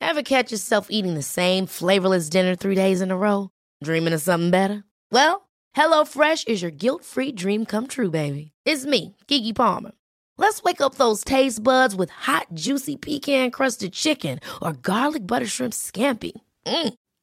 Ever 0.00 0.22
catch 0.22 0.50
yourself 0.50 0.88
eating 0.90 1.14
the 1.14 1.22
same 1.22 1.66
flavorless 1.66 2.28
dinner 2.28 2.56
three 2.56 2.74
days 2.74 3.00
in 3.00 3.10
a 3.10 3.16
row? 3.16 3.50
Dreaming 3.84 4.12
of 4.12 4.20
something 4.20 4.50
better? 4.50 4.82
Well, 5.12 5.48
HelloFresh 5.76 6.48
is 6.48 6.62
your 6.62 6.72
guilt 6.72 7.04
free 7.04 7.32
dream 7.32 7.64
come 7.64 7.86
true, 7.86 8.10
baby. 8.10 8.52
It's 8.64 8.84
me, 8.84 9.16
Kiki 9.28 9.52
Palmer. 9.52 9.92
Let's 10.36 10.62
wake 10.62 10.80
up 10.80 10.96
those 10.96 11.22
taste 11.22 11.62
buds 11.62 11.94
with 11.94 12.10
hot, 12.10 12.46
juicy 12.54 12.96
pecan 12.96 13.50
crusted 13.50 13.92
chicken 13.92 14.40
or 14.60 14.72
garlic 14.72 15.26
butter 15.26 15.46
shrimp 15.46 15.74
scampi. 15.74 16.32
Mm. 16.66 16.94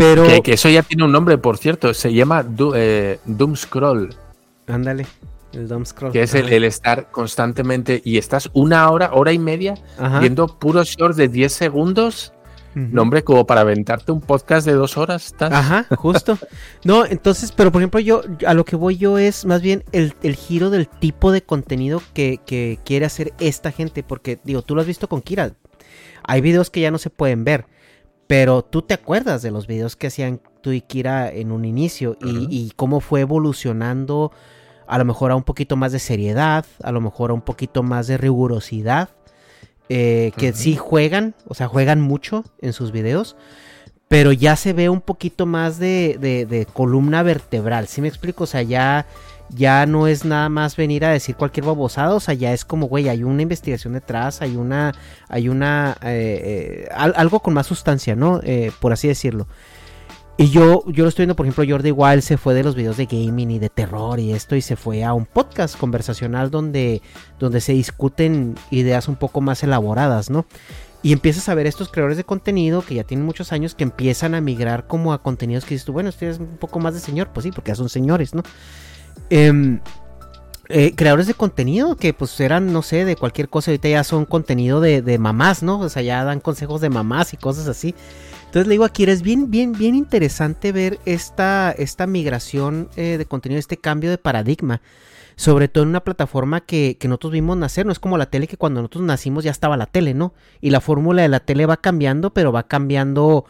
Pero, 0.00 0.24
Que, 0.26 0.40
que 0.42 0.52
eso 0.54 0.68
ya 0.68 0.82
tiene 0.82 1.04
un 1.04 1.12
nombre, 1.12 1.36
por 1.38 1.58
cierto, 1.58 1.92
se 1.94 2.12
llama 2.12 2.42
Do- 2.42 2.72
eh, 2.74 3.20
Doom 3.26 3.54
Scroll, 3.54 4.14
ándale, 4.66 5.06
el 5.52 5.68
dumb 5.68 5.84
scroll. 5.84 6.12
que 6.12 6.22
es 6.22 6.34
el, 6.34 6.64
estar 6.64 7.10
constantemente 7.10 8.00
y 8.04 8.16
estás 8.18 8.48
una 8.54 8.88
hora, 8.90 9.10
hora 9.12 9.32
y 9.32 9.38
media 9.38 9.74
Ajá. 9.98 10.20
viendo 10.20 10.46
puros 10.58 10.88
shorts 10.88 11.16
de 11.16 11.28
10 11.28 11.52
segundos. 11.52 12.32
No, 12.72 13.02
hombre, 13.02 13.24
como 13.24 13.46
para 13.48 13.62
aventarte 13.62 14.12
un 14.12 14.20
podcast 14.20 14.64
de 14.64 14.74
dos 14.74 14.96
horas. 14.96 15.26
estás- 15.26 15.52
Ajá, 15.52 15.86
justo. 15.96 16.38
No, 16.84 17.04
entonces, 17.04 17.50
pero 17.50 17.72
por 17.72 17.82
ejemplo, 17.82 17.98
yo 17.98 18.22
a 18.46 18.54
lo 18.54 18.64
que 18.64 18.76
voy 18.76 18.96
yo 18.96 19.18
es 19.18 19.44
más 19.44 19.60
bien 19.60 19.82
el, 19.90 20.14
el 20.22 20.36
giro 20.36 20.70
del 20.70 20.86
tipo 20.86 21.32
de 21.32 21.42
contenido 21.42 22.00
que, 22.14 22.38
que 22.46 22.78
quiere 22.84 23.06
hacer 23.06 23.32
esta 23.40 23.72
gente. 23.72 24.04
Porque, 24.04 24.38
digo, 24.44 24.62
tú 24.62 24.76
lo 24.76 24.82
has 24.82 24.86
visto 24.86 25.08
con 25.08 25.20
Kira. 25.20 25.50
Hay 26.22 26.40
videos 26.42 26.70
que 26.70 26.80
ya 26.80 26.92
no 26.92 26.98
se 26.98 27.10
pueden 27.10 27.42
ver. 27.42 27.66
Pero 28.30 28.62
tú 28.62 28.82
te 28.82 28.94
acuerdas 28.94 29.42
de 29.42 29.50
los 29.50 29.66
videos 29.66 29.96
que 29.96 30.06
hacían 30.06 30.40
tú 30.60 30.70
y 30.70 30.82
Kira 30.82 31.32
en 31.32 31.50
un 31.50 31.64
inicio. 31.64 32.16
y, 32.22 32.70
cómo 32.76 33.00
fue 33.00 33.22
evolucionando 33.22 34.30
a 34.86 34.98
lo 34.98 35.04
mejor 35.04 35.32
a 35.32 35.34
un 35.36 35.42
poquito 35.42 35.74
más 35.74 35.90
de 35.90 35.98
seriedad. 35.98 36.64
A 36.84 36.92
lo 36.92 37.00
mejor 37.00 37.30
a 37.30 37.34
un 37.34 37.40
poquito 37.40 37.82
más 37.82 38.06
de 38.06 38.18
rigurosidad. 38.18 39.08
eh, 39.88 40.30
que 40.36 40.52
sí 40.52 40.76
juegan, 40.76 41.34
o 41.48 41.54
sea, 41.54 41.66
juegan 41.66 42.00
mucho 42.00 42.44
en 42.60 42.72
sus 42.72 42.92
videos 42.92 43.34
pero 44.06 44.30
ya 44.32 44.54
se 44.54 44.72
ve 44.72 44.88
un 44.88 45.00
poquito 45.00 45.46
más 45.46 45.78
de, 45.80 46.16
de- 46.20 46.46
de 46.46 46.66
columna 46.66 47.22
vertebral, 47.24 47.86
¿sí 47.88 48.00
me 48.00 48.06
explico? 48.08 48.42
O 48.44 48.46
sea, 48.46 48.62
ya, 48.62 49.06
ya 49.54 49.84
no 49.86 50.06
es 50.06 50.24
nada 50.24 50.48
más 50.48 50.76
venir 50.76 51.04
a 51.04 51.10
decir 51.10 51.34
cualquier 51.36 51.66
babosada, 51.66 52.14
o 52.14 52.20
sea, 52.20 52.34
ya 52.34 52.52
es 52.52 52.64
como, 52.64 52.86
güey, 52.86 53.08
hay 53.08 53.24
una 53.24 53.42
investigación 53.42 53.92
detrás, 53.94 54.42
hay 54.42 54.56
una, 54.56 54.92
hay 55.28 55.48
una, 55.48 55.96
eh, 56.02 56.86
eh, 56.86 56.88
al- 56.94 57.14
algo 57.16 57.40
con 57.40 57.54
más 57.54 57.66
sustancia, 57.66 58.14
¿no? 58.16 58.40
Eh, 58.44 58.70
por 58.80 58.92
así 58.92 59.08
decirlo. 59.08 59.46
Y 60.36 60.48
yo, 60.48 60.84
yo 60.86 61.02
lo 61.04 61.08
estoy 61.10 61.24
viendo, 61.24 61.36
por 61.36 61.44
ejemplo, 61.44 61.64
Jordi 61.68 61.90
Wild 61.90 62.22
se 62.22 62.38
fue 62.38 62.54
de 62.54 62.62
los 62.62 62.74
videos 62.74 62.96
de 62.96 63.04
gaming 63.04 63.50
y 63.50 63.58
de 63.58 63.68
terror 63.68 64.18
y 64.20 64.32
esto 64.32 64.56
y 64.56 64.62
se 64.62 64.74
fue 64.74 65.04
a 65.04 65.12
un 65.12 65.26
podcast 65.26 65.76
conversacional 65.76 66.50
donde, 66.50 67.02
donde 67.38 67.60
se 67.60 67.72
discuten 67.72 68.54
ideas 68.70 69.06
un 69.08 69.16
poco 69.16 69.42
más 69.42 69.62
elaboradas, 69.62 70.30
¿no? 70.30 70.46
Y 71.02 71.12
empiezas 71.12 71.48
a 71.50 71.54
ver 71.54 71.66
estos 71.66 71.90
creadores 71.90 72.16
de 72.16 72.24
contenido 72.24 72.80
que 72.82 72.94
ya 72.94 73.04
tienen 73.04 73.26
muchos 73.26 73.52
años 73.52 73.74
que 73.74 73.84
empiezan 73.84 74.34
a 74.34 74.40
migrar 74.40 74.86
como 74.86 75.12
a 75.12 75.22
contenidos 75.22 75.64
que 75.64 75.74
dices 75.74 75.84
tú, 75.84 75.92
bueno, 75.92 76.08
este 76.08 76.30
es 76.30 76.38
un 76.38 76.56
poco 76.58 76.78
más 76.78 76.94
de 76.94 77.00
señor, 77.00 77.28
pues 77.34 77.44
sí, 77.44 77.52
porque 77.52 77.70
ya 77.72 77.74
son 77.74 77.88
señores, 77.90 78.34
¿no? 78.34 78.42
Em, 79.30 79.80
eh, 80.68 80.94
creadores 80.94 81.26
de 81.26 81.34
contenido 81.34 81.96
que 81.96 82.12
pues 82.12 82.38
eran, 82.38 82.72
no 82.72 82.82
sé, 82.82 83.04
de 83.04 83.16
cualquier 83.16 83.48
cosa, 83.48 83.70
ahorita 83.70 83.88
ya 83.88 84.04
son 84.04 84.24
contenido 84.24 84.80
de, 84.80 85.02
de 85.02 85.18
mamás, 85.18 85.62
¿no? 85.62 85.80
O 85.80 85.88
sea, 85.88 86.02
ya 86.02 86.22
dan 86.22 86.40
consejos 86.40 86.80
de 86.80 86.90
mamás 86.90 87.32
y 87.32 87.36
cosas 87.36 87.66
así. 87.66 87.94
Entonces 88.50 88.66
le 88.66 88.74
digo 88.74 88.84
aquí, 88.84 89.04
es 89.04 89.22
bien, 89.22 89.50
bien, 89.50 89.72
bien 89.72 89.94
interesante 89.94 90.72
ver 90.72 90.98
esta, 91.04 91.70
esta 91.70 92.08
migración 92.08 92.88
eh, 92.96 93.16
de 93.16 93.24
contenido, 93.24 93.60
este 93.60 93.76
cambio 93.76 94.10
de 94.10 94.18
paradigma. 94.18 94.80
Sobre 95.36 95.68
todo 95.68 95.84
en 95.84 95.90
una 95.90 96.04
plataforma 96.04 96.60
que, 96.60 96.96
que, 96.98 97.08
nosotros 97.08 97.32
vimos 97.32 97.56
nacer, 97.56 97.86
no 97.86 97.92
es 97.92 97.98
como 97.98 98.18
la 98.18 98.26
tele 98.26 98.48
que 98.48 98.56
cuando 98.56 98.80
nosotros 98.80 99.04
nacimos 99.04 99.44
ya 99.44 99.52
estaba 99.52 99.76
la 99.76 99.86
tele, 99.86 100.14
¿no? 100.14 100.34
Y 100.60 100.70
la 100.70 100.80
fórmula 100.80 101.22
de 101.22 101.28
la 101.28 101.40
tele 101.40 101.64
va 101.64 101.78
cambiando, 101.78 102.30
pero 102.30 102.52
va 102.52 102.64
cambiando 102.64 103.46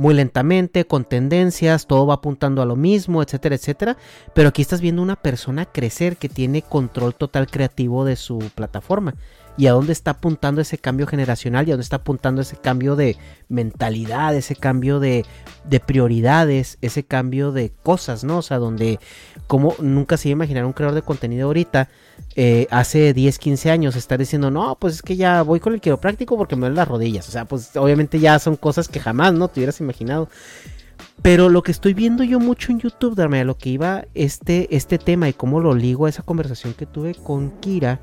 muy 0.00 0.14
lentamente, 0.14 0.86
con 0.86 1.04
tendencias, 1.04 1.86
todo 1.86 2.06
va 2.06 2.14
apuntando 2.14 2.62
a 2.62 2.64
lo 2.64 2.74
mismo, 2.74 3.22
etcétera, 3.22 3.56
etcétera. 3.56 3.98
Pero 4.34 4.48
aquí 4.48 4.62
estás 4.62 4.80
viendo 4.80 5.02
una 5.02 5.16
persona 5.16 5.66
crecer 5.66 6.16
que 6.16 6.30
tiene 6.30 6.62
control 6.62 7.14
total 7.14 7.48
creativo 7.48 8.06
de 8.06 8.16
su 8.16 8.38
plataforma 8.54 9.14
y 9.60 9.66
a 9.66 9.72
dónde 9.72 9.92
está 9.92 10.12
apuntando 10.12 10.62
ese 10.62 10.78
cambio 10.78 11.06
generacional 11.06 11.68
y 11.68 11.70
a 11.70 11.74
dónde 11.74 11.82
está 11.82 11.96
apuntando 11.96 12.40
ese 12.40 12.56
cambio 12.56 12.96
de 12.96 13.18
mentalidad, 13.50 14.34
ese 14.34 14.56
cambio 14.56 15.00
de, 15.00 15.26
de 15.64 15.80
prioridades, 15.80 16.78
ese 16.80 17.04
cambio 17.04 17.52
de 17.52 17.70
cosas, 17.82 18.24
¿no? 18.24 18.38
O 18.38 18.42
sea, 18.42 18.56
donde 18.56 18.98
como 19.46 19.74
nunca 19.78 20.16
se 20.16 20.30
iba 20.30 20.36
a 20.36 20.38
imaginar 20.38 20.64
un 20.64 20.72
creador 20.72 20.94
de 20.94 21.02
contenido 21.02 21.48
ahorita, 21.48 21.90
eh, 22.36 22.68
hace 22.70 23.12
10, 23.12 23.38
15 23.38 23.70
años, 23.70 23.96
estar 23.96 24.18
diciendo, 24.18 24.50
no, 24.50 24.78
pues 24.80 24.94
es 24.94 25.02
que 25.02 25.16
ya 25.16 25.42
voy 25.42 25.60
con 25.60 25.74
el 25.74 25.82
quiropráctico 25.82 26.38
porque 26.38 26.56
me 26.56 26.60
duelen 26.60 26.76
las 26.76 26.88
rodillas. 26.88 27.28
O 27.28 27.30
sea, 27.30 27.44
pues 27.44 27.76
obviamente 27.76 28.18
ya 28.18 28.38
son 28.38 28.56
cosas 28.56 28.88
que 28.88 28.98
jamás, 28.98 29.34
¿no? 29.34 29.48
Te 29.48 29.60
hubieras 29.60 29.78
imaginado. 29.80 30.30
Pero 31.20 31.50
lo 31.50 31.62
que 31.62 31.72
estoy 31.72 31.92
viendo 31.92 32.24
yo 32.24 32.40
mucho 32.40 32.72
en 32.72 32.80
YouTube, 32.80 33.14
darme 33.14 33.40
a 33.40 33.44
lo 33.44 33.58
que 33.58 33.68
iba 33.68 34.06
este, 34.14 34.74
este 34.74 34.96
tema 34.96 35.28
y 35.28 35.34
cómo 35.34 35.60
lo 35.60 35.74
ligo 35.74 36.06
a 36.06 36.08
esa 36.08 36.22
conversación 36.22 36.72
que 36.72 36.86
tuve 36.86 37.14
con 37.14 37.50
Kira, 37.60 38.00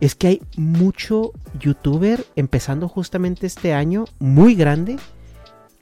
es 0.00 0.14
que 0.14 0.28
hay 0.28 0.42
mucho 0.56 1.32
youtuber 1.58 2.24
empezando 2.36 2.88
justamente 2.88 3.46
este 3.46 3.72
año, 3.72 4.04
muy 4.18 4.54
grande, 4.54 4.96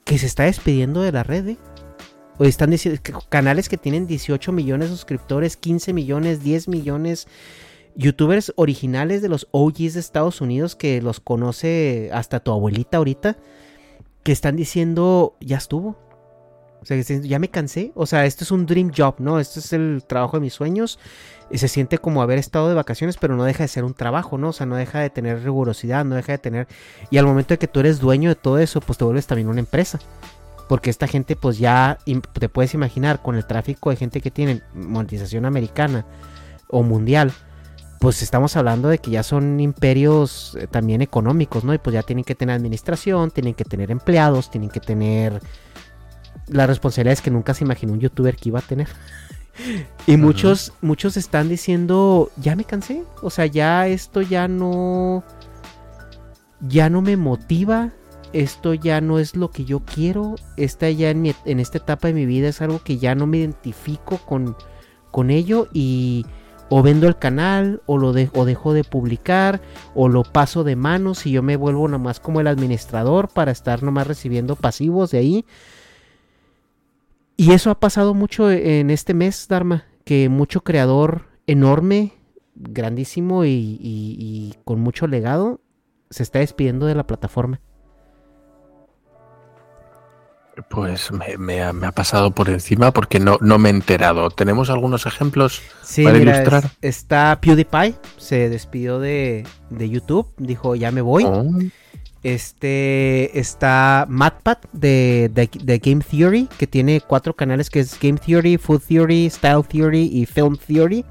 que 0.05 0.17
se 0.17 0.25
está 0.25 0.43
despidiendo 0.43 1.01
de 1.01 1.11
la 1.11 1.23
red. 1.23 1.49
¿eh? 1.49 1.57
O 2.39 2.45
están 2.45 2.71
diciendo 2.71 2.99
canales 3.29 3.69
que 3.69 3.77
tienen 3.77 4.07
18 4.07 4.51
millones 4.51 4.89
de 4.89 4.95
suscriptores, 4.95 5.57
15 5.57 5.93
millones, 5.93 6.43
10 6.43 6.67
millones. 6.67 7.27
Youtubers 7.95 8.53
originales 8.57 9.23
de 9.23 9.29
los 9.29 9.47
OGs 9.51 9.95
de 9.95 9.99
Estados 9.99 10.39
Unidos 10.39 10.75
que 10.75 11.01
los 11.01 11.19
conoce 11.19 12.11
hasta 12.13 12.39
tu 12.39 12.51
abuelita 12.51 12.97
ahorita, 12.97 13.37
que 14.21 14.31
están 14.31 14.55
diciendo, 14.55 15.35
ya 15.41 15.57
estuvo. 15.57 15.97
O 16.79 16.85
sea, 16.85 17.01
ya 17.01 17.39
me 17.39 17.49
cansé. 17.49 17.91
O 17.95 18.05
sea, 18.05 18.25
esto 18.25 18.43
es 18.43 18.51
un 18.51 18.67
dream 18.67 18.91
job, 18.95 19.15
¿no? 19.17 19.39
Este 19.39 19.59
es 19.59 19.73
el 19.73 20.03
trabajo 20.07 20.37
de 20.37 20.41
mis 20.41 20.53
sueños 20.53 20.99
se 21.53 21.67
siente 21.67 21.97
como 21.97 22.21
haber 22.21 22.37
estado 22.37 22.67
de 22.67 22.75
vacaciones, 22.75 23.17
pero 23.17 23.35
no 23.35 23.43
deja 23.43 23.63
de 23.63 23.67
ser 23.67 23.83
un 23.83 23.93
trabajo, 23.93 24.37
¿no? 24.37 24.49
O 24.49 24.53
sea, 24.53 24.65
no 24.65 24.75
deja 24.75 24.99
de 24.99 25.09
tener 25.09 25.43
rigurosidad, 25.43 26.03
no 26.05 26.15
deja 26.15 26.33
de 26.33 26.37
tener... 26.37 26.67
Y 27.09 27.17
al 27.17 27.25
momento 27.25 27.53
de 27.53 27.57
que 27.57 27.67
tú 27.67 27.79
eres 27.79 27.99
dueño 27.99 28.29
de 28.29 28.35
todo 28.35 28.59
eso, 28.59 28.81
pues 28.81 28.97
te 28.97 29.05
vuelves 29.05 29.27
también 29.27 29.47
una 29.47 29.59
empresa. 29.59 29.99
Porque 30.67 30.89
esta 30.89 31.07
gente, 31.07 31.35
pues 31.35 31.57
ya 31.57 31.99
te 32.33 32.49
puedes 32.49 32.73
imaginar, 32.73 33.21
con 33.21 33.35
el 33.35 33.45
tráfico 33.45 33.89
de 33.89 33.95
gente 33.95 34.19
que 34.19 34.31
tiene 34.31 34.61
monetización 34.73 35.45
americana 35.45 36.05
o 36.67 36.83
mundial, 36.83 37.31
pues 37.99 38.21
estamos 38.21 38.55
hablando 38.55 38.89
de 38.89 38.99
que 38.99 39.11
ya 39.11 39.23
son 39.23 39.59
imperios 39.59 40.55
eh, 40.59 40.67
también 40.67 41.01
económicos, 41.01 41.63
¿no? 41.63 41.73
Y 41.73 41.77
pues 41.77 41.93
ya 41.93 42.03
tienen 42.03 42.25
que 42.25 42.35
tener 42.35 42.55
administración, 42.55 43.31
tienen 43.31 43.53
que 43.53 43.63
tener 43.63 43.89
empleados, 43.89 44.51
tienen 44.51 44.69
que 44.69 44.79
tener 44.79 45.41
las 46.47 46.67
responsabilidades 46.67 47.21
que 47.21 47.31
nunca 47.31 47.53
se 47.53 47.63
imaginó 47.63 47.93
un 47.93 47.99
youtuber 47.99 48.35
que 48.35 48.49
iba 48.49 48.59
a 48.59 48.63
tener. 48.63 48.87
Y 50.05 50.17
muchos, 50.17 50.73
muchos 50.81 51.17
están 51.17 51.49
diciendo, 51.49 52.31
ya 52.37 52.55
me 52.55 52.63
cansé. 52.63 53.03
O 53.21 53.29
sea, 53.29 53.45
ya 53.45 53.87
esto 53.87 54.21
ya 54.21 54.47
no. 54.47 55.23
Ya 56.61 56.89
no 56.89 57.01
me 57.01 57.17
motiva. 57.17 57.91
Esto 58.33 58.73
ya 58.73 59.01
no 59.01 59.19
es 59.19 59.35
lo 59.35 59.51
que 59.51 59.65
yo 59.65 59.81
quiero. 59.81 60.35
Esta 60.57 60.89
ya 60.89 61.09
en, 61.09 61.33
en 61.45 61.59
esta 61.59 61.77
etapa 61.77 62.07
de 62.07 62.13
mi 62.13 62.25
vida 62.25 62.49
es 62.49 62.61
algo 62.61 62.79
que 62.83 62.97
ya 62.97 63.15
no 63.15 63.25
me 63.27 63.37
identifico 63.37 64.17
con, 64.17 64.55
con 65.11 65.29
ello. 65.31 65.67
Y 65.73 66.25
o 66.69 66.83
vendo 66.83 67.07
el 67.07 67.17
canal, 67.17 67.81
o 67.85 67.97
lo 67.97 68.09
o 68.09 68.45
dejo 68.45 68.73
de 68.73 68.83
publicar, 68.83 69.61
o 69.95 70.09
lo 70.09 70.23
paso 70.23 70.63
de 70.63 70.75
manos 70.75 71.25
y 71.25 71.31
yo 71.31 71.43
me 71.43 71.55
vuelvo 71.55 71.87
nomás 71.87 72.19
como 72.19 72.41
el 72.41 72.47
administrador 72.47 73.29
para 73.29 73.51
estar 73.51 73.83
nomás 73.83 74.07
recibiendo 74.07 74.55
pasivos 74.55 75.11
de 75.11 75.17
ahí. 75.19 75.45
Y 77.37 77.51
eso 77.51 77.69
ha 77.69 77.79
pasado 77.79 78.15
mucho 78.15 78.49
en 78.51 78.89
este 78.89 79.13
mes, 79.13 79.47
Dharma, 79.47 79.85
que 80.03 80.27
mucho 80.27 80.61
creador 80.61 81.27
enorme, 81.45 82.13
grandísimo 82.55 83.45
y, 83.45 84.55
con 84.65 84.79
mucho 84.79 85.07
legado 85.07 85.61
se 86.09 86.23
está 86.23 86.39
despidiendo 86.39 86.87
de 86.87 86.95
la 86.95 87.05
plataforma. 87.05 87.61
Pues 90.69 91.11
me, 91.11 91.61
ha, 91.61 91.91
pasado 91.91 92.31
por 92.31 92.49
encima 92.49 92.91
porque 92.91 93.19
no, 93.19 93.37
no 93.41 93.59
me 93.59 93.69
he 93.69 93.71
enterado. 93.71 94.31
¿Tenemos 94.31 94.71
algunos 94.71 95.05
ejemplos 95.05 95.61
para 96.03 96.17
ilustrar? 96.17 96.71
está 96.81 97.37
PewDiePie, 97.39 97.93
se 98.17 98.49
despidió 98.49 98.99
de, 98.99 99.45
YouTube, 99.69 100.33
dijo 100.37 100.73
ya 100.75 100.89
me 100.89 101.01
voy. 101.01 101.25
Oh. 101.25 101.45
Este 102.23 103.39
está 103.39 104.05
MatPat 104.09 104.65
de, 104.73 105.29
de, 105.33 105.77
Game 105.79 106.03
Theory, 106.03 106.47
que 106.57 106.67
tiene 106.67 107.01
cuatro 107.01 107.35
canales 107.35 107.69
que 107.69 107.79
es 107.79 107.97
Game 107.99 108.17
Theory, 108.17 108.57
Food 108.57 108.81
Theory, 108.87 109.29
Style 109.29 109.63
Theory 109.67 110.09
y 110.11 110.25
Film 110.25 110.57
Theory. 110.57 111.05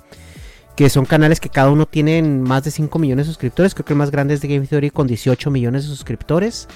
Que 0.77 0.91
son 0.91 1.07
canales 1.07 1.41
que 1.41 1.49
cada 1.49 1.71
uno 1.71 1.87
tienen 1.87 2.43
más 2.43 2.65
de 2.65 2.71
5 2.71 2.99
millones 2.99 3.27
de 3.27 3.33
suscriptores. 3.33 3.75
Creo 3.75 3.87
que 3.87 3.95
el 3.95 3.99
más 3.99 4.11
grande 4.11 4.35
es 4.35 4.43
de 4.43 4.49
Game 4.49 4.67
Theory 4.67 4.91
con 4.91 5.07
18 5.07 5.51
millones 5.51 5.85
de 5.85 5.89
suscriptores. 5.89 6.69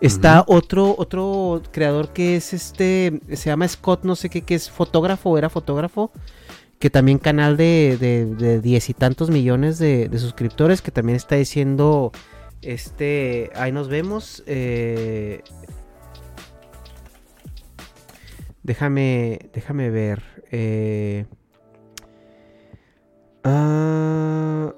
Está 0.00 0.44
otro, 0.46 0.94
otro 0.96 1.60
creador 1.72 2.12
que 2.12 2.36
es 2.36 2.54
este, 2.54 3.20
se 3.34 3.50
llama 3.50 3.68
Scott, 3.68 4.04
no 4.04 4.16
sé 4.16 4.30
qué, 4.30 4.42
que 4.42 4.54
es 4.54 4.70
fotógrafo, 4.70 5.36
era 5.36 5.50
fotógrafo, 5.50 6.10
que 6.78 6.88
también 6.88 7.18
canal 7.18 7.58
de, 7.58 7.98
de, 7.98 8.60
diez 8.62 8.88
y 8.88 8.94
tantos 8.94 9.28
millones 9.28 9.78
de, 9.78 10.08
de, 10.08 10.18
suscriptores, 10.18 10.80
que 10.80 10.90
también 10.90 11.16
está 11.16 11.36
diciendo 11.36 12.12
este, 12.62 13.50
ahí 13.54 13.72
nos 13.72 13.88
vemos. 13.88 14.42
Eh, 14.46 15.42
déjame, 18.62 19.50
déjame 19.52 19.90
ver. 19.90 20.22
Eh, 20.50 21.26
ah, 23.44 24.74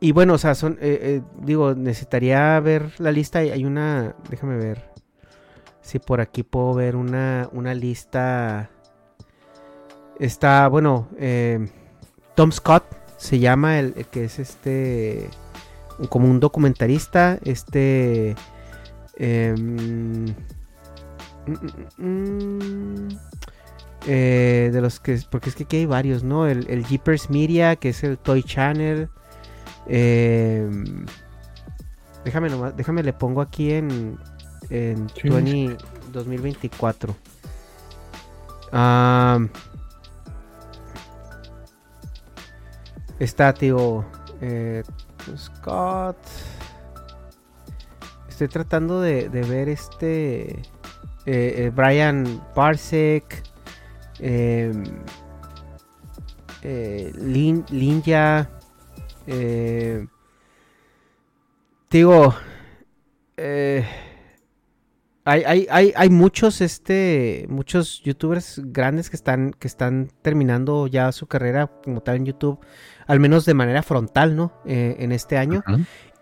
y 0.00 0.12
bueno, 0.12 0.34
o 0.34 0.38
sea, 0.38 0.54
son, 0.54 0.78
eh, 0.80 1.22
digo, 1.40 1.74
necesitaría 1.74 2.58
ver 2.60 2.92
la 2.98 3.12
lista. 3.12 3.38
Hay 3.38 3.64
una, 3.64 4.14
déjame 4.28 4.56
ver. 4.56 4.90
Si 5.80 5.98
por 5.98 6.20
aquí 6.20 6.42
puedo 6.42 6.74
ver 6.74 6.96
una, 6.96 7.48
una 7.52 7.74
lista. 7.74 8.70
Está, 10.18 10.66
bueno, 10.68 11.08
Tom 12.34 12.50
Scott 12.50 12.84
se 13.18 13.38
llama 13.38 13.78
el 13.78 13.92
que 14.06 14.24
es 14.24 14.38
este 14.38 15.28
como 16.08 16.30
un 16.30 16.40
documentarista, 16.40 17.38
este... 17.44 18.34
Em, 19.18 20.26
mm, 21.46 21.52
mm, 21.98 22.04
mm, 22.04 23.08
eh, 24.06 24.70
de 24.72 24.80
los 24.80 25.00
que... 25.00 25.20
Porque 25.30 25.48
es 25.48 25.56
que 25.56 25.64
aquí 25.64 25.78
hay 25.78 25.86
varios, 25.86 26.22
¿no? 26.22 26.46
El, 26.46 26.68
el 26.68 26.84
Jeepers 26.84 27.30
Media, 27.30 27.76
que 27.76 27.90
es 27.90 28.04
el 28.04 28.18
Toy 28.18 28.42
Channel. 28.42 29.08
Em, 29.86 31.06
déjame 32.24 32.50
nomás, 32.50 32.76
déjame 32.76 33.02
le 33.02 33.12
pongo 33.12 33.40
aquí 33.40 33.72
en, 33.72 34.18
en 34.70 35.06
2024. 36.12 37.16
está, 43.18 43.54
tío. 43.54 44.04
Eh, 44.40 44.82
Scott. 45.36 46.16
Estoy 48.28 48.48
tratando 48.48 49.00
de, 49.00 49.28
ver 49.28 49.68
este. 49.68 50.50
Eh, 50.50 50.62
eh, 51.26 51.72
Brian 51.74 52.44
Parsec. 52.54 53.42
Em, 54.18 54.84
eh, 56.62 57.12
Lin, 57.16 57.64
Linja. 57.70 58.50
digo. 61.90 62.34
Hay, 65.28 65.42
hay, 65.42 65.66
hay, 65.70 65.92
hay 65.96 66.08
muchos, 66.08 66.60
este, 66.60 67.46
muchos 67.48 68.00
youtubers 68.04 68.62
grandes 68.64 69.10
que 69.10 69.16
están, 69.16 69.52
que 69.58 69.66
están 69.66 70.08
terminando 70.22 70.86
ya 70.86 71.10
su 71.10 71.26
carrera 71.26 71.66
como 71.66 72.00
tal 72.00 72.14
en 72.14 72.26
YouTube, 72.26 72.60
al 73.08 73.18
menos 73.18 73.44
de 73.44 73.52
manera 73.52 73.82
frontal, 73.82 74.36
¿no? 74.36 74.52
Eh, 74.66 74.94
en 75.00 75.10
este 75.10 75.36
año. 75.36 75.64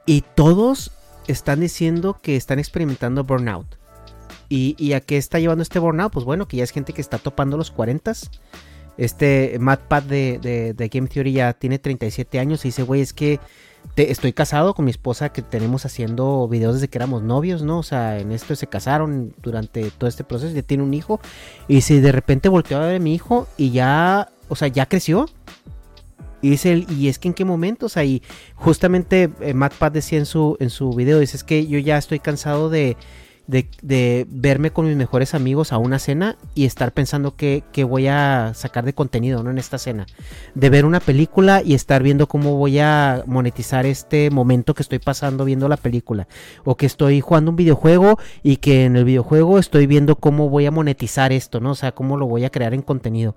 Y 0.07 0.23
todos 0.35 0.91
están 1.27 1.61
diciendo 1.61 2.19
que 2.23 2.37
están 2.37 2.59
experimentando 2.59 3.25
burnout. 3.25 3.79
¿Y, 4.49 4.95
a 4.95 5.01
qué 5.03 5.19
está 5.19 5.39
llevando 5.39 5.63
este 5.63 5.79
burnout? 5.79 6.11
Pues 6.11 6.25
bueno, 6.25 6.49
que 6.49 6.57
ya 6.57 6.65
es 6.65 6.71
gente 6.71 6.95
que 6.95 7.03
está 7.03 7.19
topando 7.19 7.59
los 7.59 7.71
40. 7.71 8.11
Este 8.97 9.59
Matt 9.61 9.83
Pat 9.83 10.05
de, 10.05 10.39
de, 10.75 10.89
Game 10.89 11.09
Theory 11.09 11.33
ya 11.33 11.53
tiene 11.53 11.79
37 11.79 12.39
años 12.39 12.65
y 12.65 12.69
dice, 12.69 12.85
güey, 12.85 13.03
es 13.03 13.13
que 13.13 13.39
estoy 13.97 14.33
casado 14.33 14.75
con 14.75 14.85
mi 14.85 14.91
esposa 14.91 15.31
que 15.31 15.43
tenemos 15.43 15.87
haciendo 15.87 16.49
videos 16.49 16.75
desde 16.75 16.89
que 16.89 16.99
éramos 16.99 17.23
novios, 17.23 17.63
¿no? 17.63 17.79
O 17.79 17.83
sea, 17.83 18.19
en 18.19 18.33
esto 18.33 18.57
se 18.57 18.67
casaron 18.67 19.35
durante 19.43 19.91
todo 19.91 20.09
este 20.09 20.25
proceso, 20.25 20.55
ya 20.55 20.63
tiene 20.63 20.83
un 20.83 20.95
hijo. 20.95 21.21
Y 21.69 21.83
si 21.83 22.01
de 22.01 22.13
repente 22.13 22.49
volteó 22.49 22.79
a 22.79 22.87
ver 22.87 22.97
a 22.97 22.99
mi 22.99 23.15
hijo 23.15 23.47
y 23.57 23.71
ya, 23.71 24.29
o 24.49 24.57
sea, 24.57 24.69
ya 24.69 24.87
creció. 24.87 25.27
Y 26.43 26.51
dice, 26.51 26.85
y 26.91 27.09
es 27.09 27.19
que 27.19 27.29
en 27.29 27.35
qué 27.35 27.47
momento, 27.47 27.87
o 27.87 27.89
sea, 27.89 28.05
y 28.05 28.23
justamente 28.55 29.31
eh, 29.41 29.55
Matt 29.55 29.75
Pat 29.75 29.95
decía 29.95 30.19
en 30.19 30.27
su, 30.27 30.59
en 30.61 30.69
su 30.69 30.91
video, 30.91 31.19
dice, 31.19 31.39
es 31.39 31.45
que 31.45 31.67
yo 31.67 31.79
ya 31.79 31.97
estoy 31.97 32.19
cansado 32.19 32.69
de 32.69 32.99
de, 33.47 34.27
verme 34.31 34.71
con 34.71 34.87
mis 34.87 34.97
mejores 34.97 35.35
amigos 35.35 35.73
a 35.73 35.79
una 35.79 35.99
cena 35.99 36.37
y 36.55 36.65
estar 36.65 36.93
pensando 36.93 37.37
que, 37.37 37.63
voy 37.85 38.07
a 38.07 38.53
sacar 38.55 38.85
de 38.85 38.95
contenido 38.95 39.43
¿no? 39.43 39.51
en 39.51 39.59
esta 39.59 39.79
cena. 39.79 40.07
De 40.55 40.71
ver 40.71 40.85
una 40.85 41.01
película 41.01 41.63
y 41.63 41.75
estar 41.75 42.03
viendo 42.03 42.27
cómo 42.27 42.57
voy 42.57 42.79
a 42.79 43.23
monetizar 43.27 43.87
este 43.87 44.31
momento 44.31 44.75
que 44.75 44.83
estoy 44.83 44.99
pasando 44.99 45.45
viendo 45.45 45.69
la 45.69 45.77
película. 45.77 46.27
O 46.65 46.77
que 46.77 46.87
estoy 46.87 47.21
jugando 47.21 47.51
un 47.51 47.57
videojuego 47.57 48.19
y 48.43 48.57
que 48.57 48.85
en 48.85 48.97
el 48.97 49.05
videojuego 49.05 49.59
estoy 49.59 49.87
viendo 49.87 50.17
cómo 50.17 50.49
voy 50.49 50.67
a 50.67 50.71
monetizar 50.71 51.33
esto, 51.33 51.61
¿no? 51.61 51.73
O 51.73 51.75
sea, 51.75 51.93
cómo 51.93 52.17
lo 52.17 52.27
voy 52.27 52.45
a 52.45 52.51
crear 52.51 52.75
en 52.75 52.83
contenido. 52.83 53.35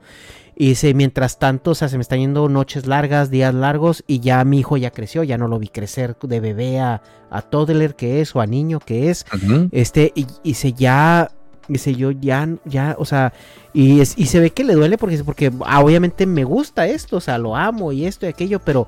Y 0.60 0.70
dice, 0.70 0.96
mientras 0.96 1.38
tanto, 1.38 1.72
o 1.72 1.76
sea, 1.76 1.88
se 1.88 1.98
me 1.98 2.02
están 2.02 2.20
yendo 2.20 2.50
noches 2.50 2.88
largas, 2.88 3.30
días 3.30 3.54
largos, 3.54 4.04
y 4.08 4.22
ya 4.22 4.44
mi 4.44 4.58
hijo 4.58 4.76
ya 4.76 4.90
creció, 4.90 5.22
ya 5.22 5.38
no 5.38 5.48
lo 5.48 5.60
vi 5.60 5.68
crecer 5.68 6.18
de 6.20 6.40
bebé 6.40 6.80
a, 6.80 7.04
a 7.30 7.44
toddler 7.44 7.96
que 7.96 8.22
es, 8.22 8.36
o 8.36 8.42
a 8.42 8.48
niño 8.48 8.80
que 8.80 9.12
es. 9.12 9.28
Este, 9.72 10.12
y, 10.16 10.26
dice, 10.44 10.74
ya, 10.74 11.30
dice 11.68 11.94
yo, 11.94 12.10
ya, 12.10 12.50
ya, 12.66 12.96
o 12.98 13.06
sea, 13.06 13.34
y, 13.72 14.00
es, 14.00 14.16
y 14.18 14.26
se 14.26 14.40
ve 14.40 14.50
que 14.50 14.64
le 14.64 14.74
duele 14.74 14.98
porque, 14.98 15.24
porque 15.24 15.54
ah, 15.64 15.80
obviamente 15.80 16.26
me 16.26 16.44
gusta 16.44 16.88
esto, 16.88 17.18
o 17.18 17.22
sea, 17.22 17.38
lo 17.38 17.56
amo 17.56 17.92
y 17.92 18.08
esto 18.08 18.26
y 18.26 18.30
aquello, 18.30 18.60
pero 18.60 18.88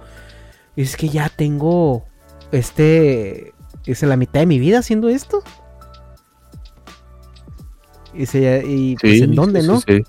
es 0.75 0.97
que 0.97 1.09
ya 1.09 1.29
tengo, 1.29 2.07
este, 2.51 3.53
es 3.85 4.01
la 4.01 4.17
mitad 4.17 4.39
de 4.39 4.47
mi 4.47 4.57
vida 4.57 4.79
haciendo 4.79 5.07
esto. 5.07 5.43
Y, 8.15 8.25
se, 8.25 8.63
y 8.65 8.95
pues, 8.95 9.21
¿en 9.21 9.35
dónde, 9.35 9.61
no? 9.61 9.81
Sí, 9.81 10.01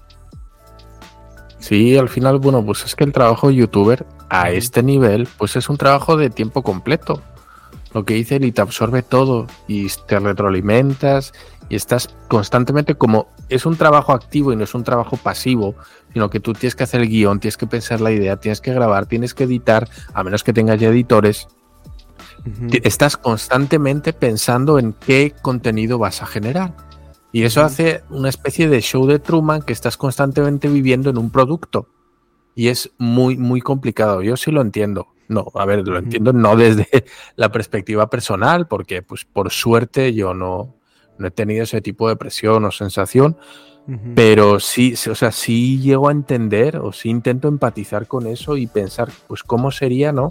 Sí, 1.60 1.96
al 1.96 2.08
final, 2.08 2.38
bueno, 2.38 2.64
pues 2.64 2.84
es 2.84 2.96
que 2.96 3.04
el 3.04 3.12
trabajo 3.12 3.48
de 3.48 3.54
youtuber 3.54 4.06
a 4.28 4.50
este 4.50 4.82
nivel, 4.82 5.28
pues 5.38 5.56
es 5.56 5.68
un 5.68 5.76
trabajo 5.76 6.16
de 6.16 6.30
tiempo 6.30 6.62
completo. 6.62 7.22
Lo 7.92 8.04
que 8.04 8.14
dice 8.14 8.38
y 8.40 8.52
te 8.52 8.62
absorbe 8.62 9.02
todo 9.02 9.46
y 9.68 9.88
te 10.06 10.18
retroalimentas 10.18 11.32
y 11.68 11.76
estás 11.76 12.08
constantemente 12.28 12.94
como 12.94 13.28
es 13.48 13.66
un 13.66 13.76
trabajo 13.76 14.12
activo 14.12 14.52
y 14.52 14.56
no 14.56 14.64
es 14.64 14.74
un 14.74 14.84
trabajo 14.84 15.16
pasivo, 15.16 15.74
sino 16.12 16.30
que 16.30 16.40
tú 16.40 16.52
tienes 16.52 16.74
que 16.74 16.84
hacer 16.84 17.02
el 17.02 17.08
guion, 17.08 17.40
tienes 17.40 17.56
que 17.56 17.66
pensar 17.66 18.00
la 18.00 18.12
idea, 18.12 18.36
tienes 18.36 18.60
que 18.60 18.72
grabar, 18.72 19.06
tienes 19.06 19.34
que 19.34 19.44
editar, 19.44 19.88
a 20.14 20.24
menos 20.24 20.42
que 20.44 20.52
tengas 20.52 20.80
ya 20.80 20.88
editores. 20.88 21.48
Estás 22.84 23.16
constantemente 23.16 24.12
pensando 24.12 24.78
en 24.78 24.94
qué 24.94 25.34
contenido 25.42 25.98
vas 25.98 26.22
a 26.22 26.26
generar. 26.26 26.74
Y 27.32 27.44
eso 27.44 27.62
hace 27.62 28.02
una 28.10 28.28
especie 28.28 28.68
de 28.68 28.80
show 28.80 29.06
de 29.06 29.18
Truman 29.18 29.62
que 29.62 29.72
estás 29.72 29.96
constantemente 29.96 30.68
viviendo 30.68 31.10
en 31.10 31.18
un 31.18 31.30
producto. 31.30 31.88
Y 32.54 32.68
es 32.68 32.90
muy, 32.98 33.36
muy 33.36 33.60
complicado. 33.60 34.22
Yo 34.22 34.36
sí 34.36 34.50
lo 34.50 34.60
entiendo. 34.60 35.08
No, 35.28 35.46
a 35.54 35.64
ver, 35.64 35.86
lo 35.86 35.98
entiendo 35.98 36.32
no 36.32 36.56
desde 36.56 36.88
la 37.36 37.52
perspectiva 37.52 38.10
personal, 38.10 38.66
porque 38.66 39.02
pues 39.02 39.24
por 39.24 39.50
suerte 39.50 40.12
yo 40.12 40.34
no, 40.34 40.74
no 41.18 41.26
he 41.28 41.30
tenido 41.30 41.62
ese 41.62 41.80
tipo 41.80 42.08
de 42.08 42.16
presión 42.16 42.64
o 42.64 42.72
sensación, 42.72 43.36
pero 44.14 44.60
sí, 44.60 44.94
o 45.10 45.14
sea, 45.14 45.32
sí 45.32 45.80
llego 45.80 46.08
a 46.08 46.12
entender 46.12 46.76
o 46.76 46.92
sí 46.92 47.08
intento 47.08 47.48
empatizar 47.48 48.06
con 48.06 48.26
eso 48.26 48.56
y 48.56 48.66
pensar, 48.66 49.08
pues 49.26 49.42
cómo 49.42 49.70
sería, 49.70 50.12
¿no? 50.12 50.28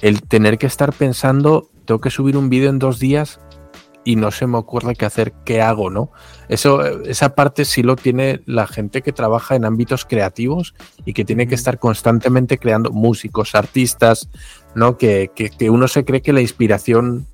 El 0.00 0.22
tener 0.22 0.58
que 0.58 0.66
estar 0.66 0.92
pensando, 0.92 1.70
tengo 1.84 2.00
que 2.00 2.10
subir 2.10 2.36
un 2.36 2.48
vídeo 2.50 2.68
en 2.68 2.78
dos 2.80 2.98
días 2.98 3.38
y 4.04 4.16
no 4.16 4.30
se 4.30 4.46
me 4.46 4.58
ocurre 4.58 4.94
qué 4.94 5.04
hacer, 5.04 5.32
qué 5.44 5.60
hago, 5.60 5.90
¿no? 5.90 6.10
Eso, 6.48 6.82
esa 7.02 7.34
parte 7.34 7.64
sí 7.64 7.82
lo 7.82 7.96
tiene 7.96 8.40
la 8.46 8.66
gente 8.66 9.02
que 9.02 9.12
trabaja 9.12 9.56
en 9.56 9.64
ámbitos 9.64 10.04
creativos 10.04 10.74
y 11.04 11.12
que 11.12 11.24
tiene 11.24 11.46
que 11.46 11.54
estar 11.54 11.78
constantemente 11.78 12.58
creando 12.58 12.90
músicos, 12.90 13.54
artistas, 13.54 14.30
¿no? 14.74 14.96
Que, 14.96 15.30
que, 15.34 15.70
uno 15.70 15.88
se 15.88 16.04
cree 16.04 16.22
que 16.22 16.32
la 16.32 16.40
inspiración 16.40 17.26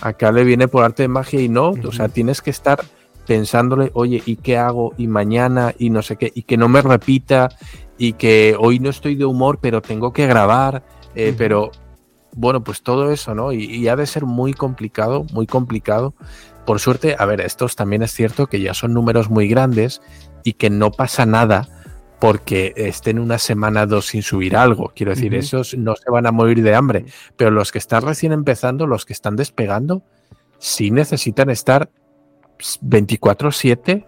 acá 0.00 0.32
le 0.32 0.44
viene 0.44 0.68
por 0.68 0.84
arte 0.84 1.04
de 1.04 1.08
magia 1.08 1.40
y 1.40 1.48
no, 1.48 1.70
o 1.70 1.92
sea, 1.92 2.08
tienes 2.08 2.40
que 2.40 2.50
estar 2.50 2.80
pensándole, 3.26 3.90
oye, 3.94 4.22
¿y 4.26 4.36
qué 4.36 4.58
hago? 4.58 4.94
Y 4.96 5.06
mañana, 5.06 5.74
y 5.78 5.90
no 5.90 6.02
sé 6.02 6.16
qué, 6.16 6.32
y 6.34 6.42
que 6.42 6.56
no 6.56 6.68
me 6.68 6.82
repita, 6.82 7.50
y 7.96 8.14
que 8.14 8.56
hoy 8.58 8.80
no 8.80 8.90
estoy 8.90 9.14
de 9.14 9.26
humor, 9.26 9.58
pero 9.60 9.82
tengo 9.82 10.12
que 10.12 10.26
grabar, 10.26 10.82
eh, 11.14 11.34
pero 11.36 11.70
bueno, 12.40 12.64
pues 12.64 12.82
todo 12.82 13.12
eso, 13.12 13.34
¿no? 13.34 13.52
Y, 13.52 13.86
ha 13.88 13.96
de 13.96 14.06
ser 14.06 14.24
muy 14.24 14.54
complicado, 14.54 15.26
muy 15.32 15.46
complicado. 15.46 16.14
Por 16.64 16.80
suerte, 16.80 17.14
a 17.18 17.26
ver, 17.26 17.42
estos 17.42 17.76
también 17.76 18.02
es 18.02 18.12
cierto 18.12 18.46
que 18.46 18.62
ya 18.62 18.72
son 18.72 18.94
números 18.94 19.28
muy 19.28 19.46
grandes 19.46 20.00
y 20.42 20.54
que 20.54 20.70
no 20.70 20.90
pasa 20.90 21.26
nada 21.26 21.68
porque 22.18 22.72
estén 22.76 23.18
una 23.18 23.36
semana 23.36 23.84
dos 23.84 24.06
sin 24.06 24.22
subir 24.22 24.56
algo. 24.56 24.92
Quiero 24.96 25.10
decir, 25.10 25.34
esos 25.34 25.76
no 25.76 25.94
se 25.96 26.10
van 26.10 26.26
a 26.26 26.32
morir 26.32 26.62
de 26.62 26.74
hambre, 26.74 27.04
pero 27.36 27.50
los 27.50 27.72
que 27.72 27.78
están 27.78 28.02
recién 28.02 28.32
empezando, 28.32 28.86
los 28.86 29.04
que 29.04 29.12
están 29.12 29.36
despegando, 29.36 30.02
sí 30.58 30.90
necesitan 30.90 31.50
estar 31.50 31.90
24/7 32.80 34.06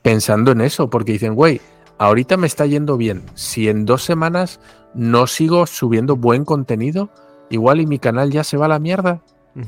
pensando 0.00 0.52
en 0.52 0.62
eso, 0.62 0.88
porque 0.88 1.12
dicen, 1.12 1.34
güey, 1.34 1.60
ahorita 1.98 2.38
me 2.38 2.46
está 2.46 2.64
yendo 2.64 2.96
bien, 2.96 3.22
si 3.34 3.68
en 3.68 3.84
dos 3.84 4.02
semanas 4.02 4.60
no 4.94 5.26
sigo 5.26 5.66
subiendo 5.66 6.16
buen 6.16 6.46
contenido, 6.46 7.10
igual 7.50 7.80
y 7.80 7.86
mi 7.86 7.98
canal 7.98 8.30
ya 8.30 8.44
se 8.44 8.56
va 8.56 8.66
a 8.66 8.68
la 8.68 8.78
mierda. 8.78 9.22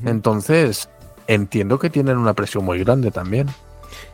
Entonces, 0.04 0.88
entiendo 1.26 1.78
que 1.78 1.90
tienen 1.90 2.16
una 2.16 2.34
presión 2.34 2.64
muy 2.64 2.78
grande 2.78 3.10
también. 3.10 3.48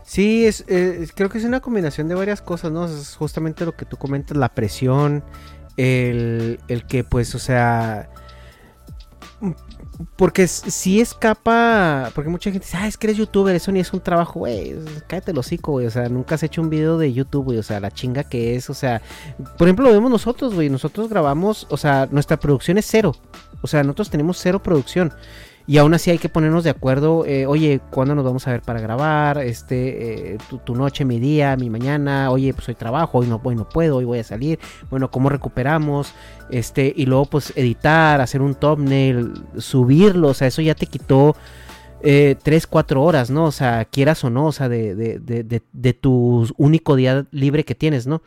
Sí, 0.02 0.46
es, 0.46 0.64
eh, 0.66 1.06
creo 1.14 1.28
que 1.28 1.38
es 1.38 1.44
una 1.44 1.60
combinación 1.60 2.08
de 2.08 2.14
varias 2.14 2.42
cosas, 2.42 2.72
¿no? 2.72 2.86
Es 2.86 3.14
justamente 3.14 3.64
lo 3.64 3.76
que 3.76 3.84
tú 3.84 3.96
comentas, 3.96 4.36
la 4.36 4.48
presión, 4.48 5.22
el, 5.76 6.58
el 6.68 6.86
que 6.86 7.04
pues, 7.04 7.34
o 7.34 7.38
sea, 7.38 8.08
porque 10.16 10.46
si 10.46 11.00
escapa, 11.00 12.10
porque 12.14 12.30
mucha 12.30 12.50
gente 12.50 12.66
dice, 12.66 12.76
ah, 12.76 12.86
es 12.86 12.96
que 12.96 13.08
eres 13.08 13.16
youtuber, 13.16 13.54
eso 13.54 13.72
ni 13.72 13.80
es 13.80 13.92
un 13.92 14.00
trabajo, 14.00 14.40
güey, 14.40 14.76
cállate 15.08 15.32
el 15.32 15.38
hocico, 15.38 15.72
güey, 15.72 15.86
o 15.86 15.90
sea, 15.90 16.08
nunca 16.08 16.36
has 16.36 16.42
hecho 16.42 16.60
un 16.60 16.70
video 16.70 16.98
de 16.98 17.12
YouTube, 17.12 17.46
güey, 17.46 17.58
o 17.58 17.62
sea, 17.62 17.80
la 17.80 17.90
chinga 17.90 18.24
que 18.24 18.54
es, 18.54 18.70
o 18.70 18.74
sea, 18.74 19.02
por 19.56 19.66
ejemplo, 19.66 19.86
lo 19.86 19.92
vemos 19.92 20.10
nosotros, 20.10 20.54
güey, 20.54 20.70
nosotros 20.70 21.08
grabamos, 21.08 21.66
o 21.70 21.76
sea, 21.76 22.08
nuestra 22.10 22.36
producción 22.36 22.78
es 22.78 22.86
cero, 22.88 23.14
o 23.62 23.66
sea, 23.66 23.82
nosotros 23.82 24.10
tenemos 24.10 24.38
cero 24.38 24.62
producción. 24.62 25.12
Y 25.68 25.76
aún 25.76 25.92
así 25.92 26.10
hay 26.10 26.16
que 26.16 26.30
ponernos 26.30 26.64
de 26.64 26.70
acuerdo, 26.70 27.26
eh, 27.26 27.44
oye, 27.44 27.80
¿cuándo 27.90 28.14
nos 28.14 28.24
vamos 28.24 28.48
a 28.48 28.52
ver 28.52 28.62
para 28.62 28.80
grabar? 28.80 29.36
Este, 29.36 30.32
eh, 30.32 30.38
tu, 30.64 30.74
noche, 30.74 31.04
mi 31.04 31.20
día, 31.20 31.56
mi 31.56 31.68
mañana, 31.68 32.30
oye, 32.30 32.54
pues 32.54 32.70
hoy 32.70 32.74
trabajo, 32.74 33.18
hoy 33.18 33.26
no, 33.26 33.38
hoy 33.44 33.54
no 33.54 33.68
puedo, 33.68 33.96
hoy 33.96 34.06
voy 34.06 34.18
a 34.18 34.24
salir, 34.24 34.58
bueno, 34.88 35.10
¿cómo 35.10 35.28
recuperamos? 35.28 36.14
Este, 36.48 36.90
y 36.96 37.04
luego 37.04 37.26
pues 37.26 37.52
editar, 37.54 38.22
hacer 38.22 38.40
un 38.40 38.54
thumbnail, 38.54 39.34
subirlo, 39.58 40.28
o 40.28 40.34
sea, 40.34 40.48
eso 40.48 40.62
ya 40.62 40.74
te 40.74 40.86
quitó 40.86 41.36
eh, 42.00 42.36
3, 42.42 42.66
4 42.66 43.02
horas, 43.02 43.28
¿no? 43.28 43.44
O 43.44 43.52
sea, 43.52 43.84
quieras 43.84 44.24
o 44.24 44.30
no, 44.30 44.46
o 44.46 44.52
sea, 44.52 44.70
de, 44.70 44.94
de, 44.94 45.18
de, 45.18 45.62
de, 45.70 45.92
tu 45.92 46.46
único 46.56 46.96
día 46.96 47.26
libre 47.30 47.64
que 47.64 47.74
tienes, 47.74 48.06
¿no? 48.06 48.22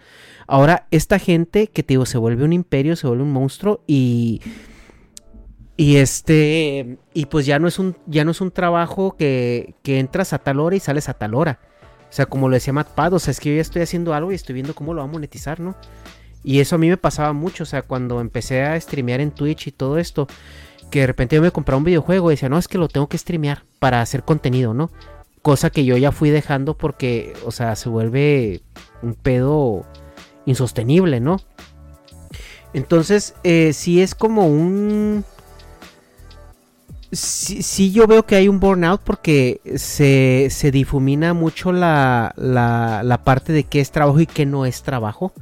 Ahora, 0.46 0.86
esta 0.92 1.18
gente 1.18 1.66
que 1.68 1.82
te 1.82 1.94
digo, 1.94 2.06
se 2.06 2.20
vuelve 2.20 2.44
un 2.44 2.54
imperio, 2.54 2.96
se 2.96 3.08
vuelve 3.08 3.24
un 3.24 3.32
monstruo 3.32 3.82
y 3.88 4.42
y 5.82 5.98
este, 5.98 7.00
y 7.12 7.26
pues 7.26 7.48
ya 7.48 7.58
no 7.58 7.68
es 7.68 7.80
un, 7.80 7.98
ya 8.06 8.24
no 8.24 8.30
es 8.30 8.40
un 8.40 8.52
trabajo 8.52 9.16
que, 9.18 9.74
que 9.82 9.98
entras 9.98 10.32
a 10.32 10.38
tal 10.38 10.60
hora 10.60 10.76
y 10.76 10.80
sales 10.80 11.10
a 11.10 11.16
tal 11.16 11.34
hora. 11.34 11.58
O 12.08 12.14
sea, 12.14 12.28
como 12.28 12.50
lo 12.50 12.54
decía 12.54 12.72
Matt 12.72 12.90
Pad, 12.90 13.16
o 13.16 13.20
sea, 13.20 13.32
es 13.32 13.40
que 13.40 13.50
yo 13.50 13.56
ya 13.56 13.64
estoy 13.64 13.82
haciendo 13.82 14.14
algo 14.14 14.32
y 14.32 14.36
estoy 14.36 14.54
viendo 14.54 14.76
cómo 14.76 14.94
lo 14.94 15.00
va 15.02 15.06
a 15.06 15.12
monetizar, 15.12 15.60
¿no? 15.60 15.76
Y 16.44 16.60
eso 16.60 16.76
a 16.76 16.78
mí 16.78 16.88
me 16.88 16.98
pasaba 16.98 17.34
mucho, 17.34 17.64
o 17.64 17.66
sea, 17.66 17.82
cuando 17.82 18.22
empecé 18.22 18.62
a 18.62 18.80
streamear 18.80 19.22
en 19.22 19.32
Twitch 19.32 19.66
y 19.66 19.72
todo 19.72 19.98
esto, 19.98 20.28
que 20.92 21.00
de 21.00 21.08
repente 21.08 21.38
yo 21.38 21.42
me 21.42 21.50
compraba 21.50 21.80
un 21.80 21.84
videojuego 21.84 22.30
y 22.30 22.36
decía, 22.36 22.48
no, 22.48 22.60
es 22.60 22.68
que 22.68 22.78
lo 22.78 22.88
tengo 22.88 23.10
que 23.10 23.18
streamear 23.18 23.64
para 23.80 24.02
hacer 24.02 24.22
contenido, 24.22 24.76
¿no? 24.76 24.92
Cosa 25.42 25.72
que 25.72 25.84
yo 25.84 25.98
ya 25.98 26.12
fui 26.12 26.30
dejando 26.30 26.78
porque, 26.78 27.34
o 27.44 27.50
sea, 27.50 27.76
se 27.76 27.90
vuelve 27.90 28.62
un 29.02 29.16
pedo 29.16 29.84
insostenible, 30.46 31.20
¿no? 31.20 31.38
Entonces, 32.74 33.34
eh, 33.44 33.74
sí 33.74 34.00
es 34.00 34.14
como 34.14 34.46
un 34.46 35.26
sí, 37.12 37.62
sí 37.64 37.92
yo 37.92 38.08
veo 38.08 38.26
que 38.26 38.36
hay 38.36 38.48
un 38.48 38.60
burnout 38.60 39.02
porque 39.04 39.62
se, 39.76 40.48
se 40.50 40.72
difumina 40.72 41.34
mucho 41.34 41.72
la, 41.72 42.34
la, 42.38 43.02
la 43.04 43.24
parte 43.24 43.54
de 43.54 43.64
qué 43.66 43.80
es 43.82 43.92
trabajo 43.92 44.20
y 44.20 44.28
qué 44.28 44.46
no 44.46 44.66
es 44.66 44.84
trabajo. 44.84 45.34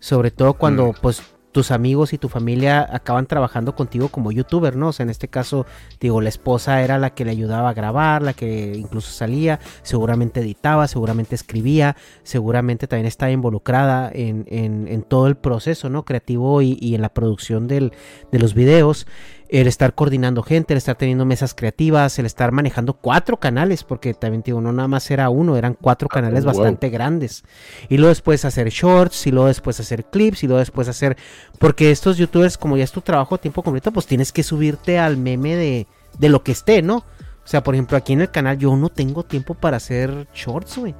Sobre 0.00 0.30
todo 0.30 0.54
cuando 0.54 0.92
Mm. 0.92 0.94
pues 1.02 1.22
tus 1.50 1.70
amigos 1.72 2.12
y 2.12 2.18
tu 2.18 2.28
familia 2.28 2.86
acaban 2.92 3.26
trabajando 3.26 3.74
contigo 3.74 4.10
como 4.10 4.30
youtuber, 4.30 4.76
¿no? 4.76 4.88
O 4.88 4.92
sea, 4.92 5.02
en 5.04 5.10
este 5.10 5.28
caso, 5.28 5.66
digo, 5.98 6.20
la 6.20 6.28
esposa 6.28 6.82
era 6.84 6.98
la 6.98 7.14
que 7.14 7.24
le 7.24 7.32
ayudaba 7.32 7.70
a 7.70 7.74
grabar, 7.74 8.22
la 8.22 8.34
que 8.34 8.74
incluso 8.76 9.10
salía, 9.10 9.58
seguramente 9.82 10.40
editaba, 10.40 10.86
seguramente 10.86 11.34
escribía, 11.34 11.96
seguramente 12.22 12.86
también 12.86 13.06
estaba 13.06 13.32
involucrada 13.32 14.10
en, 14.12 14.44
en- 14.48 14.86
en 14.88 15.02
todo 15.02 15.26
el 15.26 15.36
proceso, 15.36 15.88
¿no? 15.88 16.04
Creativo 16.04 16.62
y, 16.62 16.76
y 16.80 16.94
en 16.94 17.02
la 17.02 17.08
producción 17.14 17.66
del, 17.66 17.92
de 18.30 18.38
los 18.38 18.54
videos 18.54 19.06
el 19.48 19.66
estar 19.66 19.94
coordinando 19.94 20.42
gente, 20.42 20.74
el 20.74 20.78
estar 20.78 20.96
teniendo 20.96 21.24
mesas 21.24 21.54
creativas, 21.54 22.18
el 22.18 22.26
estar 22.26 22.52
manejando 22.52 22.94
cuatro 22.94 23.38
canales, 23.38 23.82
porque 23.82 24.12
también 24.14 24.42
digo, 24.42 24.60
no 24.60 24.72
nada 24.72 24.88
más 24.88 25.10
era 25.10 25.30
uno, 25.30 25.56
eran 25.56 25.74
cuatro 25.74 26.08
canales 26.08 26.44
wow. 26.44 26.54
bastante 26.54 26.90
grandes. 26.90 27.44
Y 27.88 27.96
luego 27.96 28.10
después 28.10 28.44
hacer 28.44 28.68
shorts, 28.68 29.26
y 29.26 29.30
luego 29.30 29.48
después 29.48 29.80
hacer 29.80 30.04
clips, 30.04 30.44
y 30.44 30.46
luego 30.46 30.58
después 30.58 30.88
hacer... 30.88 31.16
Porque 31.58 31.90
estos 31.90 32.18
youtubers, 32.18 32.58
como 32.58 32.76
ya 32.76 32.84
es 32.84 32.92
tu 32.92 33.00
trabajo 33.00 33.34
a 33.34 33.38
tiempo 33.38 33.62
completo, 33.62 33.90
pues 33.90 34.06
tienes 34.06 34.32
que 34.32 34.42
subirte 34.42 34.98
al 34.98 35.16
meme 35.16 35.56
de, 35.56 35.86
de 36.18 36.28
lo 36.28 36.42
que 36.42 36.52
esté, 36.52 36.82
¿no? 36.82 36.96
O 36.96 37.50
sea, 37.50 37.62
por 37.62 37.74
ejemplo, 37.74 37.96
aquí 37.96 38.12
en 38.12 38.20
el 38.20 38.30
canal 38.30 38.58
yo 38.58 38.76
no 38.76 38.90
tengo 38.90 39.24
tiempo 39.24 39.54
para 39.54 39.78
hacer 39.78 40.28
shorts, 40.34 40.76
güey. 40.76 40.94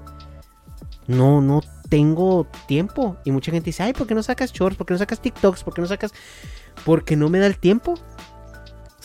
No, 1.06 1.42
no 1.42 1.60
tengo 1.90 2.46
tiempo. 2.66 3.18
Y 3.24 3.30
mucha 3.30 3.50
gente 3.52 3.66
dice, 3.66 3.82
ay, 3.82 3.92
¿por 3.92 4.06
qué 4.06 4.14
no 4.14 4.22
sacas 4.22 4.52
shorts? 4.52 4.78
¿Por 4.78 4.86
qué 4.86 4.94
no 4.94 4.98
sacas 4.98 5.20
TikToks? 5.20 5.64
¿Por 5.64 5.74
qué 5.74 5.82
no 5.82 5.86
sacas...? 5.86 6.14
Porque 6.86 7.16
no 7.16 7.28
me 7.28 7.38
da 7.38 7.46
el 7.46 7.58
tiempo. 7.58 7.98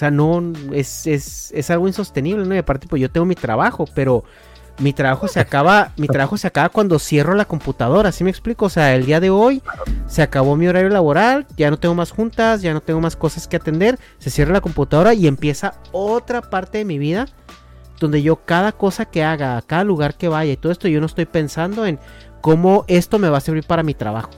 Sea, 0.03 0.11
no, 0.11 0.51
es, 0.73 1.07
es, 1.07 1.51
es 1.53 1.69
algo 1.69 1.87
insostenible, 1.87 2.45
¿no? 2.45 2.53
Y 2.53 2.57
aparte, 2.57 2.87
pues 2.89 3.01
yo 3.01 3.09
tengo 3.09 3.25
mi 3.25 3.35
trabajo, 3.35 3.85
pero 3.95 4.25
mi 4.79 4.91
trabajo 4.91 5.29
se 5.29 5.39
acaba, 5.39 5.93
mi 5.95 6.07
trabajo 6.07 6.35
se 6.35 6.45
acaba 6.45 6.67
cuando 6.67 6.99
cierro 6.99 7.35
la 7.35 7.45
computadora, 7.45 8.11
¿sí 8.11 8.25
me 8.25 8.29
explico? 8.29 8.65
O 8.65 8.69
sea, 8.69 8.95
el 8.95 9.05
día 9.05 9.21
de 9.21 9.29
hoy 9.29 9.61
se 10.07 10.21
acabó 10.21 10.57
mi 10.57 10.67
horario 10.67 10.89
laboral, 10.89 11.47
ya 11.55 11.69
no 11.69 11.77
tengo 11.77 11.95
más 11.95 12.11
juntas, 12.11 12.61
ya 12.61 12.73
no 12.73 12.81
tengo 12.81 12.99
más 12.99 13.15
cosas 13.15 13.47
que 13.47 13.55
atender, 13.55 13.97
se 14.17 14.29
cierra 14.29 14.51
la 14.51 14.59
computadora 14.59 15.13
y 15.13 15.27
empieza 15.27 15.75
otra 15.93 16.41
parte 16.41 16.79
de 16.79 16.85
mi 16.85 16.97
vida 16.97 17.27
donde 18.01 18.21
yo 18.21 18.37
cada 18.43 18.73
cosa 18.73 19.05
que 19.05 19.23
haga, 19.23 19.61
cada 19.61 19.85
lugar 19.85 20.15
que 20.15 20.27
vaya 20.27 20.51
y 20.51 20.57
todo 20.57 20.73
esto, 20.73 20.89
yo 20.89 20.99
no 20.99 21.05
estoy 21.05 21.27
pensando 21.27 21.85
en 21.85 21.97
cómo 22.41 22.83
esto 22.89 23.19
me 23.19 23.29
va 23.29 23.37
a 23.37 23.41
servir 23.41 23.63
para 23.63 23.83
mi 23.83 23.93
trabajo. 23.93 24.31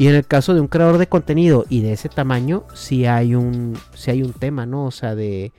Y 0.00 0.08
en 0.08 0.14
el 0.14 0.26
caso 0.26 0.54
de 0.54 0.62
un 0.62 0.66
creador 0.66 0.96
de 0.96 1.08
contenido 1.08 1.66
y 1.68 1.82
de 1.82 1.92
ese 1.92 2.08
tamaño, 2.08 2.64
sí 2.72 3.04
hay 3.04 3.34
un, 3.34 3.76
sí 3.92 4.10
hay 4.10 4.22
un 4.22 4.32
tema, 4.32 4.64
¿no? 4.64 4.86
O 4.86 4.90
sea, 4.90 5.14
de... 5.14 5.52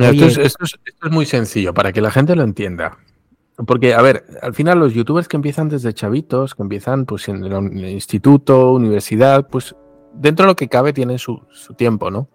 oye, 0.00 0.24
esto, 0.24 0.24
es, 0.24 0.38
esto 0.38 0.64
es- 0.64 0.78
esto 0.86 1.06
es 1.06 1.12
muy 1.12 1.26
sencillo 1.26 1.74
para 1.74 1.92
que 1.92 2.00
la 2.00 2.10
gente 2.10 2.34
lo 2.34 2.44
entienda. 2.44 2.96
Porque, 3.66 3.92
a 3.92 4.00
ver, 4.00 4.24
al 4.40 4.54
final 4.54 4.78
los 4.78 4.94
youtubers 4.94 5.28
que 5.28 5.36
empiezan 5.36 5.68
desde 5.68 5.92
chavitos, 5.92 6.54
que 6.54 6.62
empiezan 6.62 7.04
pues 7.04 7.28
en 7.28 7.44
el, 7.44 7.90
instituto, 7.90 8.72
universidad, 8.72 9.46
pues 9.46 9.76
dentro 10.14 10.46
de 10.46 10.52
lo 10.52 10.56
que 10.56 10.68
cabe 10.68 10.94
tienen 10.94 11.18
su, 11.18 11.42
su 11.52 11.74
tiempo, 11.74 12.10
¿no? 12.10 12.28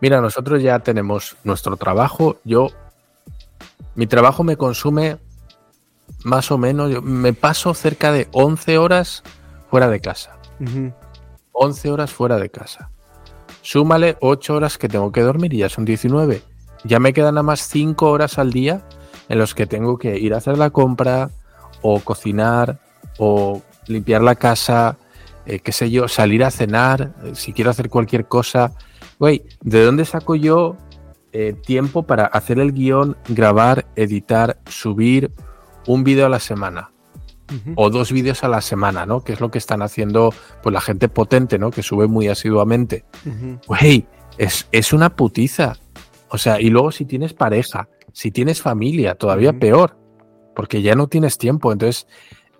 Mira, 0.00 0.20
nosotros 0.20 0.62
ya 0.62 0.78
tenemos 0.78 1.36
nuestro 1.42 1.76
trabajo. 1.76 2.36
Yo, 2.44 2.68
mi 3.96 4.06
trabajo 4.06 4.44
me 4.44 4.56
consume 4.56 5.16
más 6.22 6.52
o 6.52 6.58
menos, 6.58 6.92
yo 6.92 7.02
me 7.02 7.32
paso 7.32 7.74
cerca 7.74 8.12
de 8.12 8.28
11 8.30 8.78
horas 8.78 9.24
fuera 9.70 9.88
de 9.88 10.00
casa. 10.00 10.38
ujú, 10.60 10.92
11 11.52 11.90
horas 11.90 12.12
fuera 12.12 12.36
de 12.36 12.50
casa. 12.50 12.90
Súmale 13.62 14.16
8 14.20 14.54
horas 14.54 14.78
que 14.78 14.88
tengo 14.88 15.10
que 15.10 15.22
dormir 15.22 15.54
y 15.54 15.58
ya 15.58 15.68
son 15.68 15.84
19. 15.84 16.42
Ya 16.84 17.00
me 17.00 17.12
quedan 17.12 17.34
nada 17.34 17.42
más 17.42 17.60
5 17.66 18.10
horas 18.10 18.38
al 18.38 18.52
día 18.52 18.82
en 19.28 19.38
los 19.38 19.54
que 19.54 19.66
tengo 19.66 19.98
que 19.98 20.18
ir 20.18 20.34
a 20.34 20.36
hacer 20.36 20.58
la 20.58 20.70
compra 20.70 21.30
o 21.82 22.00
cocinar 22.00 22.78
o 23.18 23.62
limpiar 23.86 24.22
la 24.22 24.34
casa, 24.34 24.98
eh, 25.46 25.60
qué 25.60 25.72
sé 25.72 25.90
yo, 25.90 26.08
salir 26.08 26.44
a 26.44 26.50
cenar, 26.50 27.14
eh, 27.24 27.32
si 27.34 27.52
quiero 27.52 27.70
hacer 27.70 27.88
cualquier 27.88 28.26
cosa. 28.26 28.72
Güey, 29.18 29.42
¿de 29.62 29.84
dónde 29.84 30.04
saco 30.04 30.34
yo 30.34 30.76
eh, 31.32 31.54
tiempo 31.54 32.02
para 32.02 32.26
hacer 32.26 32.58
el 32.58 32.72
guion, 32.72 33.16
grabar, 33.28 33.86
editar, 33.96 34.58
subir 34.66 35.32
un 35.86 36.04
vídeo 36.04 36.26
a 36.26 36.28
la 36.28 36.40
semana? 36.40 36.90
O 37.76 37.90
dos 37.90 38.12
vídeos 38.12 38.44
a 38.44 38.48
la 38.48 38.60
semana, 38.60 39.06
¿no? 39.06 39.22
Que 39.22 39.32
es 39.32 39.40
lo 39.40 39.50
que 39.50 39.58
están 39.58 39.82
haciendo 39.82 40.34
pues 40.62 40.72
la 40.72 40.80
gente 40.80 41.08
potente, 41.08 41.58
¿no? 41.58 41.70
Que 41.70 41.82
sube 41.82 42.06
muy 42.06 42.28
asiduamente. 42.28 43.04
Güey, 43.66 44.06
es, 44.38 44.68
es 44.72 44.92
una 44.92 45.14
putiza. 45.14 45.74
O 46.28 46.38
sea, 46.38 46.60
y 46.60 46.70
luego 46.70 46.90
si 46.92 47.04
tienes 47.04 47.34
pareja, 47.34 47.88
si 48.12 48.30
tienes 48.30 48.62
familia, 48.62 49.14
todavía 49.14 49.58
peor, 49.58 49.96
porque 50.54 50.82
ya 50.82 50.94
no 50.94 51.06
tienes 51.06 51.38
tiempo. 51.38 51.72
Entonces, 51.72 52.06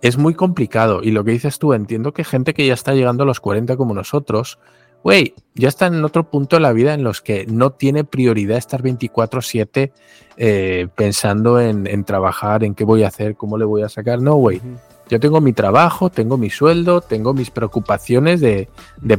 es 0.01 0.17
muy 0.17 0.33
complicado. 0.33 1.01
Y 1.03 1.11
lo 1.11 1.23
que 1.23 1.31
dices 1.31 1.59
tú, 1.59 1.73
entiendo 1.73 2.13
que 2.13 2.23
gente 2.23 2.53
que 2.53 2.65
ya 2.65 2.73
está 2.73 2.93
llegando 2.93 3.23
a 3.23 3.25
los 3.25 3.39
40 3.39 3.75
como 3.77 3.93
nosotros, 3.93 4.59
güey, 5.07 5.33
ya 5.55 5.69
están 5.69 5.93
en 5.95 6.03
otro 6.03 6.29
punto 6.29 6.57
de 6.57 6.59
la 6.59 6.73
vida 6.73 6.93
en 6.93 7.01
los 7.01 7.21
que 7.21 7.45
no 7.45 7.71
tiene 7.71 8.03
prioridad 8.03 8.57
estar 8.57 8.83
24/7 8.83 9.93
eh, 10.35 10.89
pensando 10.95 11.61
en, 11.61 11.87
en 11.87 12.03
trabajar, 12.03 12.65
en 12.65 12.75
qué 12.75 12.83
voy 12.83 13.03
a 13.03 13.07
hacer, 13.07 13.37
cómo 13.37 13.57
le 13.57 13.63
voy 13.63 13.83
a 13.83 13.87
sacar. 13.87 14.21
No, 14.21 14.35
güey. 14.35 14.59
Yo 15.07 15.17
tengo 15.21 15.39
mi 15.39 15.53
trabajo, 15.53 16.09
tengo 16.09 16.37
mi 16.37 16.49
sueldo, 16.49 16.99
tengo 16.99 17.33
mis 17.33 17.51
preocupaciones 17.51 18.41
de, 18.41 18.67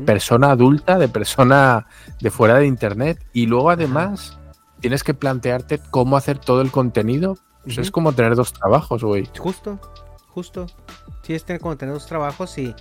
persona 0.05 0.51
adulta, 0.51 0.99
de 0.99 1.09
persona 1.09 1.86
de 2.20 2.30
fuera 2.30 2.57
de 2.57 2.66
internet. 2.66 3.24
Y 3.32 3.47
luego 3.47 3.70
además 3.70 4.39
tienes 4.80 5.03
que 5.03 5.14
plantearte 5.14 5.80
cómo 5.91 6.18
hacer 6.18 6.36
todo 6.36 6.61
el 6.61 6.70
contenido. 6.70 7.39
Pues 7.64 7.78
Es 7.78 7.91
como 7.91 8.12
tener 8.12 8.36
dos 8.36 8.53
trabajos, 8.53 9.03
güey. 9.03 9.26
Justo, 9.39 9.80
justo. 10.28 10.66
Sí, 11.22 11.32
es 11.32 11.47
tener 11.47 11.62
como 11.62 11.78
tener 11.78 11.95
dos 11.95 12.05
trabajos 12.05 12.59
y, 12.59 12.74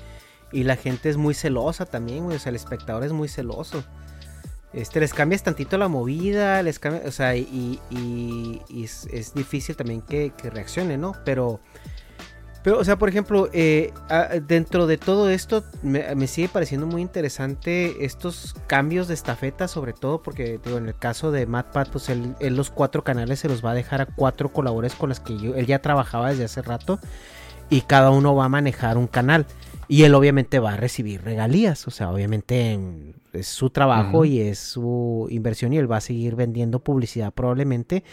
y 0.51 0.63
la 0.63 0.75
gente 0.75 1.09
es 1.09 1.17
muy 1.17 1.33
celosa 1.33 1.85
también, 1.85 2.23
güey. 2.23 2.37
O 2.37 2.39
sea, 2.39 2.49
el 2.51 2.55
espectador 2.55 3.03
es 3.03 3.11
muy 3.11 3.27
celoso. 3.27 3.83
Este, 4.73 4.99
les 4.99 5.13
cambias 5.13 5.43
tantito 5.43 5.77
la 5.77 5.87
movida, 5.87 6.61
les 6.61 6.77
cambia, 6.77 7.01
o 7.05 7.11
sea, 7.11 7.35
y, 7.35 7.79
y- 7.89 8.61
es, 8.83 9.33
difícil 9.33 9.75
también 9.75 10.01
que, 10.01 10.31
reaccione, 10.53 10.97
¿no? 10.97 11.13
Pero, 11.23 11.59
pero, 12.63 12.77
o 12.79 12.83
sea, 12.83 12.97
por 12.97 13.07
ejemplo, 13.07 13.49
eh, 13.53 13.93
dentro 14.45 14.85
de 14.85 14.97
todo 14.97 15.29
esto, 15.29 15.63
me, 15.83 16.27
sigue 16.27 16.49
pareciendo 16.49 16.85
muy 16.85 17.01
interesante 17.01 18.05
estos 18.05 18.55
cambios 18.67 19.07
de 19.07 19.13
estafeta, 19.13 19.67
sobre 19.69 19.93
todo 19.93 20.21
porque, 20.21 20.59
digo, 20.63 20.77
en 20.77 20.87
el 20.87 20.95
caso 20.95 21.31
de 21.31 21.45
Matt 21.45 21.71
Pat, 21.71 21.89
pues 21.89 22.09
él, 22.09 22.35
él 22.39 22.57
los 22.57 22.69
cuatro 22.69 23.03
canales 23.05 23.39
se 23.39 23.47
los 23.47 23.63
va 23.63 23.71
a 23.71 23.73
dejar 23.73 24.01
a 24.01 24.05
cuatro 24.05 24.49
colaboradores 24.51 24.95
con 24.95 25.09
los 25.09 25.21
que 25.21 25.37
yo- 25.37 25.55
él 25.55 25.65
ya 25.65 25.79
trabajaba 25.79 26.29
desde 26.29 26.43
hace 26.43 26.61
rato 26.61 26.99
y 27.69 27.81
cada 27.81 28.11
uno 28.11 28.35
va 28.35 28.45
a 28.45 28.49
manejar 28.49 28.97
un 28.97 29.07
canal. 29.07 29.45
Y 29.89 30.03
él 30.03 30.13
obviamente 30.15 30.59
va 30.59 30.73
a 30.73 30.77
recibir 30.77 31.21
regalías, 31.23 31.87
o 31.87 31.91
sea, 31.91 32.11
obviamente 32.11 32.77
es 33.31 33.47
su 33.47 33.69
trabajo 33.69 34.25
y 34.25 34.41
es 34.41 34.59
su 34.59 35.27
inversión 35.29 35.71
y 35.71 35.77
él 35.77 35.89
va 35.89 35.97
a 35.97 36.01
seguir 36.01 36.35
vendiendo 36.35 36.79
publicidad 36.79 37.31
probablemente, 37.33 38.03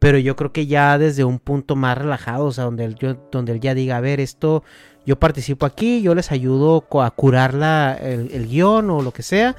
pero 0.00 0.18
yo 0.18 0.34
creo 0.34 0.52
que 0.52 0.66
ya 0.66 0.98
desde 0.98 1.22
un 1.22 1.38
punto 1.38 1.76
más 1.76 1.96
relajado, 1.96 2.46
o 2.46 2.52
sea, 2.52 2.64
donde 2.64 2.84
él, 2.84 2.96
yo- 2.96 3.14
donde 3.30 3.52
él 3.52 3.60
ya 3.60 3.74
diga, 3.74 3.96
a 3.98 4.00
ver, 4.00 4.18
esto, 4.18 4.64
yo 5.06 5.20
participo 5.20 5.66
aquí, 5.66 6.02
yo 6.02 6.16
les 6.16 6.32
ayudo 6.32 6.84
a 7.00 7.10
curar 7.12 7.54
la, 7.54 7.94
el, 7.94 8.32
el 8.32 8.48
guion 8.48 8.90
o 8.90 9.00
lo 9.02 9.12
que 9.12 9.22
sea, 9.22 9.54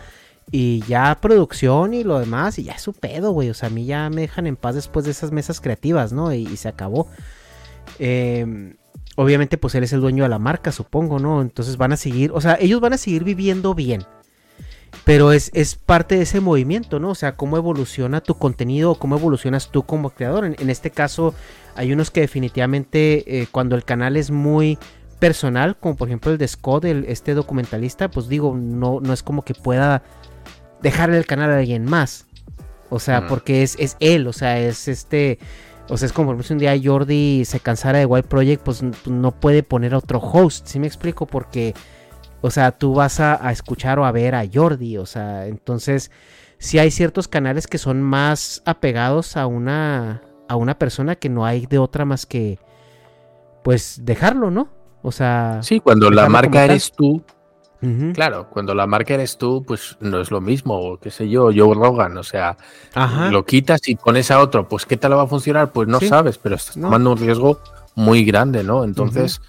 y 0.51 0.81
ya 0.89 1.17
producción 1.21 1.93
y 1.93 2.03
lo 2.03 2.19
demás, 2.19 2.59
y 2.59 2.63
ya 2.63 2.73
es 2.73 2.81
su 2.81 2.91
pedo, 2.91 3.31
güey, 3.31 3.49
o 3.49 3.53
sea, 3.53 3.67
a 3.67 3.71
mí 3.71 3.85
ya 3.85 4.09
me 4.09 4.21
dejan 4.21 4.45
en 4.45 4.57
paz 4.57 4.75
después 4.75 5.05
de 5.05 5.11
esas 5.11 5.31
mesas 5.31 5.61
creativas, 5.61 6.11
¿no? 6.11 6.33
Y, 6.33 6.45
y 6.47 6.57
se 6.57 6.67
acabó. 6.67 7.07
Eh, 7.99 8.73
obviamente, 9.15 9.57
pues 9.57 9.75
él 9.75 9.83
es 9.83 9.93
el 9.93 10.01
dueño 10.01 10.23
de 10.23 10.29
la 10.29 10.39
marca, 10.39 10.71
supongo, 10.71 11.19
¿no? 11.19 11.41
Entonces 11.41 11.77
van 11.77 11.93
a 11.93 11.97
seguir, 11.97 12.31
o 12.33 12.41
sea, 12.41 12.57
ellos 12.59 12.79
van 12.81 12.93
a 12.93 12.97
seguir 12.97 13.23
viviendo 13.23 13.73
bien. 13.75 14.03
Pero 15.05 15.31
es, 15.31 15.51
es 15.53 15.75
parte 15.75 16.15
de 16.17 16.23
ese 16.23 16.41
movimiento, 16.41 16.99
¿no? 16.99 17.11
O 17.11 17.15
sea, 17.15 17.35
cómo 17.35 17.57
evoluciona 17.57 18.21
tu 18.21 18.35
contenido 18.35 18.91
o 18.91 18.99
cómo 18.99 19.17
evolucionas 19.17 19.71
tú 19.71 19.83
como 19.83 20.09
creador. 20.11 20.45
En, 20.45 20.55
en 20.59 20.69
este 20.69 20.91
caso, 20.91 21.33
hay 21.75 21.93
unos 21.93 22.11
que 22.11 22.21
definitivamente 22.21 23.41
eh, 23.41 23.47
cuando 23.51 23.75
el 23.75 23.85
canal 23.85 24.17
es 24.17 24.31
muy 24.31 24.77
personal, 25.19 25.77
como 25.77 25.95
por 25.95 26.07
ejemplo 26.09 26.31
el 26.31 26.37
de 26.37 26.47
Scott, 26.47 26.85
el, 26.85 27.05
este 27.05 27.33
documentalista, 27.33 28.09
pues 28.09 28.27
digo, 28.27 28.55
no, 28.55 28.99
no 29.01 29.13
es 29.13 29.23
como 29.23 29.43
que 29.43 29.53
pueda 29.53 30.03
dejarle 30.81 31.17
el 31.17 31.25
canal 31.25 31.51
a 31.51 31.59
alguien 31.59 31.85
más. 31.85 32.25
O 32.89 32.99
sea, 32.99 33.21
Mm. 33.21 33.27
porque 33.29 33.63
es, 33.63 33.77
es 33.79 33.95
él, 33.99 34.27
o 34.27 34.33
sea, 34.33 34.59
es 34.59 34.87
este... 34.87 35.39
O 35.91 35.97
sea, 35.97 36.05
es 36.05 36.13
como 36.13 36.41
si 36.41 36.53
un 36.53 36.59
día 36.59 36.73
Jordi 36.81 37.43
se 37.45 37.59
cansara 37.59 37.99
de 37.99 38.05
White 38.05 38.29
Project, 38.29 38.63
pues 38.63 38.81
n- 38.81 38.93
no 39.07 39.31
puede 39.33 39.61
poner 39.61 39.93
otro 39.93 40.19
host, 40.19 40.65
¿sí 40.67 40.79
me 40.79 40.87
explico? 40.87 41.25
Porque, 41.27 41.73
o 42.41 42.49
sea, 42.49 42.71
tú 42.71 42.93
vas 42.93 43.19
a, 43.19 43.45
a 43.45 43.51
escuchar 43.51 43.99
o 43.99 44.05
a 44.05 44.11
ver 44.13 44.33
a 44.35 44.45
Jordi, 44.51 44.97
o 44.97 45.05
sea, 45.05 45.47
entonces, 45.47 46.09
sí 46.59 46.79
hay 46.79 46.91
ciertos 46.91 47.27
canales 47.27 47.67
que 47.67 47.77
son 47.77 48.01
más 48.01 48.61
apegados 48.65 49.35
a 49.35 49.47
una, 49.47 50.21
a 50.47 50.55
una 50.55 50.79
persona 50.79 51.17
que 51.17 51.27
no 51.29 51.45
hay 51.45 51.65
de 51.65 51.77
otra 51.77 52.05
más 52.05 52.25
que, 52.25 52.57
pues, 53.63 53.99
dejarlo, 54.03 54.49
¿no? 54.49 54.69
O 55.03 55.11
sea, 55.11 55.59
Sí, 55.61 55.79
cuando 55.79 56.09
la 56.09 56.29
marca 56.29 56.63
eres 56.65 56.91
tú, 56.91 57.21
Claro, 58.13 58.47
cuando 58.49 58.75
la 58.75 58.85
marca 58.85 59.15
eres 59.15 59.37
tú, 59.39 59.63
pues 59.65 59.97
no 60.01 60.21
es 60.21 60.29
lo 60.29 60.39
mismo, 60.39 60.75
o 60.75 60.97
qué 60.99 61.09
sé 61.09 61.27
yo, 61.27 61.45
Joe 61.55 61.73
Rogan, 61.73 62.15
o 62.17 62.23
sea, 62.23 62.55
Ajá. 62.93 63.31
lo 63.31 63.43
quitas 63.43 63.87
y 63.87 63.95
pones 63.95 64.29
a 64.29 64.39
otro, 64.39 64.67
pues 64.69 64.85
¿qué 64.85 64.97
tal 64.97 65.17
va 65.17 65.23
a 65.23 65.27
funcionar? 65.27 65.71
Pues 65.71 65.87
no 65.87 65.99
Sí. 65.99 66.07
sabes, 66.07 66.37
pero 66.37 66.55
estás 66.55 66.77
No. 66.77 66.87
tomando 66.87 67.11
un 67.13 67.17
riesgo 67.17 67.59
muy 67.95 68.23
grande, 68.23 68.63
¿no? 68.63 68.83
Entonces, 68.83 69.41